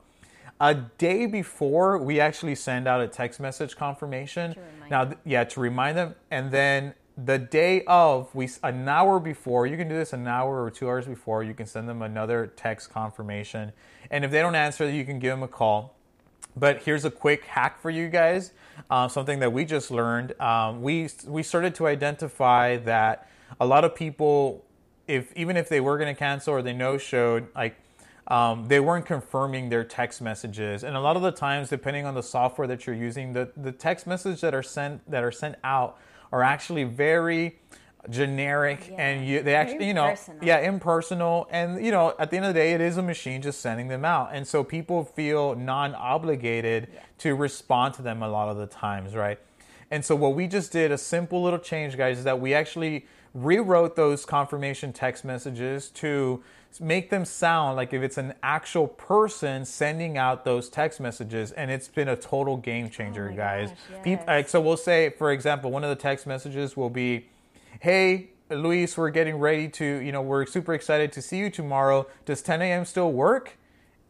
A 0.62 0.74
day 0.74 1.24
before, 1.24 1.96
we 1.96 2.20
actually 2.20 2.54
send 2.54 2.86
out 2.86 3.00
a 3.00 3.08
text 3.08 3.40
message 3.40 3.76
confirmation. 3.76 4.54
Now, 4.90 5.10
yeah, 5.24 5.44
to 5.44 5.60
remind 5.60 5.96
them, 5.96 6.14
and 6.30 6.50
then 6.50 6.92
the 7.24 7.38
day 7.38 7.82
of, 7.86 8.34
we 8.34 8.48
an 8.62 8.88
hour 8.88 9.18
before, 9.18 9.66
you 9.66 9.76
can 9.76 9.88
do 9.88 9.94
this 9.94 10.12
an 10.12 10.26
hour 10.26 10.62
or 10.62 10.70
two 10.70 10.88
hours 10.88 11.06
before. 11.06 11.42
You 11.42 11.54
can 11.54 11.66
send 11.66 11.88
them 11.88 12.02
another 12.02 12.52
text 12.56 12.90
confirmation, 12.90 13.72
and 14.10 14.24
if 14.24 14.30
they 14.30 14.40
don't 14.40 14.54
answer, 14.54 14.88
you 14.88 15.04
can 15.04 15.18
give 15.18 15.30
them 15.30 15.42
a 15.42 15.48
call. 15.48 15.96
But 16.56 16.82
here's 16.82 17.04
a 17.04 17.10
quick 17.10 17.44
hack 17.44 17.80
for 17.80 17.90
you 17.90 18.08
guys. 18.08 18.52
Uh, 18.88 19.08
something 19.08 19.38
that 19.40 19.52
we 19.52 19.64
just 19.64 19.90
learned. 19.90 20.38
Um, 20.40 20.82
we 20.82 21.08
we 21.26 21.42
started 21.42 21.74
to 21.76 21.86
identify 21.86 22.76
that 22.78 23.28
a 23.60 23.66
lot 23.66 23.84
of 23.84 23.94
people, 23.94 24.64
if 25.06 25.32
even 25.36 25.56
if 25.56 25.68
they 25.68 25.80
were 25.80 25.98
going 25.98 26.12
to 26.12 26.18
cancel 26.18 26.54
or 26.54 26.62
they 26.62 26.72
no 26.72 26.98
showed, 26.98 27.48
like 27.54 27.76
um, 28.26 28.66
they 28.68 28.80
weren't 28.80 29.06
confirming 29.06 29.68
their 29.68 29.84
text 29.84 30.20
messages. 30.22 30.82
And 30.82 30.96
a 30.96 31.00
lot 31.00 31.16
of 31.16 31.22
the 31.22 31.32
times, 31.32 31.68
depending 31.68 32.06
on 32.06 32.14
the 32.14 32.22
software 32.22 32.66
that 32.66 32.86
you're 32.86 32.96
using, 32.96 33.32
the 33.32 33.50
the 33.56 33.72
text 33.72 34.06
messages 34.06 34.40
that 34.40 34.54
are 34.54 34.62
sent 34.62 35.08
that 35.10 35.22
are 35.22 35.32
sent 35.32 35.56
out 35.62 35.98
are 36.32 36.42
actually 36.42 36.84
very 36.84 37.56
generic 38.08 38.88
Yeah. 38.90 38.96
and 38.96 39.26
you 39.26 39.42
they 39.42 39.54
actually 39.54 39.86
you 39.86 39.92
know 39.94 40.08
impersonal. 40.08 40.44
yeah 40.44 40.58
impersonal 40.60 41.48
and 41.50 41.84
you 41.84 41.90
know 41.92 42.14
at 42.18 42.30
the 42.30 42.36
end 42.38 42.46
of 42.46 42.54
the 42.54 42.58
day 42.60 42.72
it 42.72 42.80
is 42.80 42.96
a 42.96 43.02
machine 43.02 43.42
just 43.42 43.60
sending 43.60 43.88
them 43.88 44.06
out 44.06 44.30
and 44.32 44.46
so 44.48 44.64
people 44.64 45.04
feel 45.04 45.54
non-obligated 45.54 46.88
Yeah. 46.92 47.00
to 47.18 47.34
respond 47.34 47.94
to 47.94 48.02
them 48.02 48.22
a 48.22 48.28
lot 48.28 48.48
of 48.48 48.56
the 48.56 48.66
times 48.66 49.14
right 49.14 49.38
and 49.90 50.02
so 50.04 50.16
what 50.16 50.34
we 50.34 50.46
just 50.46 50.72
did 50.72 50.90
a 50.92 50.98
simple 50.98 51.42
little 51.42 51.58
change 51.58 51.96
guys 51.98 52.18
is 52.18 52.24
that 52.24 52.40
we 52.40 52.54
actually 52.54 53.06
rewrote 53.34 53.96
those 53.96 54.24
confirmation 54.24 54.92
text 54.94 55.24
messages 55.24 55.90
to 55.90 56.42
make 56.78 57.10
them 57.10 57.24
sound 57.24 57.76
like 57.76 57.92
if 57.92 58.02
it's 58.02 58.18
an 58.18 58.34
actual 58.42 58.86
person 58.86 59.64
sending 59.64 60.16
out 60.18 60.44
those 60.44 60.68
text 60.68 61.00
messages 61.00 61.50
and 61.52 61.70
it's 61.70 61.88
been 61.88 62.08
a 62.08 62.16
total 62.16 62.56
game 62.56 62.90
changer 62.90 63.30
Oh 63.32 63.36
guys. 63.36 63.70
gosh, 63.70 64.06
yes. 64.06 64.24
like, 64.26 64.48
so 64.48 64.60
we'll 64.60 64.76
say 64.76 65.10
for 65.10 65.32
example 65.32 65.70
one 65.70 65.82
of 65.82 65.90
the 65.90 65.96
text 65.96 66.26
messages 66.26 66.76
will 66.76 66.90
be 66.90 67.26
hey 67.80 68.28
luis 68.50 68.96
we're 68.96 69.10
getting 69.10 69.36
ready 69.38 69.68
to 69.68 69.84
you 69.84 70.12
know 70.12 70.22
we're 70.22 70.44
super 70.46 70.74
excited 70.74 71.10
to 71.12 71.22
see 71.22 71.38
you 71.38 71.50
tomorrow. 71.50 72.06
Does 72.24 72.42
10 72.42 72.62
a.m 72.62 72.84
still 72.84 73.10
work? 73.10 73.56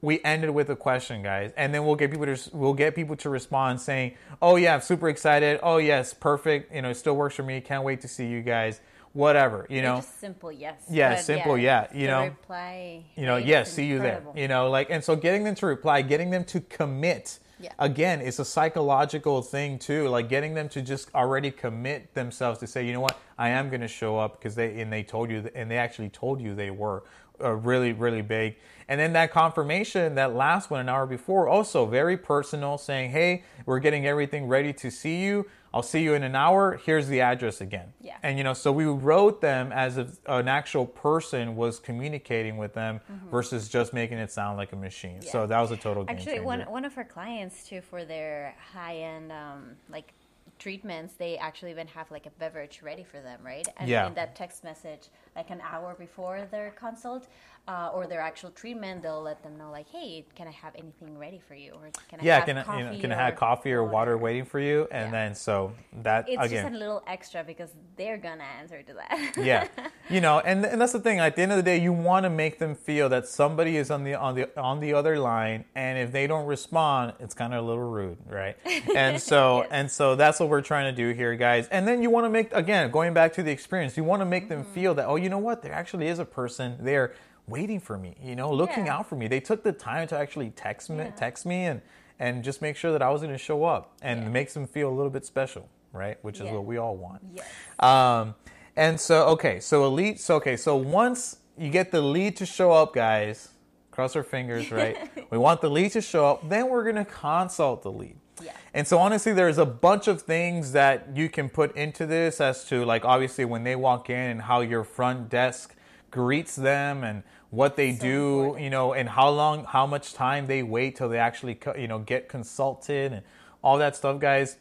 We 0.02 0.22
ended 0.24 0.50
with 0.50 0.70
a 0.70 0.76
question 0.76 1.22
guys. 1.22 1.52
And 1.58 1.74
then 1.74 1.84
we'll 1.84 1.94
get 1.94 2.10
people 2.10 2.24
to 2.26 2.50
we'll 2.56 2.72
get 2.74 2.94
people 2.94 3.16
to 3.16 3.30
respond 3.30 3.80
saying 3.80 4.14
oh 4.42 4.56
yeah 4.56 4.74
i'm 4.74 4.80
super 4.80 5.08
excited. 5.08 5.60
Oh 5.62 5.76
yes 5.76 6.14
perfect. 6.14 6.74
You 6.74 6.82
know 6.82 6.90
it 6.90 6.94
still 6.96 7.16
works 7.16 7.36
for 7.36 7.42
me. 7.42 7.60
Can't 7.60 7.84
wait 7.84 8.00
to 8.02 8.08
see 8.08 8.26
you 8.26 8.40
guys 8.42 8.80
whatever 9.12 9.66
you 9.68 9.82
know 9.82 9.96
just 9.96 10.20
simple 10.20 10.52
yes. 10.52 10.82
Yeah, 10.88 11.14
But 11.16 11.24
simple, 11.24 11.58
yeah, 11.58 11.88
you 11.92 12.02
the 12.06 12.12
know. 12.12 12.24
reply. 12.24 13.04
you 13.16 13.26
know 13.26 13.36
yes 13.38 13.72
see 13.72 13.86
you 13.86 13.98
there 13.98 14.22
you 14.36 14.46
know 14.48 14.70
like 14.70 14.88
and 14.90 15.02
so 15.02 15.16
getting 15.16 15.42
them 15.44 15.54
to 15.56 15.66
reply 15.66 16.02
getting 16.02 16.30
them 16.30 16.44
to 16.44 16.60
commit 16.60 17.40
Yeah. 17.58 17.72
again 17.80 18.20
it's 18.20 18.38
a 18.38 18.44
psychological 18.44 19.42
thing 19.42 19.78
too 19.80 20.08
like 20.08 20.28
getting 20.28 20.54
them 20.54 20.68
to 20.70 20.80
just 20.80 21.12
already 21.14 21.50
commit 21.50 22.14
themselves 22.14 22.60
to 22.60 22.66
say 22.68 22.86
you 22.86 22.92
know 22.92 23.00
what 23.00 23.18
i 23.36 23.48
am 23.48 23.68
going 23.68 23.80
to 23.80 23.88
show 23.88 24.16
up 24.16 24.38
because 24.38 24.54
they 24.54 24.80
and 24.80 24.92
they 24.92 25.02
told 25.02 25.28
you 25.30 25.48
and 25.56 25.68
they 25.70 25.76
actually 25.78 26.08
told 26.08 26.40
you 26.40 26.54
they 26.54 26.70
were 26.70 27.02
uh, 27.42 27.50
really 27.52 27.92
really 27.92 28.22
big 28.22 28.56
and 28.88 28.98
then 29.00 29.12
that 29.12 29.30
confirmation 29.32 30.14
that 30.16 30.34
last 30.34 30.70
one 30.70 30.80
an 30.80 30.88
hour 30.88 31.06
before 31.06 31.48
also 31.48 31.86
very 31.86 32.16
personal 32.16 32.76
saying 32.78 33.10
hey 33.10 33.42
we're 33.66 33.78
getting 33.80 34.06
everything 34.06 34.46
ready 34.48 34.72
to 34.72 34.90
see 34.90 35.22
you 35.22 35.46
i'll 35.72 35.82
see 35.82 36.02
you 36.02 36.14
in 36.14 36.22
an 36.22 36.34
hour 36.34 36.80
here's 36.84 37.06
the 37.08 37.20
address 37.20 37.60
again 37.60 37.92
Yeah. 38.00 38.16
and 38.22 38.36
you 38.38 38.44
know 38.44 38.52
so 38.54 38.72
we 38.72 38.84
wrote 38.86 39.40
them 39.40 39.70
as 39.72 39.96
if 39.98 40.18
an 40.26 40.48
actual 40.48 40.86
person 40.86 41.56
was 41.56 41.78
communicating 41.78 42.56
with 42.56 42.74
them 42.74 43.00
versus 43.30 43.68
just 43.68 43.92
making 43.92 44.18
it 44.18 44.30
sound 44.32 44.56
like 44.56 44.72
a 44.72 44.76
machine 44.76 45.22
so 45.22 45.40
Mm-hmm. 45.40 45.48
That 45.48 45.60
was 45.60 45.70
a 45.70 45.76
total 45.76 46.04
game 46.04 46.16
Actually, 46.16 46.32
changer. 46.34 46.44
one 46.46 46.60
one 46.62 46.84
of 46.84 46.96
our 46.98 47.04
clients 47.04 47.68
too 47.68 47.80
for 47.80 48.04
their 48.04 48.54
high 48.74 48.96
end 48.96 49.32
um, 49.32 49.76
like 49.88 50.12
treatments, 50.58 51.14
they 51.14 51.38
actually 51.38 51.70
even 51.70 51.86
have 51.88 52.10
like 52.10 52.26
a 52.26 52.30
beverage 52.38 52.80
ready 52.82 53.02
for 53.02 53.18
them, 53.20 53.40
right? 53.42 53.66
And 53.78 53.88
Yeah. 53.88 54.06
in 54.08 54.14
that 54.14 54.36
text 54.36 54.62
message, 54.62 55.08
like 55.36 55.50
an 55.50 55.60
hour 55.62 55.94
before 55.98 56.42
their 56.50 56.70
consult 56.72 57.28
uh, 57.68 57.90
or 57.94 58.06
their 58.06 58.20
actual 58.20 58.50
treatment, 58.50 59.02
they'll 59.02 59.22
let 59.22 59.42
them 59.44 59.56
know, 59.56 59.70
like, 59.70 59.88
hey, 59.90 60.24
can 60.34 60.48
I 60.48 60.50
have 60.50 60.74
anything 60.76 61.16
ready 61.18 61.40
for 61.46 61.54
you? 61.54 61.72
Or 61.74 61.88
can 62.08 62.18
I 62.20 62.24
yeah, 62.24 62.36
have 62.36 62.44
can 62.46 62.58
I- 62.58 62.62
coffee? 62.64 62.78
you 62.78 62.84
know, 62.84 62.98
can 62.98 63.12
I 63.12 63.14
have 63.16 63.36
coffee 63.36 63.72
or 63.72 63.84
water 63.84 64.18
waiting 64.18 64.44
for 64.44 64.58
you? 64.58 64.88
And 64.90 65.06
Yeah. 65.06 65.10
then 65.12 65.34
so 65.36 65.72
that 66.02 66.28
It's 66.28 66.42
again, 66.42 66.64
just 66.64 66.74
a 66.74 66.78
little 66.78 67.02
extra 67.06 67.44
because 67.44 67.70
they're 67.96 68.16
gonna 68.18 68.44
answer 68.60 68.82
to 68.82 68.94
that. 68.94 69.32
yeah 69.36 69.68
you 70.08 70.20
know 70.20 70.40
and, 70.40 70.64
and 70.66 70.80
that's 70.80 70.92
the 70.92 70.98
thing 71.00 71.20
at 71.20 71.36
the 71.36 71.42
end 71.42 71.52
of 71.52 71.56
the 71.56 71.62
day 71.62 71.78
you 71.78 71.92
want 71.92 72.24
to 72.24 72.30
make 72.30 72.58
them 72.58 72.74
feel 72.74 73.08
that 73.08 73.28
somebody 73.28 73.76
is 73.76 73.90
on 73.90 74.02
the 74.02 74.14
on 74.14 74.34
the 74.34 74.48
on 74.60 74.80
the 74.80 74.92
other 74.94 75.18
line 75.18 75.64
and 75.76 75.98
if 75.98 76.10
they 76.10 76.26
don't 76.26 76.46
respond 76.46 77.12
it's 77.20 77.34
kind 77.34 77.54
of 77.54 77.62
a 77.62 77.66
little 77.66 77.82
rude 77.88 78.16
right 78.28 78.56
and 78.96 79.20
so 79.32 79.58
Yes. 79.60 79.68
and 79.70 79.90
so 79.90 80.16
that's 80.16 80.40
what 80.40 80.48
we're 80.48 80.62
trying 80.62 80.92
to 80.92 80.96
do 81.04 81.12
here 81.14 81.34
guys 81.36 81.68
and 81.68 81.86
then 81.86 82.02
you 82.02 82.10
want 82.10 82.24
to 82.26 82.30
make 82.30 82.52
again 82.52 82.90
going 82.90 83.14
back 83.14 83.32
to 83.34 83.42
the 83.42 83.50
experience 83.52 83.96
you 83.96 84.02
want 84.04 84.20
to 84.20 84.26
make 84.26 84.48
them 84.48 84.62
Mm-hmm. 84.64 84.72
feel 84.74 84.94
that 84.94 85.06
oh 85.06 85.16
you 85.22 85.28
know 85.28 85.38
what 85.38 85.62
there 85.62 85.72
actually 85.72 86.06
is 86.08 86.18
a 86.18 86.24
person 86.24 86.76
there 86.80 87.14
waiting 87.46 87.80
for 87.80 87.96
me 87.98 88.14
you 88.22 88.36
know 88.36 88.52
looking 88.52 88.86
Yeah. 88.86 88.98
out 88.98 89.08
for 89.08 89.16
me 89.16 89.26
they 89.28 89.40
took 89.40 89.62
the 89.62 89.72
time 89.72 90.06
to 90.08 90.16
actually 90.18 90.50
text 90.50 90.90
me 90.90 90.98
Yeah. 90.98 91.10
text 91.10 91.44
me 91.46 91.64
and 91.64 91.80
and 92.18 92.44
just 92.44 92.60
make 92.62 92.76
sure 92.76 92.92
that 92.92 93.02
i 93.02 93.10
was 93.10 93.22
going 93.22 93.32
to 93.32 93.38
show 93.38 93.64
up 93.64 93.92
and 94.02 94.22
Yeah. 94.22 94.28
makes 94.28 94.54
them 94.54 94.66
feel 94.66 94.88
a 94.88 94.94
little 94.94 95.10
bit 95.10 95.24
special 95.26 95.68
right 95.92 96.18
which 96.22 96.40
is 96.40 96.50
what 96.50 96.64
we 96.64 96.76
all 96.76 96.96
want 96.96 97.22
yes. 97.34 97.46
um, 97.80 98.34
and 98.76 98.98
so, 99.00 99.26
okay, 99.30 99.58
so 99.58 99.84
elite, 99.84 100.20
so 100.20 100.36
okay, 100.36 100.56
so 100.56 100.76
once 100.76 101.38
you 101.58 101.70
get 101.70 101.90
the 101.90 102.00
lead 102.00 102.36
to 102.36 102.46
show 102.46 102.70
up, 102.70 102.94
guys, 102.94 103.48
cross 103.90 104.14
our 104.14 104.22
fingers, 104.22 104.70
right? 104.70 104.96
we 105.30 105.36
want 105.38 105.60
the 105.60 105.68
lead 105.68 105.90
to 105.92 106.00
show 106.00 106.24
up, 106.24 106.48
then 106.48 106.68
we're 106.70 106.84
gonna 106.84 107.04
consult 107.04 107.82
the 107.82 107.90
lead. 107.90 108.16
Yeah. 108.42 108.52
And 108.74 108.86
so, 108.86 108.98
honestly, 108.98 109.32
there's 109.32 109.58
a 109.58 109.66
bunch 109.66 110.06
of 110.08 110.22
things 110.22 110.72
that 110.72 111.08
you 111.16 111.28
can 111.28 111.48
put 111.48 111.74
into 111.76 112.06
this 112.06 112.40
as 112.40 112.64
to, 112.66 112.84
like, 112.84 113.04
obviously, 113.04 113.44
when 113.44 113.64
they 113.64 113.76
walk 113.76 114.08
in 114.10 114.16
and 114.30 114.42
how 114.42 114.60
your 114.60 114.84
front 114.84 115.28
desk 115.28 115.74
greets 116.10 116.56
them 116.56 117.02
and 117.04 117.22
what 117.50 117.76
they 117.76 117.92
So 117.94 118.00
do, 118.02 118.38
important. 118.40 118.64
you 118.64 118.70
know, 118.70 118.92
and 118.92 119.08
how 119.08 119.28
long, 119.30 119.64
how 119.64 119.86
much 119.86 120.14
time 120.14 120.46
they 120.46 120.62
wait 120.62 120.96
till 120.96 121.08
they 121.08 121.18
actually, 121.18 121.58
you 121.76 121.88
know, 121.88 121.98
get 121.98 122.28
consulted 122.28 123.12
and 123.12 123.22
all 123.62 123.76
that 123.78 123.96
stuff, 123.96 124.20
guys. 124.20 124.56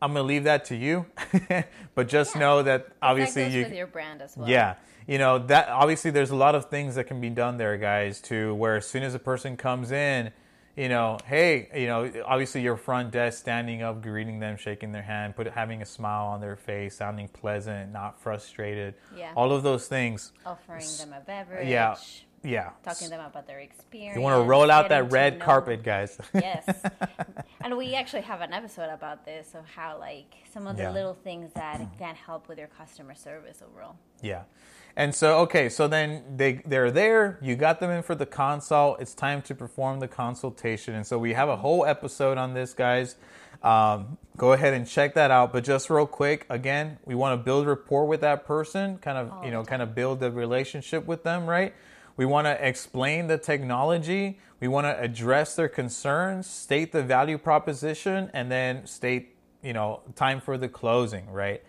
I'm 0.00 0.12
gonna 0.14 0.24
leave 0.26 0.44
that 0.44 0.64
to 0.66 0.76
you, 0.76 1.06
but 1.94 2.08
just 2.08 2.34
Yeah. 2.34 2.40
know 2.40 2.62
that 2.64 2.88
obviously 3.00 3.44
that 3.44 3.52
you, 3.52 3.62
with 3.62 3.72
your 3.72 3.86
brand 3.86 4.20
as 4.20 4.36
well. 4.36 4.48
yeah, 4.48 4.74
you 5.06 5.16
know 5.16 5.38
that 5.38 5.68
obviously 5.68 6.10
there's 6.10 6.30
a 6.30 6.36
lot 6.36 6.56
of 6.56 6.64
things 6.66 6.96
that 6.96 7.04
can 7.04 7.20
be 7.20 7.30
done 7.30 7.56
there, 7.56 7.76
guys. 7.76 8.20
To 8.22 8.52
where 8.54 8.76
as 8.76 8.86
soon 8.86 9.04
as 9.04 9.14
a 9.14 9.20
person 9.20 9.56
comes 9.56 9.92
in, 9.92 10.32
you 10.76 10.88
know, 10.88 11.18
hey, 11.26 11.68
you 11.74 11.86
know, 11.86 12.10
obviously 12.24 12.62
your 12.62 12.76
front 12.76 13.10
desk 13.10 13.38
standing 13.38 13.82
up, 13.82 14.02
greeting 14.02 14.40
them, 14.40 14.56
shaking 14.56 14.92
their 14.92 15.02
hand, 15.02 15.36
put 15.36 15.46
having 15.48 15.82
a 15.82 15.86
smile 15.86 16.26
on 16.26 16.40
their 16.40 16.56
face, 16.56 16.96
sounding 16.96 17.28
pleasant, 17.28 17.92
not 17.92 18.20
frustrated. 18.20 18.94
Yeah. 19.16 19.32
all 19.36 19.52
of 19.52 19.62
those 19.62 19.86
things. 19.88 20.32
Offering 20.46 20.86
them 20.98 21.12
a 21.12 21.20
beverage. 21.20 21.68
Yeah, 21.68 21.96
yeah. 22.42 22.70
Talking 22.82 23.06
to 23.06 23.10
them 23.10 23.24
about 23.24 23.46
their 23.46 23.60
experience. 23.60 24.16
You 24.16 24.22
want 24.22 24.42
to 24.42 24.48
roll 24.48 24.70
out 24.70 24.88
that 24.88 25.12
red 25.12 25.38
carpet, 25.40 25.82
guys. 25.82 26.18
yes. 26.34 26.64
And 27.60 27.76
we 27.76 27.94
actually 27.94 28.22
have 28.22 28.40
an 28.40 28.52
episode 28.52 28.88
about 28.90 29.24
this 29.24 29.54
of 29.54 29.64
how 29.66 29.98
like 29.98 30.34
some 30.52 30.66
of 30.66 30.76
the 30.76 30.84
Yeah. 30.84 30.90
little 30.92 31.14
things 31.14 31.52
that 31.54 31.80
can 31.98 32.14
help 32.14 32.48
with 32.48 32.58
your 32.58 32.66
customer 32.68 33.14
service 33.14 33.62
overall. 33.62 33.96
Yeah. 34.22 34.42
And 34.96 35.14
so 35.14 35.38
okay, 35.40 35.68
so 35.68 35.88
then 35.88 36.22
they 36.36 36.60
they're 36.66 36.90
there, 36.90 37.38
you 37.40 37.56
got 37.56 37.80
them 37.80 37.90
in 37.90 38.02
for 38.02 38.14
the 38.14 38.26
consult, 38.26 39.00
it's 39.00 39.14
time 39.14 39.40
to 39.42 39.54
perform 39.54 40.00
the 40.00 40.08
consultation. 40.08 40.94
And 40.94 41.06
so 41.06 41.18
we 41.18 41.32
have 41.32 41.48
a 41.48 41.56
whole 41.56 41.86
episode 41.86 42.36
on 42.36 42.54
this, 42.54 42.74
guys. 42.74 43.16
Um, 43.62 44.18
go 44.36 44.52
ahead 44.52 44.74
and 44.74 44.86
check 44.86 45.14
that 45.14 45.30
out. 45.30 45.52
But 45.52 45.64
just 45.64 45.88
real 45.88 46.06
quick, 46.06 46.46
again, 46.50 46.98
we 47.04 47.14
want 47.14 47.38
to 47.38 47.42
build 47.42 47.66
rapport 47.66 48.06
with 48.06 48.20
that 48.20 48.44
person, 48.44 48.98
kind 48.98 49.16
of, 49.16 49.32
All 49.32 49.44
you 49.44 49.50
know, 49.50 49.64
kind 49.64 49.82
of 49.82 49.94
build 49.94 50.20
the 50.20 50.30
relationship 50.30 51.06
with 51.06 51.22
them, 51.22 51.46
right? 51.46 51.72
We 52.16 52.26
want 52.26 52.46
to 52.46 52.66
explain 52.66 53.28
the 53.28 53.38
technology. 53.38 54.38
We 54.60 54.68
want 54.68 54.86
to 54.86 55.00
address 55.00 55.56
their 55.56 55.68
concerns, 55.68 56.46
state 56.46 56.92
the 56.92 57.02
value 57.02 57.38
proposition, 57.38 58.30
and 58.34 58.50
then 58.50 58.86
state, 58.86 59.36
you 59.62 59.72
know, 59.72 60.00
time 60.16 60.40
for 60.40 60.58
the 60.58 60.68
closing, 60.68 61.30
right? 61.30 61.62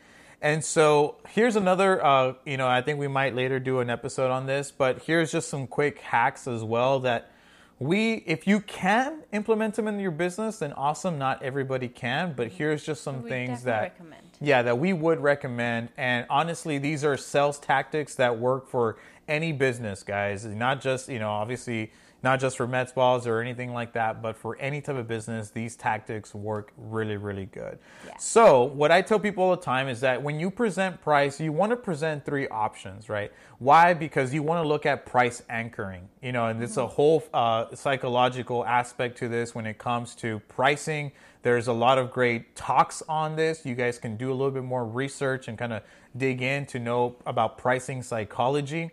And 0.44 0.64
so 0.64 1.16
here's 1.30 1.56
another, 1.56 2.06
uh, 2.06 2.34
you 2.46 2.58
know, 2.58 2.68
I 2.68 2.82
think 2.82 3.00
we 3.00 3.08
might 3.08 3.34
later 3.34 3.62
do 3.62 3.80
an 3.80 3.90
episode 3.90 4.30
on 4.30 4.46
this, 4.46 4.72
but 4.72 5.04
here's 5.04 5.32
just 5.32 5.48
some 5.48 5.68
quick 5.68 6.00
hacks 6.00 6.50
as 6.50 6.66
well 6.66 7.00
that 7.00 7.32
we, 7.80 8.16
if 8.28 8.46
you 8.46 8.60
can 8.60 9.24
implement 9.32 9.76
them 9.76 9.88
in 9.88 10.02
your 10.02 10.12
business, 10.12 10.60
then 10.60 10.74
awesome. 10.74 11.18
Not 11.18 11.42
everybody 11.42 11.88
can, 11.88 12.34
but 12.34 12.50
here's 12.50 12.86
just 12.86 13.04
some 13.04 13.24
We 13.24 13.30
things 13.30 13.64
that, 13.64 13.82
recommend. 13.84 14.22
yeah, 14.42 14.62
that 14.64 14.78
we 14.78 14.92
would 14.92 15.22
recommend. 15.22 15.90
And 15.96 16.26
honestly, 16.30 16.78
these 16.78 17.06
are 17.06 17.16
sales 17.16 17.58
tactics 17.58 18.16
that 18.16 18.38
work 18.38 18.68
for 18.68 18.98
any 19.30 19.54
business, 19.54 20.04
guys. 20.04 20.44
Not 20.44 20.82
just, 20.82 21.08
you 21.08 21.20
know, 21.20 21.30
obviously 21.32 21.94
not 22.24 22.40
just 22.40 22.56
for 22.56 22.66
med 22.66 22.88
spas 22.90 23.28
or 23.28 23.42
anything 23.42 23.74
like 23.74 23.94
that, 23.94 24.22
but 24.22 24.38
for 24.38 24.58
any 24.58 24.80
type 24.80 24.96
of 24.96 25.08
business, 25.08 25.50
these 25.50 25.76
tactics 25.76 26.34
work 26.34 26.72
really, 26.78 27.18
really 27.18 27.48
good. 27.48 27.78
Yeah. 28.08 28.18
So, 28.18 28.64
what 28.64 28.92
I 28.92 29.02
tell 29.02 29.20
people 29.20 29.44
all 29.44 29.56
the 29.56 29.62
time 29.62 29.90
is 29.90 30.00
that 30.02 30.24
when 30.24 30.40
you 30.40 30.50
present 30.50 31.02
price, 31.02 31.40
you 31.40 31.52
want 31.52 31.72
to 31.72 31.76
present 31.76 32.26
three 32.26 32.48
options, 32.48 33.10
right? 33.10 33.32
Why? 33.60 33.94
Because 33.94 34.34
you 34.34 34.42
want 34.42 34.64
to 34.64 34.68
look 34.68 34.86
at 34.86 35.06
price 35.06 35.44
anchoring, 35.50 36.08
you 36.22 36.32
know, 36.32 36.48
and 36.48 36.64
it's 36.64 36.78
a 36.78 36.88
whole 36.88 37.24
uh, 37.34 37.76
psychological 37.76 38.66
aspect 38.66 39.18
to 39.20 39.28
this 39.28 39.54
when 39.54 39.66
it 39.66 39.78
comes 39.78 40.16
to 40.16 40.40
pricing. 40.48 41.12
There's 41.42 41.68
a 41.68 41.74
lot 41.74 41.98
of 41.98 42.12
great 42.12 42.56
talks 42.56 43.04
on 43.10 43.36
this. 43.36 43.66
You 43.66 43.76
guys 43.76 44.00
can 44.00 44.16
do 44.16 44.32
a 44.32 44.36
little 44.36 44.52
bit 44.52 44.64
more 44.64 44.86
research 44.86 45.50
and 45.50 45.58
kind 45.58 45.74
of 45.74 45.84
dig 46.16 46.42
in 46.42 46.66
to 46.68 46.80
know 46.80 47.18
about 47.26 47.58
pricing 47.58 48.02
psychology. 48.02 48.92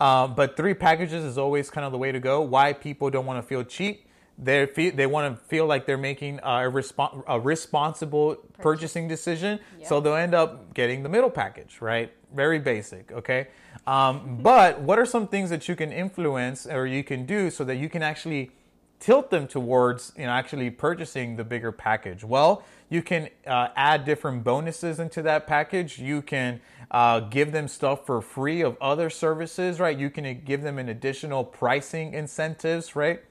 Um, 0.00 0.34
but 0.34 0.56
three 0.56 0.74
packages 0.74 1.24
is 1.24 1.36
always 1.36 1.68
kind 1.70 1.84
of 1.84 1.92
the 1.92 1.98
way 1.98 2.10
to 2.10 2.20
go. 2.20 2.40
Why 2.40 2.72
people 2.72 3.10
don't 3.10 3.26
want 3.26 3.38
to 3.42 3.46
feel 3.46 3.62
cheap? 3.62 4.06
They 4.38 4.64
feel, 4.64 4.94
they 4.96 5.06
want 5.06 5.38
to 5.38 5.44
feel 5.48 5.66
like 5.66 5.84
they're 5.84 5.98
making 5.98 6.38
a, 6.38 6.70
respon 6.70 7.22
a 7.28 7.38
responsible 7.38 8.36
purchasing 8.58 9.06
decision, 9.06 9.60
so 9.84 10.00
they'll 10.00 10.14
end 10.14 10.34
up 10.34 10.72
getting 10.72 11.02
the 11.02 11.10
middle 11.10 11.28
package, 11.28 11.82
right? 11.82 12.10
Very 12.34 12.58
basic, 12.58 13.12
okay. 13.12 13.48
Um, 13.86 14.38
but 14.40 14.80
what 14.80 14.98
are 14.98 15.04
some 15.04 15.26
things 15.28 15.50
that 15.50 15.68
you 15.68 15.76
can 15.76 15.92
influence 15.92 16.66
or 16.66 16.86
you 16.86 17.04
can 17.04 17.26
do 17.26 17.50
so 17.50 17.64
that 17.64 17.76
you 17.76 17.90
can 17.90 18.02
actually 18.02 18.50
tilt 18.98 19.30
them 19.30 19.48
towards 19.48 20.12
you 20.16 20.26
know 20.26 20.30
actually 20.30 20.70
purchasing 20.70 21.34
the 21.34 21.42
bigger 21.42 21.72
package 21.72 22.22
well 22.22 22.62
you 22.90 23.02
can 23.02 23.28
uh, 23.46 23.68
add 23.76 24.04
different 24.04 24.44
bonuses 24.44 25.00
into 25.00 25.22
that 25.22 25.46
package 25.46 25.98
you 25.98 26.20
can 26.20 26.60
uh, 26.90 27.20
give 27.20 27.52
them 27.52 27.66
stuff 27.68 28.04
for 28.04 28.20
free 28.20 28.60
of 28.60 28.76
other 28.80 29.08
services 29.08 29.80
right 29.80 29.98
you 29.98 30.10
can 30.10 30.42
give 30.44 30.60
them 30.62 30.78
an 30.78 30.88
additional 30.88 31.44
pricing 31.44 32.12
incentives 32.12 32.94
right 32.94 33.22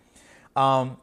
um, 0.56 0.98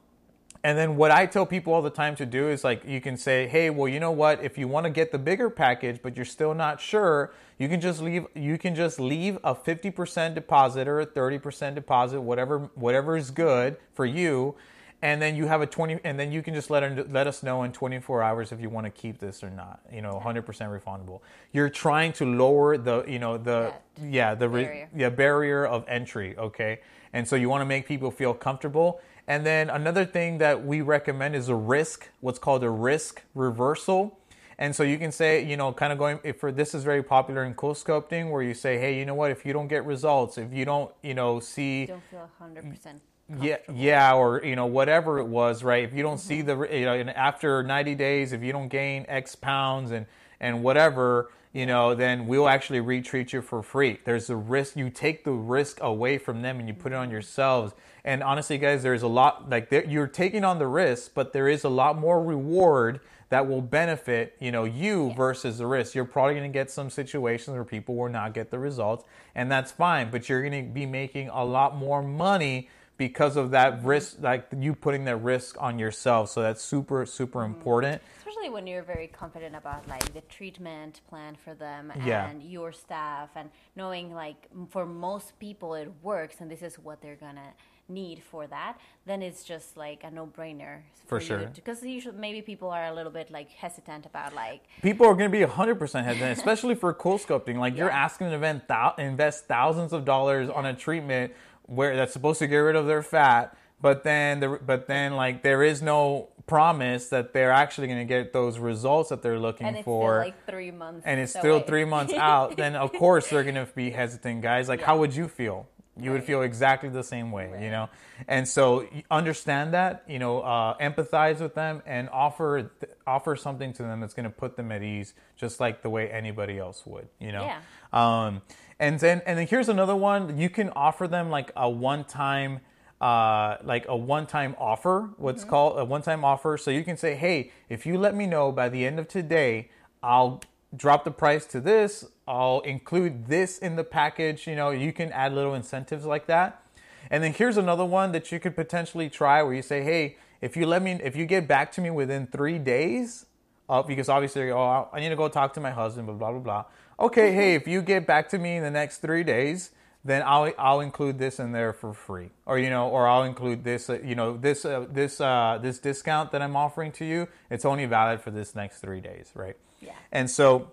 and 0.67 0.77
then 0.77 0.97
what 0.97 1.13
I 1.13 1.27
tell 1.27 1.47
people 1.47 1.73
all 1.73 1.81
the 1.81 1.91
time 1.91 2.17
to 2.17 2.27
do 2.27 2.49
is 2.49 2.65
like 2.65 2.85
you 2.85 3.01
can 3.01 3.17
say, 3.17 3.47
"Hey, 3.47 3.71
well, 3.71 3.87
you 3.87 4.01
know 4.01 4.11
what? 4.11 4.43
If 4.43 4.59
you 4.59 4.67
want 4.67 4.83
to 4.83 4.91
get 4.91 5.13
the 5.13 5.19
bigger 5.19 5.49
package 5.49 6.01
but 6.03 6.17
you're 6.17 6.25
still 6.25 6.55
not 6.55 6.81
sure, 6.81 7.33
you 7.57 7.69
can 7.69 7.81
just 7.81 8.03
leave 8.03 8.27
you 8.35 8.59
can 8.59 8.75
just 8.75 8.99
leave 8.99 9.39
a 9.45 9.55
50% 9.55 10.35
deposit 10.35 10.89
or 10.89 11.01
a 11.01 11.07
30% 11.07 11.77
deposit, 11.77 12.21
whatever 12.21 12.69
whatever 12.75 13.17
is 13.17 13.31
good 13.31 13.77
for 13.95 14.05
you." 14.05 14.57
And 15.03 15.21
then 15.21 15.37
you 15.37 15.47
have 15.47 15.61
a 15.61 15.67
20 15.67 16.01
and 16.05 16.19
then 16.19 16.33
you 16.33 16.43
can 16.43 16.55
just 16.55 16.71
let 16.71 17.11
let 17.11 17.27
us 17.27 17.43
know 17.43 17.65
in 17.65 17.73
24 17.73 18.23
hours 18.23 18.51
if 18.51 18.61
you 18.61 18.71
want 18.71 18.87
to 18.87 18.91
keep 18.91 19.19
this 19.19 19.45
or 19.45 19.51
not. 19.51 19.81
You 19.93 20.01
know, 20.01 20.21
100% 20.25 20.45
refundable. 20.45 21.21
You're 21.53 21.69
trying 21.69 22.13
to 22.15 22.25
lower 22.25 22.79
the, 22.79 23.05
you 23.07 23.19
know, 23.19 23.37
the 23.37 23.73
That 23.73 23.83
yeah, 24.03 24.35
the 24.35 24.49
barrier. 24.49 24.89
yeah, 24.97 25.09
barrier 25.11 25.67
of 25.67 25.85
entry, 25.87 26.37
okay? 26.39 26.81
And 27.13 27.29
so 27.29 27.37
you 27.37 27.49
want 27.49 27.61
to 27.61 27.67
make 27.67 27.87
people 27.87 28.11
feel 28.11 28.33
comfortable. 28.35 29.01
And 29.29 29.45
then 29.45 29.71
another 29.71 30.05
thing 30.05 30.39
that 30.39 30.65
we 30.65 30.81
recommend 30.81 31.35
is 31.35 31.49
a 31.49 31.55
risk, 31.55 32.09
what's 32.21 32.39
called 32.39 32.63
a 32.63 32.71
risk 32.71 33.23
reversal. 33.35 34.19
And 34.59 34.75
so 34.75 34.83
you 34.83 34.99
can 34.99 35.13
say, 35.13 35.45
you 35.45 35.57
know, 35.57 35.73
kind 35.73 35.93
of 35.93 35.99
going 35.99 36.21
if 36.25 36.41
for 36.41 36.51
this 36.51 36.75
is 36.75 36.85
very 36.85 37.03
popular 37.03 37.45
in 37.45 37.55
CoolSculpting 37.55 38.31
where 38.31 38.43
you 38.43 38.55
say, 38.55 38.79
hey, 38.79 38.99
you 38.99 39.05
know 39.05 39.15
what, 39.15 39.31
if 39.31 39.45
you 39.45 39.53
don't 39.53 39.69
get 39.69 39.85
results, 39.85 40.39
if 40.39 40.53
you 40.53 40.65
don't, 40.65 40.91
you 41.03 41.13
know, 41.13 41.41
see 41.41 41.87
Don't 41.87 42.03
feel 42.11 42.31
100% 42.41 43.01
yeah, 43.29 43.59
yeah, 43.73 44.15
or 44.15 44.43
you 44.45 44.57
know 44.57 44.67
whatever 44.67 45.19
it 45.19 45.27
was, 45.27 45.65
right? 45.65 45.85
If 45.85 45.93
you 45.95 46.03
don't 46.03 46.19
see 46.19 46.43
Mm-hmm. 46.43 46.47
the, 46.47 46.79
you 46.79 46.85
know, 46.85 46.95
and 46.95 47.11
after 47.11 47.63
ninety 47.63 47.95
days, 47.95 48.33
if 48.33 48.43
you 48.43 48.53
don't 48.53 48.69
gain 48.69 49.05
X 49.09 49.35
pounds 49.35 49.91
and 49.91 50.07
and 50.41 50.63
whatever, 50.63 51.31
you 51.53 51.67
know, 51.67 51.95
then 51.95 52.27
we'll 52.27 52.49
actually 52.49 52.81
retreat 52.81 53.33
you 53.33 53.43
for 53.43 53.63
free. 53.63 53.99
There's 54.05 54.31
a 54.31 54.37
risk. 54.37 54.77
You 54.77 54.91
take 54.91 55.25
the 55.25 55.33
risk 55.33 55.79
away 55.81 56.19
from 56.19 56.43
them 56.43 56.59
and 56.61 56.69
you 56.69 56.75
put 56.75 56.93
it 56.93 56.95
Mm-hmm. 56.95 57.03
on 57.03 57.11
yourselves. 57.11 57.75
And 58.05 58.23
honestly, 58.23 58.59
guys, 58.59 58.83
there's 58.85 59.03
a 59.03 59.09
lot 59.09 59.51
like 59.51 59.71
there, 59.71 59.85
you're 59.85 60.07
taking 60.07 60.45
on 60.45 60.59
the 60.61 60.69
risk, 60.69 61.13
but 61.15 61.33
there 61.33 61.49
is 61.49 61.65
a 61.65 61.69
lot 61.69 61.99
more 61.99 62.23
reward 62.23 63.01
that 63.31 63.49
will 63.49 63.61
benefit 63.63 64.37
you 64.41 64.53
know 64.53 64.63
you 64.63 65.13
versus 65.17 65.59
the 65.59 65.67
risk. 65.67 65.95
You're 65.97 66.05
probably 66.05 66.35
going 66.35 66.51
to 66.51 66.55
get 66.57 66.71
some 66.71 66.91
situations 66.91 67.55
where 67.55 67.65
people 67.65 67.97
will 67.97 68.09
not 68.09 68.35
get 68.35 68.51
the 68.53 68.59
results, 68.61 69.05
and 69.35 69.51
that's 69.51 69.73
fine. 69.73 70.11
But 70.13 70.29
you're 70.29 70.43
going 70.49 70.67
to 70.67 70.73
be 70.73 70.87
making 70.87 71.29
a 71.31 71.45
lot 71.45 71.77
more 71.77 72.03
money 72.03 72.69
because 72.99 73.37
of 73.37 73.51
that 73.51 73.85
risk, 73.85 74.17
like 74.21 74.47
you 74.59 74.75
putting 74.75 75.05
that 75.05 75.17
risk 75.17 75.57
on 75.61 75.79
yourself. 75.79 76.31
So 76.31 76.43
that's 76.43 76.63
super, 76.63 77.05
super 77.07 77.41
mm-hmm. 77.41 77.55
important. 77.55 78.03
especially 78.19 78.49
when 78.51 78.67
you're 78.67 78.83
very 78.83 79.07
confident 79.09 79.55
about 79.55 79.87
like 79.89 80.13
the 80.15 80.21
treatment 80.23 81.01
plan 81.09 81.37
for 81.37 81.55
them 81.55 81.93
Yeah. 82.05 82.29
and 82.29 82.43
your 82.43 82.73
staff 82.73 83.31
and 83.37 83.51
knowing 83.77 84.15
like 84.15 84.49
for 84.71 84.85
most 84.87 85.39
people 85.39 85.75
it 85.75 85.91
works 86.03 86.37
and 86.41 86.51
this 86.51 86.63
is 86.63 86.77
what 86.79 87.01
they're 87.01 87.17
gonna 87.17 87.53
need 87.89 88.21
for 88.31 88.49
that 88.49 88.79
then 89.07 89.23
it's 89.23 89.45
just 89.45 89.77
like 89.77 90.03
a 90.03 90.11
no-brainer 90.11 90.81
For 91.07 91.21
sure. 91.21 91.49
because 91.55 91.85
usually 91.85 92.19
maybe 92.19 92.43
people 92.43 92.69
are 92.71 92.87
a 92.87 92.93
little 92.93 93.13
bit 93.13 93.31
like 93.31 93.49
hesitant 93.51 94.07
about 94.07 94.35
like 94.35 94.63
people 94.83 95.07
are 95.07 95.15
going 95.15 95.31
to 95.31 95.39
be 95.39 95.45
100% 95.45 95.79
hesitant, 96.05 96.37
especially 96.37 96.75
for 96.75 96.93
CoolSculpting. 96.93 97.57
Like 97.59 97.77
you're 97.77 97.89
Yeah. 97.89 98.05
asking 98.07 98.31
them 98.31 98.61
to 98.69 98.95
invest 98.99 99.47
thousands 99.47 99.93
of 99.93 100.05
dollars 100.05 100.49
on 100.51 100.67
a 100.67 100.75
treatment 100.75 101.33
where 101.67 101.97
that's 101.97 102.13
supposed 102.13 102.39
to 102.41 102.47
get 102.47 102.59
rid 102.59 102.77
of 102.77 102.87
their 102.87 103.03
fat, 103.03 103.57
but 103.81 104.05
then 104.05 104.41
the, 104.41 104.59
but 104.65 104.87
then 104.87 105.15
like 105.15 105.43
there 105.43 105.63
is 105.63 105.83
no 105.83 106.29
promise 106.47 107.09
that 107.09 107.33
they're 107.33 107.51
actually 107.51 107.89
going 107.89 107.99
to 107.99 108.05
get 108.05 108.33
those 108.33 108.59
results 108.59 109.11
that 109.11 109.21
they're 109.23 109.39
looking 109.39 109.67
and 109.67 109.77
it's 109.77 109.85
for. 109.85 110.21
still 110.21 110.27
like 110.29 110.47
three 110.47 110.71
months 110.71 111.03
and 111.05 111.21
it's 111.21 111.33
still 111.33 111.61
three 111.61 111.85
months 111.85 112.13
out, 112.17 112.57
then 112.57 112.77
of 112.77 112.93
course 112.93 113.29
they're 113.29 113.45
gonna 113.45 113.67
be 113.75 113.91
hesitant, 113.91 114.43
guys. 114.43 114.69
Like, 114.69 114.81
how 114.83 114.99
would 114.99 115.15
you 115.15 115.29
feel? 115.29 115.67
You 115.99 116.13
would 116.13 116.25
feel 116.25 116.43
exactly 116.43 116.91
the 116.91 117.03
same 117.03 117.33
way, 117.33 117.59
you 117.63 117.71
know. 117.71 117.89
And 118.29 118.47
so 118.47 118.87
understand 119.11 119.73
that, 119.73 120.05
you 120.07 120.19
know, 120.19 120.41
uh, 120.41 120.77
empathize 120.77 121.41
with 121.41 121.55
them 121.55 121.83
and 121.87 122.11
offer 122.11 122.71
th- 122.81 122.93
offer 123.07 123.35
something 123.35 123.73
to 123.73 123.83
them 123.83 124.01
that's 124.01 124.13
gonna 124.13 124.29
put 124.31 124.57
them 124.57 124.71
at 124.73 124.83
ease, 124.83 125.15
just 125.37 125.59
like 125.59 125.83
the 125.83 125.89
way 125.91 126.11
anybody 126.11 126.59
else 126.59 126.85
would, 126.87 127.09
you 127.19 127.33
know. 127.33 127.45
Yeah. 127.47 127.61
Um, 127.93 128.43
and 128.79 129.01
then 129.01 129.23
and 129.27 129.39
then 129.39 129.47
here's 129.47 129.69
another 129.69 129.97
one. 129.97 130.39
You 130.39 130.51
can 130.51 130.71
offer 130.71 131.09
them 131.09 131.31
like 131.31 131.53
a 131.57 131.69
one 131.69 132.05
time 132.05 132.61
uh, 133.01 133.57
like 133.63 133.85
a 133.89 133.97
one-time 133.97 134.57
offer, 134.59 135.11
what's 135.19 135.45
called 135.45 135.79
a 135.79 135.85
one-time 135.85 136.25
offer. 136.25 136.57
So 136.57 136.71
you 136.71 136.83
can 136.83 136.97
say, 136.97 137.15
"Hey, 137.15 137.53
if 137.69 137.85
you 137.85 137.99
let 137.99 138.15
me 138.15 138.27
know 138.27 138.51
by 138.53 138.69
the 138.69 138.87
end 138.87 138.99
of 138.99 139.09
today, 139.09 139.71
I'll 140.03 140.43
drop 140.75 141.05
the 141.05 141.11
price 141.11 141.45
to 141.47 141.61
this. 141.61 142.07
I'll 142.27 142.61
include 142.61 143.27
this 143.27 143.59
in 143.59 143.77
the 143.77 143.85
package." 143.85 144.47
You 144.47 144.57
know, 144.57 144.71
you 144.71 144.93
can 144.93 145.13
add 145.13 145.35
little 145.35 145.55
incentives 145.55 146.07
like 146.07 146.27
that. 146.27 146.63
And 147.11 147.23
then 147.23 147.33
here's 147.35 147.57
another 147.57 147.85
one 147.85 148.13
that 148.13 148.33
you 148.33 148.41
could 148.41 148.57
potentially 148.57 149.11
try, 149.11 149.43
where 149.43 149.55
you 149.55 149.63
say, 149.63 149.83
"Hey, 149.83 150.17
if 150.41 150.57
you 150.57 150.67
let 150.67 150.83
me, 150.83 150.93
if 150.93 151.15
you 151.17 151.27
get 151.27 151.47
back 151.47 151.71
to 151.73 151.81
me 151.81 151.91
within 151.91 152.27
three 152.27 152.59
days, 152.59 153.27
uh, 153.69 153.83
because 153.83 154.09
obviously, 154.09 154.51
oh, 154.51 154.89
I 154.93 155.01
need 155.01 155.11
to 155.11 155.17
go 155.17 155.29
talk 155.29 155.53
to 155.55 155.61
my 155.61 155.71
husband, 155.71 156.07
blah 156.07 156.17
blah 156.17 156.31
blah 156.31 156.41
blah. 156.41 156.65
Okay, 156.99 157.33
hey, 157.33 157.55
if 157.55 157.69
you 157.69 157.83
get 157.83 158.07
back 158.07 158.31
to 158.31 158.39
me 158.39 158.57
in 158.57 158.63
the 158.63 158.71
next 158.71 158.99
three 158.99 159.23
days, 159.23 159.71
then 160.03 160.23
I'll 160.25 160.53
I'll 160.59 160.81
include 160.81 161.19
this 161.19 161.39
in 161.39 161.53
there 161.53 161.73
for 161.73 161.93
free, 161.93 162.31
or 162.47 162.59
you 162.59 162.71
know, 162.71 162.89
or 162.89 163.07
I'll 163.07 163.25
include 163.25 163.65
this, 163.65 163.91
uh, 163.91 163.99
you 164.03 164.15
know, 164.15 164.37
this 164.37 164.65
uh, 164.65 164.87
this 164.91 165.21
uh, 165.21 165.59
this 165.61 165.79
discount 165.79 166.33
that 166.33 166.41
I'm 166.41 166.57
offering 166.57 166.93
to 166.93 167.05
you. 167.05 167.29
It's 167.51 167.65
only 167.65 167.85
valid 167.87 168.23
for 168.23 168.31
this 168.31 168.55
next 168.55 168.79
three 168.79 169.01
days, 169.01 169.31
right? 169.35 169.57
Yeah. 169.81 169.93
And 170.11 170.31
so 170.31 170.71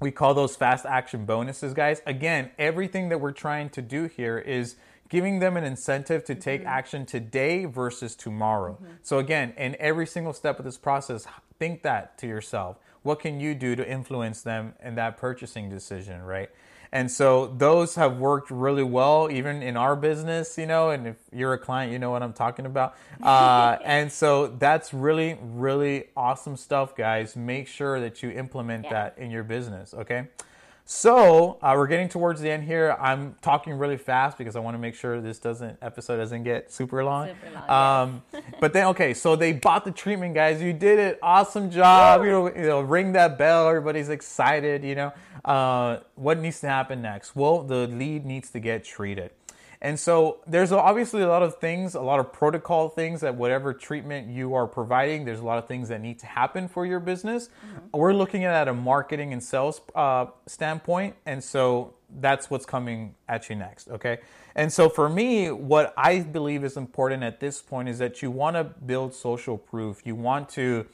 we 0.00 0.10
call 0.10 0.34
those 0.34 0.56
fast 0.56 0.86
action 0.86 1.24
bonuses, 1.24 1.74
guys. 1.74 2.02
Again, 2.04 2.50
everything 2.58 3.10
that 3.10 3.20
we're 3.20 3.32
trying 3.32 3.70
to 3.70 3.82
do 3.82 4.04
here 4.04 4.38
is 4.38 4.76
giving 5.08 5.40
them 5.40 5.56
an 5.56 5.64
incentive 5.64 6.24
to 6.24 6.34
take 6.34 6.64
action 6.64 7.04
today 7.04 7.64
versus 7.66 8.16
tomorrow. 8.16 8.78
So 9.02 9.18
again, 9.18 9.52
in 9.58 9.76
every 9.78 10.06
single 10.06 10.32
step 10.32 10.58
of 10.58 10.64
this 10.64 10.78
process, 10.78 11.26
think 11.58 11.82
that 11.82 12.16
to 12.18 12.26
yourself. 12.26 12.78
What 13.02 13.20
can 13.20 13.40
you 13.40 13.54
do 13.54 13.76
to 13.76 13.88
influence 13.88 14.42
them 14.42 14.74
in 14.82 14.94
that 14.96 15.16
purchasing 15.16 15.70
decision, 15.70 16.22
right? 16.22 16.50
And 16.92 17.08
so 17.10 17.46
those 17.46 17.94
have 17.94 18.16
worked 18.16 18.50
really 18.50 18.82
well, 18.82 19.28
even 19.30 19.62
in 19.62 19.76
our 19.76 19.94
business, 19.94 20.58
you 20.58 20.66
know. 20.66 20.90
And 20.90 21.06
if 21.06 21.16
you're 21.32 21.52
a 21.52 21.58
client, 21.58 21.92
you 21.92 22.00
know 22.00 22.10
what 22.10 22.22
I'm 22.22 22.32
talking 22.32 22.66
about. 22.66 22.96
Uh, 23.22 23.76
and 23.84 24.10
so 24.10 24.48
that's 24.48 24.92
really, 24.92 25.38
really 25.40 26.08
awesome 26.16 26.56
stuff, 26.56 26.96
guys. 26.96 27.36
Make 27.36 27.68
sure 27.68 28.00
that 28.00 28.22
you 28.24 28.30
implement 28.30 28.84
Yeah. 28.84 28.90
that 28.90 29.18
in 29.18 29.30
your 29.30 29.44
business, 29.44 29.94
okay? 29.94 30.26
So 30.92 31.56
uh, 31.62 31.74
we're 31.76 31.86
getting 31.86 32.08
towards 32.08 32.40
the 32.40 32.50
end 32.50 32.64
here. 32.64 32.96
I'm 32.98 33.36
talking 33.42 33.74
really 33.74 33.96
fast 33.96 34.36
because 34.36 34.56
I 34.56 34.58
want 34.58 34.74
to 34.74 34.78
make 34.80 34.96
sure 34.96 35.20
this 35.20 35.38
doesn't 35.38 35.78
episode 35.80 36.16
doesn't 36.16 36.42
get 36.42 36.72
super 36.72 37.04
long. 37.04 37.28
Super 37.28 37.54
long, 37.54 37.70
Um, 37.70 38.22
but 38.58 38.72
then 38.72 38.88
okay, 38.88 39.14
so 39.14 39.36
they 39.36 39.52
bought 39.52 39.84
the 39.84 39.92
treatment, 39.92 40.34
guys. 40.34 40.60
You 40.60 40.72
did 40.72 40.98
it. 40.98 41.20
Awesome 41.22 41.70
job. 41.70 42.24
You 42.24 42.30
know, 42.32 42.46
you 42.48 42.66
know, 42.66 42.80
ring 42.80 43.12
that 43.12 43.38
bell. 43.38 43.68
Everybody's 43.68 44.08
excited. 44.08 44.82
You 44.82 44.96
know, 44.96 45.12
uh, 45.44 45.98
what 46.16 46.40
needs 46.40 46.58
to 46.62 46.66
happen 46.68 47.00
next? 47.02 47.36
Well, 47.36 47.62
the 47.62 47.86
lead 47.86 48.26
needs 48.26 48.50
to 48.50 48.58
get 48.58 48.82
treated. 48.82 49.30
And 49.82 49.98
so 49.98 50.40
there's 50.46 50.72
obviously 50.72 51.22
a 51.22 51.28
lot 51.28 51.42
of 51.42 51.56
things, 51.56 51.94
a 51.94 52.02
lot 52.02 52.20
of 52.20 52.32
protocol 52.32 52.90
things 52.90 53.22
that 53.22 53.34
whatever 53.36 53.72
treatment 53.72 54.28
you 54.28 54.52
are 54.54 54.66
providing, 54.66 55.24
there's 55.24 55.40
a 55.40 55.44
lot 55.44 55.56
of 55.56 55.66
things 55.66 55.88
that 55.88 56.02
need 56.02 56.18
to 56.18 56.26
happen 56.26 56.68
for 56.68 56.84
your 56.84 57.00
business. 57.00 57.48
We're 57.92 58.12
looking 58.12 58.44
at 58.44 58.52
it 58.52 58.60
at 58.60 58.68
a 58.68 58.74
marketing 58.74 59.32
and 59.32 59.42
sales 59.42 59.80
uh, 59.94 60.26
standpoint, 60.46 61.16
and 61.24 61.42
so 61.42 61.94
that's 62.20 62.50
what's 62.50 62.66
coming 62.66 63.14
at 63.26 63.48
you 63.48 63.56
next. 63.56 63.88
Okay, 63.88 64.18
and 64.54 64.70
so 64.70 64.90
for 64.90 65.08
me, 65.08 65.50
what 65.50 65.94
I 65.96 66.20
believe 66.20 66.62
is 66.62 66.76
important 66.76 67.22
at 67.22 67.40
this 67.40 67.62
point 67.62 67.88
is 67.88 67.98
that 68.00 68.20
you 68.20 68.30
want 68.30 68.56
to 68.56 68.64
build 68.64 69.14
social 69.14 69.56
proof. 69.56 70.02
You 70.04 70.14
want 70.14 70.50
to 70.50 70.86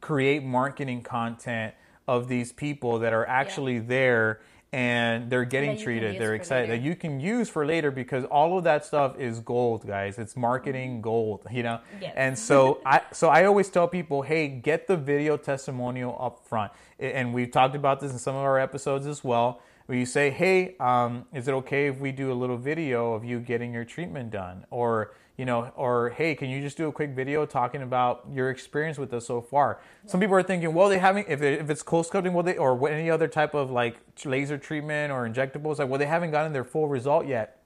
create 0.00 0.44
marketing 0.44 1.02
content 1.02 1.74
of 2.06 2.28
these 2.28 2.52
people 2.52 3.00
that 3.00 3.12
are 3.12 3.26
actually 3.26 3.80
there 3.80 4.40
and 4.72 5.30
they're 5.30 5.44
getting 5.44 5.78
treated. 5.78 6.20
They're 6.20 6.34
excited. 6.34 6.68
later. 6.68 6.82
That 6.82 6.86
you 6.86 6.94
can 6.94 7.20
use 7.20 7.48
for 7.48 7.64
later 7.64 7.90
because 7.90 8.24
all 8.24 8.58
of 8.58 8.64
that 8.64 8.84
stuff 8.84 9.18
is 9.18 9.40
gold, 9.40 9.86
guys. 9.86 10.18
It's 10.18 10.36
marketing 10.36 11.00
gold, 11.00 11.46
you 11.50 11.62
know. 11.62 11.80
Yes. 12.00 12.12
And 12.16 12.38
so 12.38 12.80
I 12.86 13.00
so 13.12 13.28
I 13.28 13.44
always 13.44 13.70
tell 13.70 13.88
people, 13.88 14.22
hey, 14.22 14.48
get 14.48 14.86
the 14.86 14.96
video 14.96 15.36
testimonial 15.36 16.16
up 16.20 16.46
front. 16.46 16.72
And 16.98 17.32
we've 17.32 17.50
talked 17.50 17.76
about 17.76 18.00
this 18.00 18.12
in 18.12 18.18
some 18.18 18.34
of 18.34 18.42
our 18.42 18.58
episodes 18.58 19.06
as 19.06 19.24
well. 19.24 19.62
Where 19.86 19.96
you 19.96 20.04
say, 20.04 20.28
hey, 20.28 20.76
um, 20.80 21.24
is 21.32 21.48
it 21.48 21.52
okay 21.52 21.86
if 21.86 21.98
we 21.98 22.12
do 22.12 22.30
a 22.30 22.34
little 22.34 22.58
video 22.58 23.14
of 23.14 23.24
you 23.24 23.40
getting 23.40 23.72
your 23.72 23.86
treatment 23.86 24.30
done, 24.30 24.66
or 24.70 25.14
you 25.38 25.44
know, 25.44 25.70
or 25.76 26.10
hey, 26.10 26.34
can 26.34 26.50
you 26.50 26.60
just 26.60 26.76
do 26.76 26.88
a 26.88 26.92
quick 26.92 27.10
video 27.10 27.46
talking 27.46 27.82
about 27.82 28.26
your 28.30 28.50
experience 28.50 28.98
with 28.98 29.14
us 29.14 29.24
so 29.24 29.40
far? 29.40 29.80
Some 30.04 30.18
people 30.18 30.34
are 30.34 30.42
thinking, 30.42 30.74
well, 30.74 30.88
they 30.88 30.98
haven't 30.98 31.26
if, 31.28 31.40
it, 31.40 31.60
if 31.60 31.70
it's 31.70 31.82
CoolSculpting, 31.84 32.32
well, 32.32 32.42
they 32.42 32.56
or 32.56 32.88
any 32.88 33.08
other 33.08 33.28
type 33.28 33.54
of 33.54 33.70
like 33.70 33.98
laser 34.24 34.58
treatment 34.58 35.12
or 35.12 35.28
injectables, 35.28 35.78
like 35.78 35.88
well, 35.88 35.98
they 35.98 36.06
haven't 36.06 36.32
gotten 36.32 36.52
their 36.52 36.64
full 36.64 36.88
result 36.88 37.26
yet. 37.26 37.62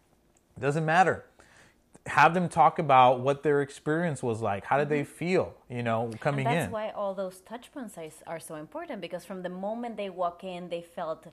It 0.57 0.61
doesn't 0.61 0.85
matter. 0.85 1.25
Have 2.07 2.35
them 2.35 2.49
talk 2.51 2.79
about 2.79 3.21
what 3.21 3.43
their 3.43 3.63
experience 3.63 4.23
was 4.23 4.43
like. 4.43 4.67
How 4.67 4.77
did 4.77 4.91
they 4.91 5.01
mm-hmm. 5.01 5.13
feel? 5.13 5.55
You 5.71 5.83
know, 5.83 6.11
coming 6.21 6.47
and 6.47 6.55
that's 6.55 6.67
in. 6.67 6.73
why 6.73 6.91
all 6.91 7.15
those 7.15 7.41
touch 7.41 7.73
points 7.73 7.97
are, 8.27 8.41
so 8.41 8.57
important 8.57 9.01
because 9.01 9.25
from 9.25 9.43
the 9.43 9.49
moment 9.49 9.97
they 9.97 10.11
walk 10.11 10.45
in, 10.45 10.69
they 10.69 10.83
felt 10.83 11.27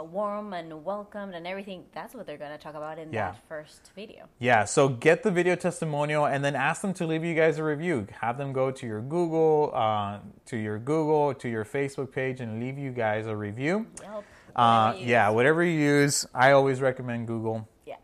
warm 0.00 0.52
and 0.52 0.84
welcomed 0.84 1.34
and 1.34 1.44
everything. 1.46 1.84
That's 1.92 2.14
what 2.14 2.26
they're 2.26 2.38
going 2.38 2.52
to 2.52 2.58
talk 2.58 2.74
about 2.74 2.98
in 2.98 3.12
Yeah. 3.12 3.32
that 3.32 3.38
first 3.48 3.90
video. 3.96 4.26
Yeah, 4.38 4.64
so 4.64 4.88
get 4.88 5.24
the 5.24 5.30
video 5.32 5.56
testimonial 5.56 6.26
and 6.26 6.44
then 6.44 6.54
ask 6.54 6.82
them 6.82 6.94
to 6.94 7.06
leave 7.06 7.24
you 7.24 7.34
guys 7.34 7.58
a 7.58 7.64
review. 7.64 8.06
Have 8.20 8.38
them 8.38 8.52
go 8.52 8.70
to 8.70 8.86
your 8.86 9.00
Google, 9.00 9.72
uh, 9.74 10.18
to 10.46 10.56
your 10.56 10.78
Google, 10.78 11.34
to 11.34 11.48
your 11.48 11.64
Facebook 11.64 12.12
page, 12.12 12.40
and 12.40 12.60
leave 12.60 12.78
you 12.78 12.92
guys 12.92 13.26
a 13.26 13.34
review. 13.34 13.86
Yelp. 14.00 14.24
Uh, 14.54 14.94
yeah, 14.98 15.28
whatever 15.30 15.64
you 15.64 15.78
use, 15.78 16.26
I 16.34 16.52
always 16.52 16.80
recommend 16.80 17.26
Google. 17.26 17.66
Yeah. 17.86 17.96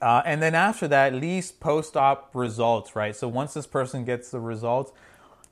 Uh, 0.00 0.22
and 0.24 0.40
then 0.40 0.54
after 0.54 0.86
that, 0.88 1.12
at 1.14 1.20
least 1.20 1.58
post-op 1.60 2.34
results, 2.34 2.94
right? 2.94 3.14
So 3.14 3.28
once 3.28 3.54
this 3.54 3.66
person 3.66 4.04
gets 4.04 4.30
the 4.30 4.40
results, 4.40 4.92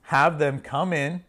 have 0.02 0.38
them 0.38 0.60
come 0.60 0.92
in. 0.92 1.24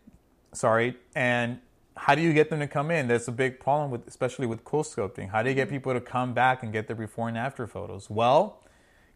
Sorry, 0.54 0.98
and 1.16 1.60
how 1.98 2.16
do 2.16 2.22
you 2.22 2.34
get 2.34 2.50
them 2.50 2.60
to 2.60 2.68
come 2.68 2.92
in? 2.92 3.08
That's 3.08 3.28
a 3.28 3.32
big 3.32 3.60
problem 3.60 3.90
with, 3.92 4.08
especially 4.08 4.48
with 4.48 4.64
CoolSculpting. 4.64 5.30
How 5.30 5.44
do 5.44 5.50
you 5.50 5.56
get 5.56 5.70
people 5.70 5.94
to 5.94 6.02
come 6.02 6.34
back 6.34 6.62
and 6.64 6.72
get 6.74 6.88
their 6.88 6.96
before 6.96 7.28
and 7.30 7.38
after 7.38 7.68
photos? 7.68 8.10
Well, 8.10 8.62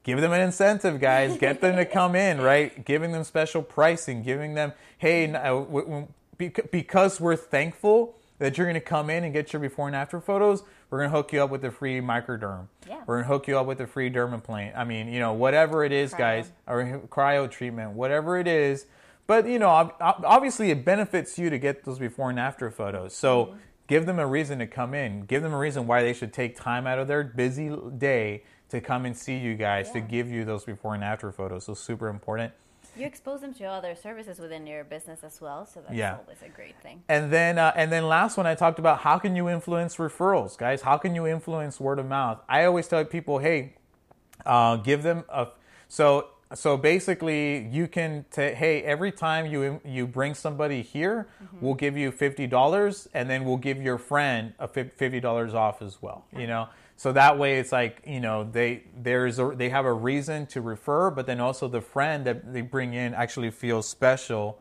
give 0.04 0.22
them 0.22 0.32
an 0.32 0.42
incentive, 0.42 1.00
guys. 1.02 1.38
Get 1.38 1.62
them 1.62 1.76
to 1.76 1.86
come 1.86 2.16
in, 2.16 2.40
right? 2.52 2.86
Giving 2.86 3.12
them 3.12 3.24
special 3.24 3.62
pricing, 3.62 4.24
giving 4.24 4.54
them, 4.54 4.74
hey, 4.98 5.30
uh, 5.34 5.44
w- 5.44 5.86
w- 5.86 6.08
bec- 6.38 6.72
because 6.72 7.20
we're 7.20 7.36
thankful 7.36 8.16
that 8.40 8.58
you're 8.58 8.66
going 8.66 8.74
to 8.76 8.80
come 8.80 9.10
in 9.10 9.26
and 9.26 9.34
get 9.34 9.52
your 9.52 9.60
before 9.60 9.88
and 9.88 9.96
after 9.96 10.22
photos, 10.22 10.64
we're 10.90 11.00
going 11.00 11.10
to 11.12 11.16
hook 11.16 11.34
you 11.34 11.44
up 11.44 11.50
with 11.50 11.64
a 11.66 11.72
free 11.72 12.00
microderm. 12.00 12.68
Yeah. 12.88 13.02
We're 13.06 13.16
going 13.18 13.26
to 13.26 13.28
hook 13.28 13.48
you 13.50 13.60
up 13.60 13.66
with 13.68 13.82
a 13.82 13.88
free 13.88 14.10
dermaplane. 14.10 14.76
I 14.78 14.86
mean, 14.86 15.10
you 15.10 15.20
know, 15.20 15.34
whatever 15.34 15.84
it 15.84 15.92
is, 15.92 16.14
Cryo. 16.14 16.18
guys, 16.18 16.52
or 16.66 17.02
cryo 17.10 17.52
treatment, 17.52 17.92
whatever 17.92 18.40
it 18.40 18.48
is. 18.48 18.86
But, 19.30 19.48
you 19.48 19.60
know, 19.60 19.70
ob- 19.70 19.94
ob- 20.02 20.26
obviously 20.26 20.72
it 20.72 20.84
benefits 20.84 21.38
you 21.38 21.52
to 21.52 21.60
get 21.60 21.84
those 21.86 22.00
before 22.00 22.32
and 22.32 22.40
after 22.40 22.72
photos. 22.72 23.14
So 23.16 23.46
Mm-hmm. 23.46 23.58
give 23.86 24.08
them 24.08 24.18
a 24.18 24.26
reason 24.26 24.58
to 24.58 24.66
come 24.66 24.96
in. 24.96 25.22
Give 25.26 25.44
them 25.44 25.54
a 25.54 25.58
reason 25.60 25.86
why 25.86 26.02
they 26.02 26.14
should 26.14 26.34
take 26.34 26.56
time 26.58 26.88
out 26.88 26.98
of 26.98 27.08
their 27.08 27.24
busy 27.24 27.70
day 27.96 28.44
to 28.70 28.82
come 28.82 29.06
and 29.06 29.16
see 29.16 29.38
you 29.38 29.54
guys 29.54 29.92
to 29.92 30.00
give 30.02 30.32
you 30.32 30.46
those 30.46 30.64
before 30.66 30.96
and 30.96 31.04
after 31.04 31.32
photos. 31.32 31.66
So 31.66 31.76
super 31.76 32.08
important. 32.08 32.54
You 32.98 33.06
expose 33.06 33.42
them 33.42 33.54
to 33.54 33.66
other 33.66 33.94
services 33.96 34.40
within 34.40 34.66
your 34.66 34.84
business 34.84 35.24
as 35.24 35.40
well, 35.40 35.68
so 35.68 35.80
that's 35.82 35.94
Yeah. 35.94 36.18
always 36.18 36.42
a 36.44 36.50
great 36.50 36.76
thing. 36.82 37.04
And 37.08 37.32
then, 37.32 37.60
uh, 37.60 37.72
and 37.76 37.92
then 37.92 38.08
last 38.08 38.36
one, 38.36 38.48
I 38.48 38.56
talked 38.56 38.80
about 38.80 38.98
how 39.02 39.20
can 39.20 39.36
you 39.36 39.48
influence 39.48 39.98
referrals, 39.98 40.58
guys? 40.58 40.82
How 40.82 40.98
can 40.98 41.14
you 41.14 41.28
influence 41.28 41.80
word 41.80 42.00
of 42.00 42.08
mouth? 42.08 42.40
I 42.50 42.66
always 42.66 42.88
tell 42.88 43.06
people, 43.06 43.38
hey, 43.38 43.76
uh, 44.44 44.78
give 44.78 45.04
them 45.04 45.24
a. 45.30 45.50
So 45.88 46.30
so 46.54 46.78
basically, 46.78 47.68
you 47.68 47.88
can 47.88 48.26
t- 48.32 48.54
hey 48.54 48.82
every 48.82 49.12
time 49.12 49.46
you 49.46 49.80
you 49.86 50.08
bring 50.08 50.34
somebody 50.34 50.82
here, 50.82 51.28
mm-hmm. 51.44 51.64
we'll 51.64 51.76
give 51.76 51.96
you 51.96 52.12
fifty 52.12 52.48
dollars, 52.48 53.08
and 53.14 53.30
then 53.30 53.46
we'll 53.46 53.58
give 53.58 53.82
your 53.82 54.00
friend 54.00 54.54
a 54.58 54.68
fifty 54.68 55.20
dollars 55.20 55.54
off 55.54 55.82
as 55.82 56.02
well. 56.02 56.26
You 56.36 56.48
know, 56.48 56.68
so 56.96 57.12
that 57.14 57.38
way 57.38 57.60
it's 57.60 57.72
like 57.72 58.02
you 58.06 58.20
know 58.20 58.44
they 58.44 58.84
there's 58.98 59.38
a 59.38 59.54
they 59.56 59.70
have 59.70 59.86
a 59.86 59.94
reason 59.94 60.48
to 60.48 60.62
refer, 60.62 61.12
but 61.12 61.28
then 61.28 61.40
also 61.40 61.68
the 61.68 61.82
friend 61.82 62.26
that 62.26 62.52
they 62.52 62.62
bring 62.62 62.96
in 62.96 63.14
actually 63.14 63.52
feels 63.52 63.88
special. 63.88 64.60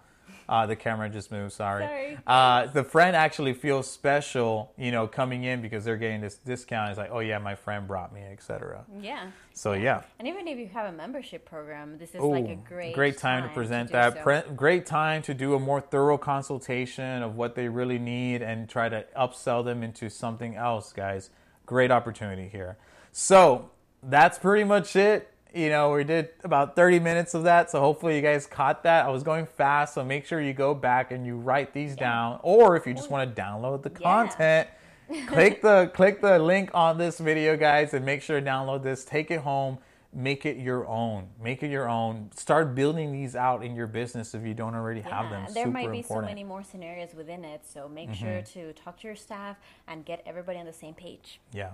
Uh, 0.48 0.64
the 0.66 0.76
camera 0.76 1.10
just 1.10 1.30
moved. 1.30 1.52
Sorry. 1.52 1.84
Sorry. 1.84 2.18
Uh, 2.26 2.66
the 2.66 2.82
friend 2.82 3.14
actually 3.14 3.52
feels 3.52 3.90
special, 3.90 4.72
you 4.78 4.90
know, 4.90 5.06
coming 5.06 5.44
in 5.44 5.60
because 5.60 5.84
they're 5.84 5.98
getting 5.98 6.22
this 6.22 6.36
discount. 6.36 6.88
It's 6.88 6.98
like, 6.98 7.10
oh 7.12 7.18
yeah, 7.18 7.38
my 7.38 7.54
friend 7.54 7.86
brought 7.86 8.14
me, 8.14 8.22
etc. 8.22 8.84
Yeah. 9.00 9.26
So 9.52 9.74
yeah. 9.74 10.02
And 10.18 10.26
even 10.26 10.48
if 10.48 10.58
you 10.58 10.68
have 10.68 10.92
a 10.92 10.96
membership 10.96 11.44
program, 11.44 11.98
this 11.98 12.10
is 12.10 12.22
Ooh, 12.22 12.30
like 12.30 12.48
a 12.48 12.56
great 12.56 12.94
great 12.94 13.18
time, 13.18 13.42
to 13.42 13.54
present 13.54 13.88
do 13.88 13.92
that. 13.92 14.14
so. 14.14 14.22
Pre- 14.22 14.54
great 14.56 14.86
time 14.86 15.20
to 15.22 15.34
do 15.34 15.54
a 15.54 15.58
more 15.58 15.80
thorough 15.82 16.18
consultation 16.18 17.22
of 17.22 17.36
what 17.36 17.54
they 17.54 17.68
really 17.68 17.98
need 17.98 18.40
and 18.40 18.68
try 18.68 18.88
to 18.88 19.04
upsell 19.16 19.62
them 19.64 19.82
into 19.82 20.08
something 20.08 20.56
else, 20.56 20.92
guys. 20.92 21.28
Great 21.66 21.90
opportunity 21.90 22.48
here. 22.48 22.78
So 23.12 23.70
that's 24.02 24.38
pretty 24.38 24.64
much 24.64 24.96
it. 24.96 25.30
You 25.58 25.70
know, 25.70 25.90
we 25.90 26.04
did 26.04 26.28
about 26.44 26.76
30 26.76 27.00
minutes 27.00 27.34
of 27.34 27.42
that, 27.42 27.68
so 27.68 27.80
hopefully 27.80 28.14
you 28.14 28.22
guys 28.22 28.46
caught 28.46 28.84
that. 28.84 29.06
I 29.06 29.08
was 29.08 29.24
going 29.24 29.44
fast, 29.44 29.94
so 29.94 30.04
make 30.04 30.24
sure 30.24 30.40
you 30.40 30.52
go 30.52 30.72
back 30.72 31.10
and 31.10 31.26
you 31.26 31.36
write 31.36 31.74
these 31.74 31.96
down. 31.96 32.38
Or 32.44 32.76
if 32.76 32.86
you 32.86 32.94
just 32.94 33.10
want 33.10 33.34
to 33.34 33.42
download 33.42 33.82
the 33.82 33.90
Yeah. 33.90 33.98
content, 34.28 34.68
click 35.26 35.60
the 35.60 35.90
click 35.92 36.20
the 36.20 36.38
link 36.38 36.70
on 36.74 36.96
this 36.96 37.18
video, 37.18 37.56
guys, 37.56 37.92
and 37.92 38.06
make 38.06 38.22
sure 38.22 38.38
to 38.40 38.46
download 38.46 38.84
this. 38.84 39.04
Take 39.04 39.32
it 39.32 39.40
home. 39.40 39.78
Make 40.12 40.46
it 40.46 40.58
your 40.58 40.86
own. 40.86 41.26
Make 41.42 41.64
it 41.64 41.70
your 41.72 41.88
own. 41.88 42.30
Start 42.36 42.76
building 42.76 43.10
these 43.10 43.34
out 43.34 43.64
in 43.64 43.74
your 43.74 43.88
business 43.88 44.34
if 44.34 44.46
you 44.46 44.54
don't 44.54 44.76
already 44.76 45.00
have 45.00 45.28
them. 45.28 45.42
Yeah, 45.48 45.52
there 45.54 45.64
Super 45.64 45.70
might 45.70 45.90
be 45.90 45.98
important. 45.98 46.08
Mm-hmm. 46.08 46.14
so 46.14 46.20
many 46.22 46.44
more 46.44 46.62
scenarios 46.62 47.14
within 47.16 47.44
it, 47.44 47.62
so 47.66 47.88
make 47.88 48.14
sure 48.14 48.42
to 48.42 48.72
talk 48.74 49.00
to 49.00 49.08
your 49.08 49.16
staff 49.16 49.56
and 49.88 50.04
get 50.04 50.22
everybody 50.24 50.60
on 50.60 50.66
the 50.66 50.72
same 50.72 50.94
page. 50.94 51.40
Yeah. 51.52 51.72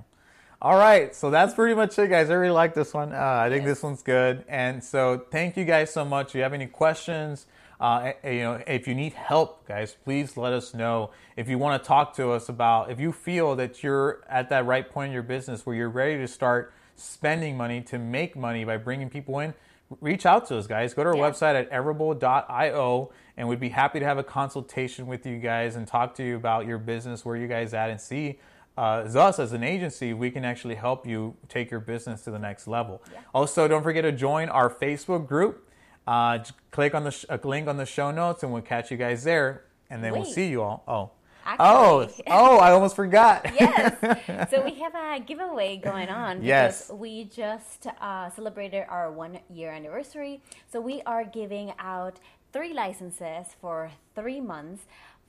All 0.63 0.77
right, 0.79 1.15
so 1.15 1.31
that's 1.31 1.53
pretty 1.53 1.75
much 1.75 1.99
it, 1.99 2.09
guys. 2.09 2.31
I 2.31 2.35
really 2.35 2.53
like 2.53 2.75
this 2.75 2.95
one. 2.95 3.13
Uh, 3.13 3.19
I 3.19 3.51
think 3.51 3.63
Yes. 3.67 3.77
this 3.77 3.83
one's 3.83 4.03
good, 4.03 4.45
and 4.49 4.83
so 4.83 5.19
thank 5.31 5.57
you 5.57 5.65
guys 5.65 5.93
so 5.93 6.05
much. 6.05 6.29
If 6.29 6.35
you 6.37 6.43
have 6.43 6.55
any 6.55 6.67
questions, 6.67 7.47
uh, 7.81 8.13
you 8.25 8.41
know, 8.43 8.61
if 8.67 8.89
you 8.89 8.95
need 8.95 9.13
help, 9.13 9.67
guys, 9.69 9.95
please 10.05 10.37
let 10.39 10.53
us 10.55 10.73
know. 10.73 11.11
If 11.37 11.49
you 11.49 11.59
want 11.59 11.83
to 11.83 11.87
talk 11.87 12.15
to 12.15 12.31
us 12.31 12.49
about, 12.49 12.91
if 12.91 12.99
you 12.99 13.13
feel 13.13 13.57
that 13.57 13.83
you're 13.83 14.23
at 14.29 14.49
that 14.49 14.65
right 14.65 14.89
point 14.89 15.09
in 15.09 15.13
your 15.13 15.23
business 15.23 15.67
where 15.67 15.77
you're 15.77 15.91
ready 15.91 16.17
to 16.19 16.29
start 16.29 16.73
spending 16.97 17.57
money 17.59 17.83
to 17.83 17.99
make 17.99 18.35
money 18.37 18.65
by 18.65 18.79
bringing 18.79 19.11
people 19.11 19.41
in, 19.41 19.53
reach 20.01 20.25
out 20.25 20.47
to 20.47 20.57
us, 20.57 20.67
guys. 20.67 20.95
Go 20.95 21.03
to 21.03 21.11
our 21.11 21.17
Yeah. 21.17 21.23
website 21.31 21.57
at 21.61 21.69
everable.io, 21.69 23.11
and 23.37 23.49
we'd 23.49 23.61
be 23.61 23.69
happy 23.71 23.99
to 24.01 24.07
have 24.07 24.17
a 24.19 24.25
consultation 24.25 25.07
with 25.09 25.27
you 25.27 25.39
guys 25.39 25.77
and 25.77 25.87
talk 25.87 26.15
to 26.15 26.23
you 26.23 26.37
about 26.37 26.65
your 26.67 26.79
business, 26.79 27.23
where 27.25 27.37
you 27.37 27.49
guys 27.49 27.75
at, 27.75 27.91
and 27.91 28.01
see 28.01 28.39
uh, 28.77 29.03
as 29.05 29.15
us 29.17 29.39
as 29.39 29.53
an 29.53 29.63
agency, 29.63 30.13
we 30.15 30.31
can 30.31 30.45
actually 30.45 30.75
help 30.75 31.07
you 31.07 31.37
take 31.49 31.71
your 31.71 31.81
business 31.81 32.23
to 32.25 32.31
the 32.31 32.39
next 32.39 32.67
level. 32.67 33.03
Also, 33.35 33.69
don't 33.69 33.83
forget 33.83 34.03
to 34.05 34.13
join 34.13 34.49
our 34.49 34.69
Facebook 34.69 35.27
group. 35.29 35.69
Uh, 36.07 36.39
click 36.71 36.95
on 36.95 37.05
the 37.05 37.11
sh- 37.11 37.25
a 37.29 37.39
link 37.45 37.67
on 37.69 37.77
the 37.77 37.87
show 37.87 38.11
notes, 38.11 38.43
and 38.43 38.53
we'll 38.53 38.63
catch 38.63 38.91
you 38.91 38.97
guys 38.97 39.25
there. 39.25 39.65
And 39.91 40.03
then 40.03 40.13
we'll 40.13 40.25
see 40.25 40.49
you 40.49 40.61
all. 40.63 40.83
Oh, 40.89 41.11
Actually- 41.47 42.25
oh, 42.29 42.57
oh! 42.57 42.59
I 42.59 42.71
almost 42.73 42.97
forgot. 42.97 43.45
yes. 43.61 44.49
So 44.51 44.63
we 44.65 44.75
have 44.81 44.95
a 44.95 45.21
giveaway 45.21 45.77
going 45.77 46.09
on 46.09 46.39
because 46.41 46.47
Yes. 46.47 46.91
we 46.91 47.25
just 47.25 47.87
uh, 48.01 48.31
celebrated 48.31 48.87
our 48.89 49.13
one 49.13 49.39
year 49.51 49.71
anniversary. 49.71 50.43
So 50.73 50.81
we 50.81 51.01
are 51.03 51.25
giving 51.25 51.73
out 51.79 52.19
three 52.53 52.73
licenses 52.73 53.47
for 53.61 53.91
three 54.15 54.41
months 54.41 54.85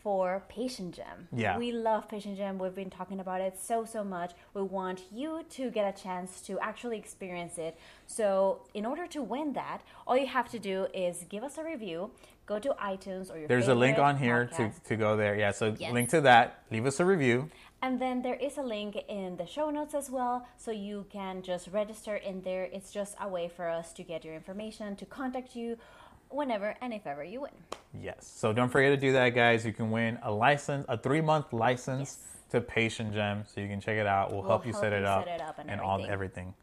for 0.06 0.44
Patient 0.50 0.94
Gem. 0.94 1.28
Yeah. 1.34 1.58
We 1.58 1.72
love 1.72 2.08
Patient 2.08 2.38
Gem. 2.38 2.60
We've 2.60 2.76
been 2.76 2.92
talking 2.92 3.20
about 3.20 3.42
it 3.42 3.58
so, 3.60 3.86
so 3.86 4.04
much. 4.04 4.34
We 4.54 4.62
want 4.62 5.02
you 5.12 5.44
to 5.58 5.72
get 5.72 5.84
a 5.84 6.00
chance 6.00 6.42
to 6.42 6.60
actually 6.60 7.00
experience 7.00 7.58
it. 7.58 7.76
So, 8.06 8.60
in 8.76 8.86
order 8.86 9.08
to 9.08 9.24
win 9.24 9.54
that, 9.54 9.80
all 10.06 10.16
you 10.16 10.28
have 10.28 10.48
to 10.50 10.60
do 10.60 10.86
is 10.94 11.26
give 11.28 11.44
us 11.44 11.58
a 11.58 11.64
review, 11.64 12.12
go 12.46 12.60
to 12.60 12.70
iTunes 12.80 13.34
or 13.34 13.40
your 13.40 13.48
There's 13.48 13.68
a 13.68 13.74
link 13.74 13.98
on 13.98 14.16
here 14.20 14.46
to, 14.58 14.72
to 14.90 14.96
go 14.96 15.18
there. 15.18 15.36
Yeah, 15.36 15.50
so 15.50 15.76
Yes. 15.80 15.92
link 15.92 16.10
to 16.10 16.22
that. 16.22 16.62
Leave 16.70 16.86
us 16.86 17.00
a 17.00 17.06
review. 17.06 17.50
And 17.82 18.00
then 18.00 18.22
there 18.22 18.36
is 18.36 18.60
a 18.60 18.64
link 18.64 18.96
in 19.08 19.38
the 19.38 19.48
show 19.48 19.72
notes 19.72 19.96
as 19.96 20.12
well, 20.12 20.48
so 20.56 20.70
you 20.70 21.08
can 21.12 21.42
just 21.42 21.68
register 21.70 22.16
in 22.16 22.44
there. 22.44 22.64
It's 22.72 22.92
just 22.92 23.16
a 23.20 23.28
way 23.28 23.48
for 23.48 23.68
us 23.70 23.92
to 23.94 24.04
get 24.04 24.24
your 24.24 24.36
information, 24.36 24.96
to 24.98 25.06
contact 25.06 25.56
you 25.56 25.78
whenever 26.30 26.76
and 26.82 26.94
if 26.94 27.06
ever 27.08 27.24
you 27.24 27.42
win. 27.42 27.52
Yes. 28.02 28.32
So 28.36 28.52
don't 28.54 28.70
forget 28.70 28.92
to 28.92 28.98
do 28.98 29.14
that, 29.14 29.30
guys. 29.30 29.66
You 29.66 29.74
can 29.74 29.92
win 29.92 30.20
a 30.24 30.32
license, 30.32 30.86
a 30.90 30.98
three 30.98 31.22
month 31.22 31.54
license 31.54 32.20
to 32.52 32.62
Patient 32.62 33.14
Gem. 33.14 33.44
So 33.48 33.62
you 33.62 33.68
can 33.68 33.80
check 33.82 33.98
it 33.98 34.06
out. 34.08 34.32
We'll, 34.32 34.42
We'll 34.42 34.50
help 34.50 34.66
you 34.66 34.72
help 34.74 34.84
set 34.84 34.94
it 34.94 35.02
you 35.02 35.08
up, 35.08 35.26
set 35.26 35.36
it 35.36 35.42
up 35.42 35.60
and 35.66 35.80
all 35.82 35.96
everything. 35.96 36.12
everything. 36.14 36.54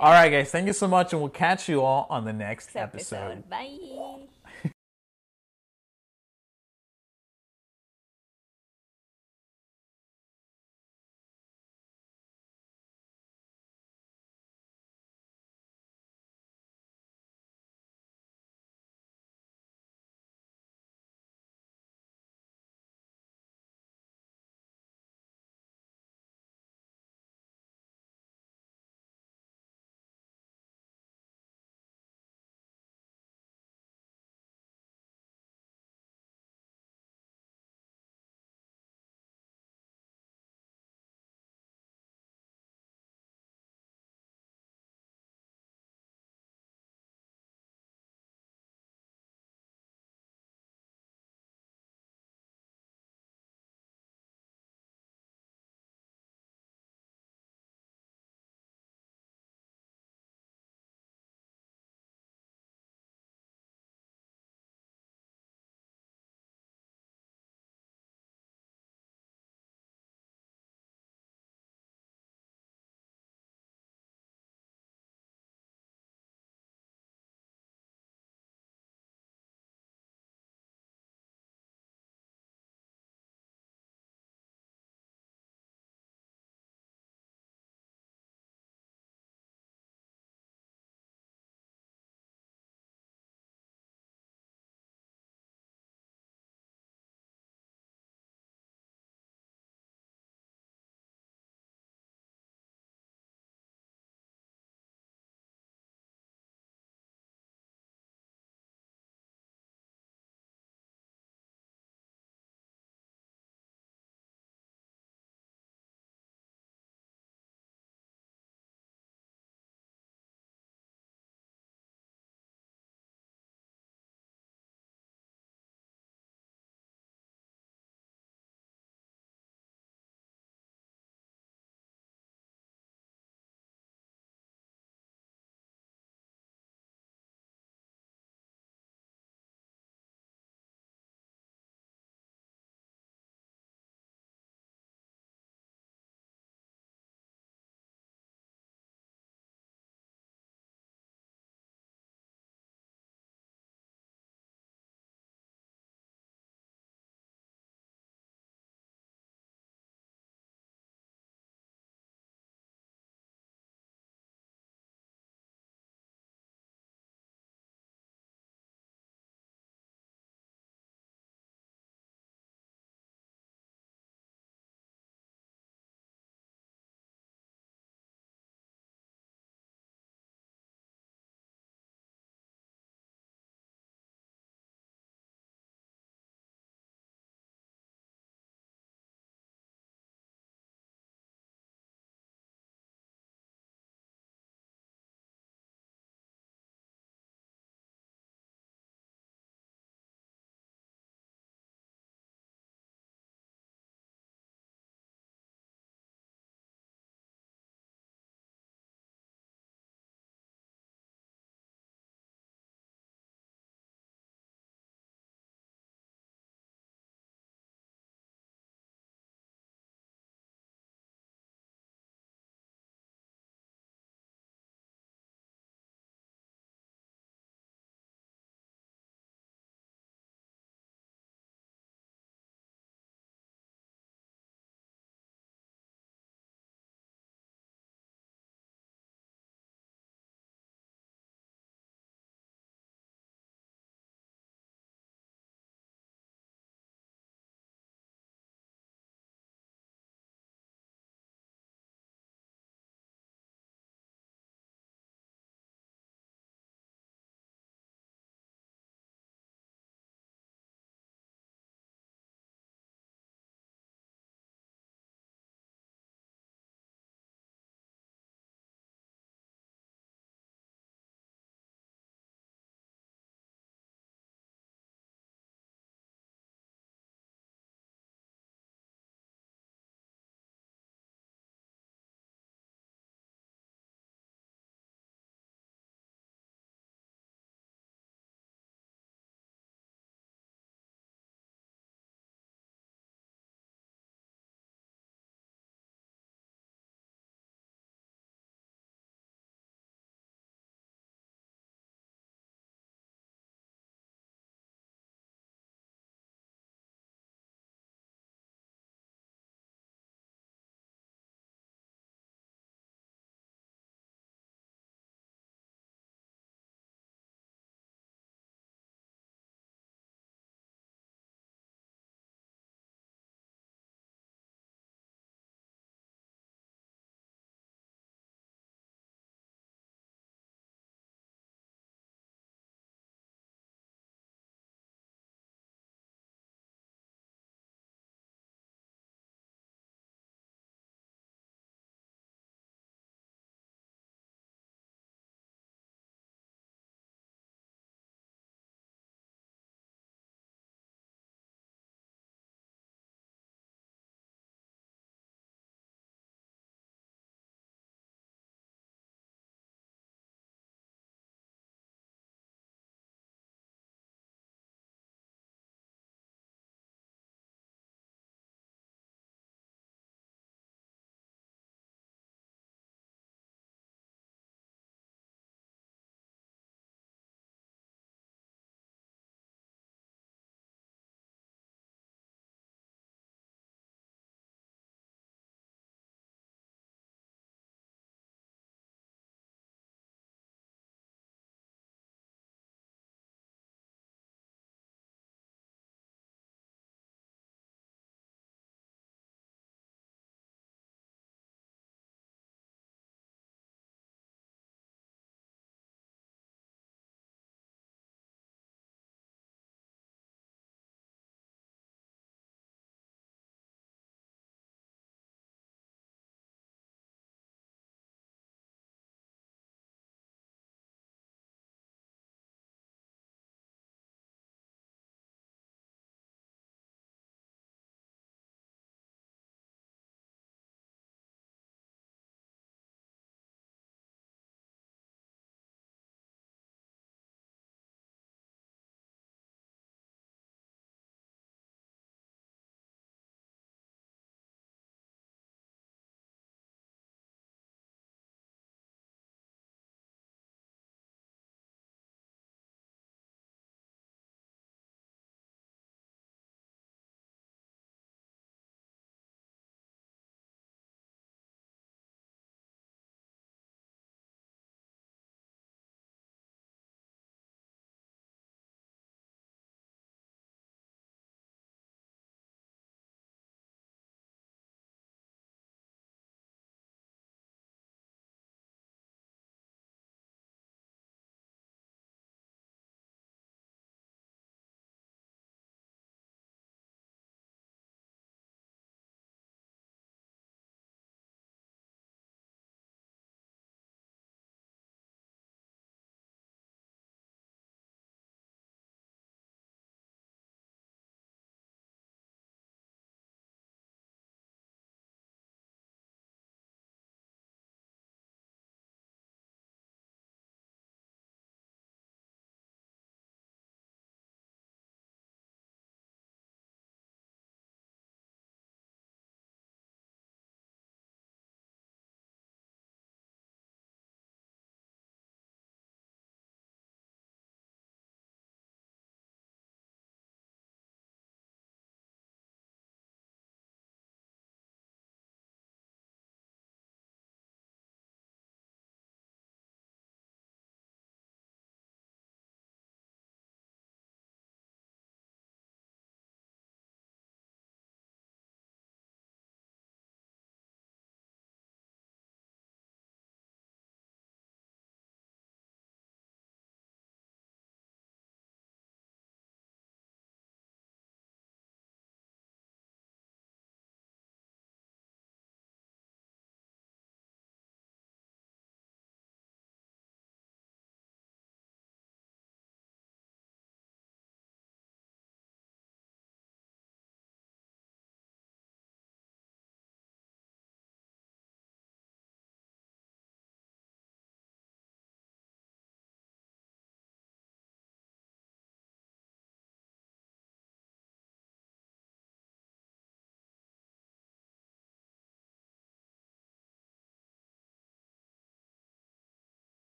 All 0.00 0.12
right, 0.12 0.28
guys. 0.30 0.50
Thank 0.50 0.66
you 0.66 0.72
so 0.74 0.86
much, 0.86 1.12
and 1.12 1.22
we'll 1.22 1.30
catch 1.30 1.68
you 1.68 1.80
all 1.82 2.06
on 2.10 2.24
the 2.24 2.32
next 2.32 2.74
Next 2.74 2.94
episode. 2.94 3.16
episode. 3.44 3.50
Bye. 3.50 4.37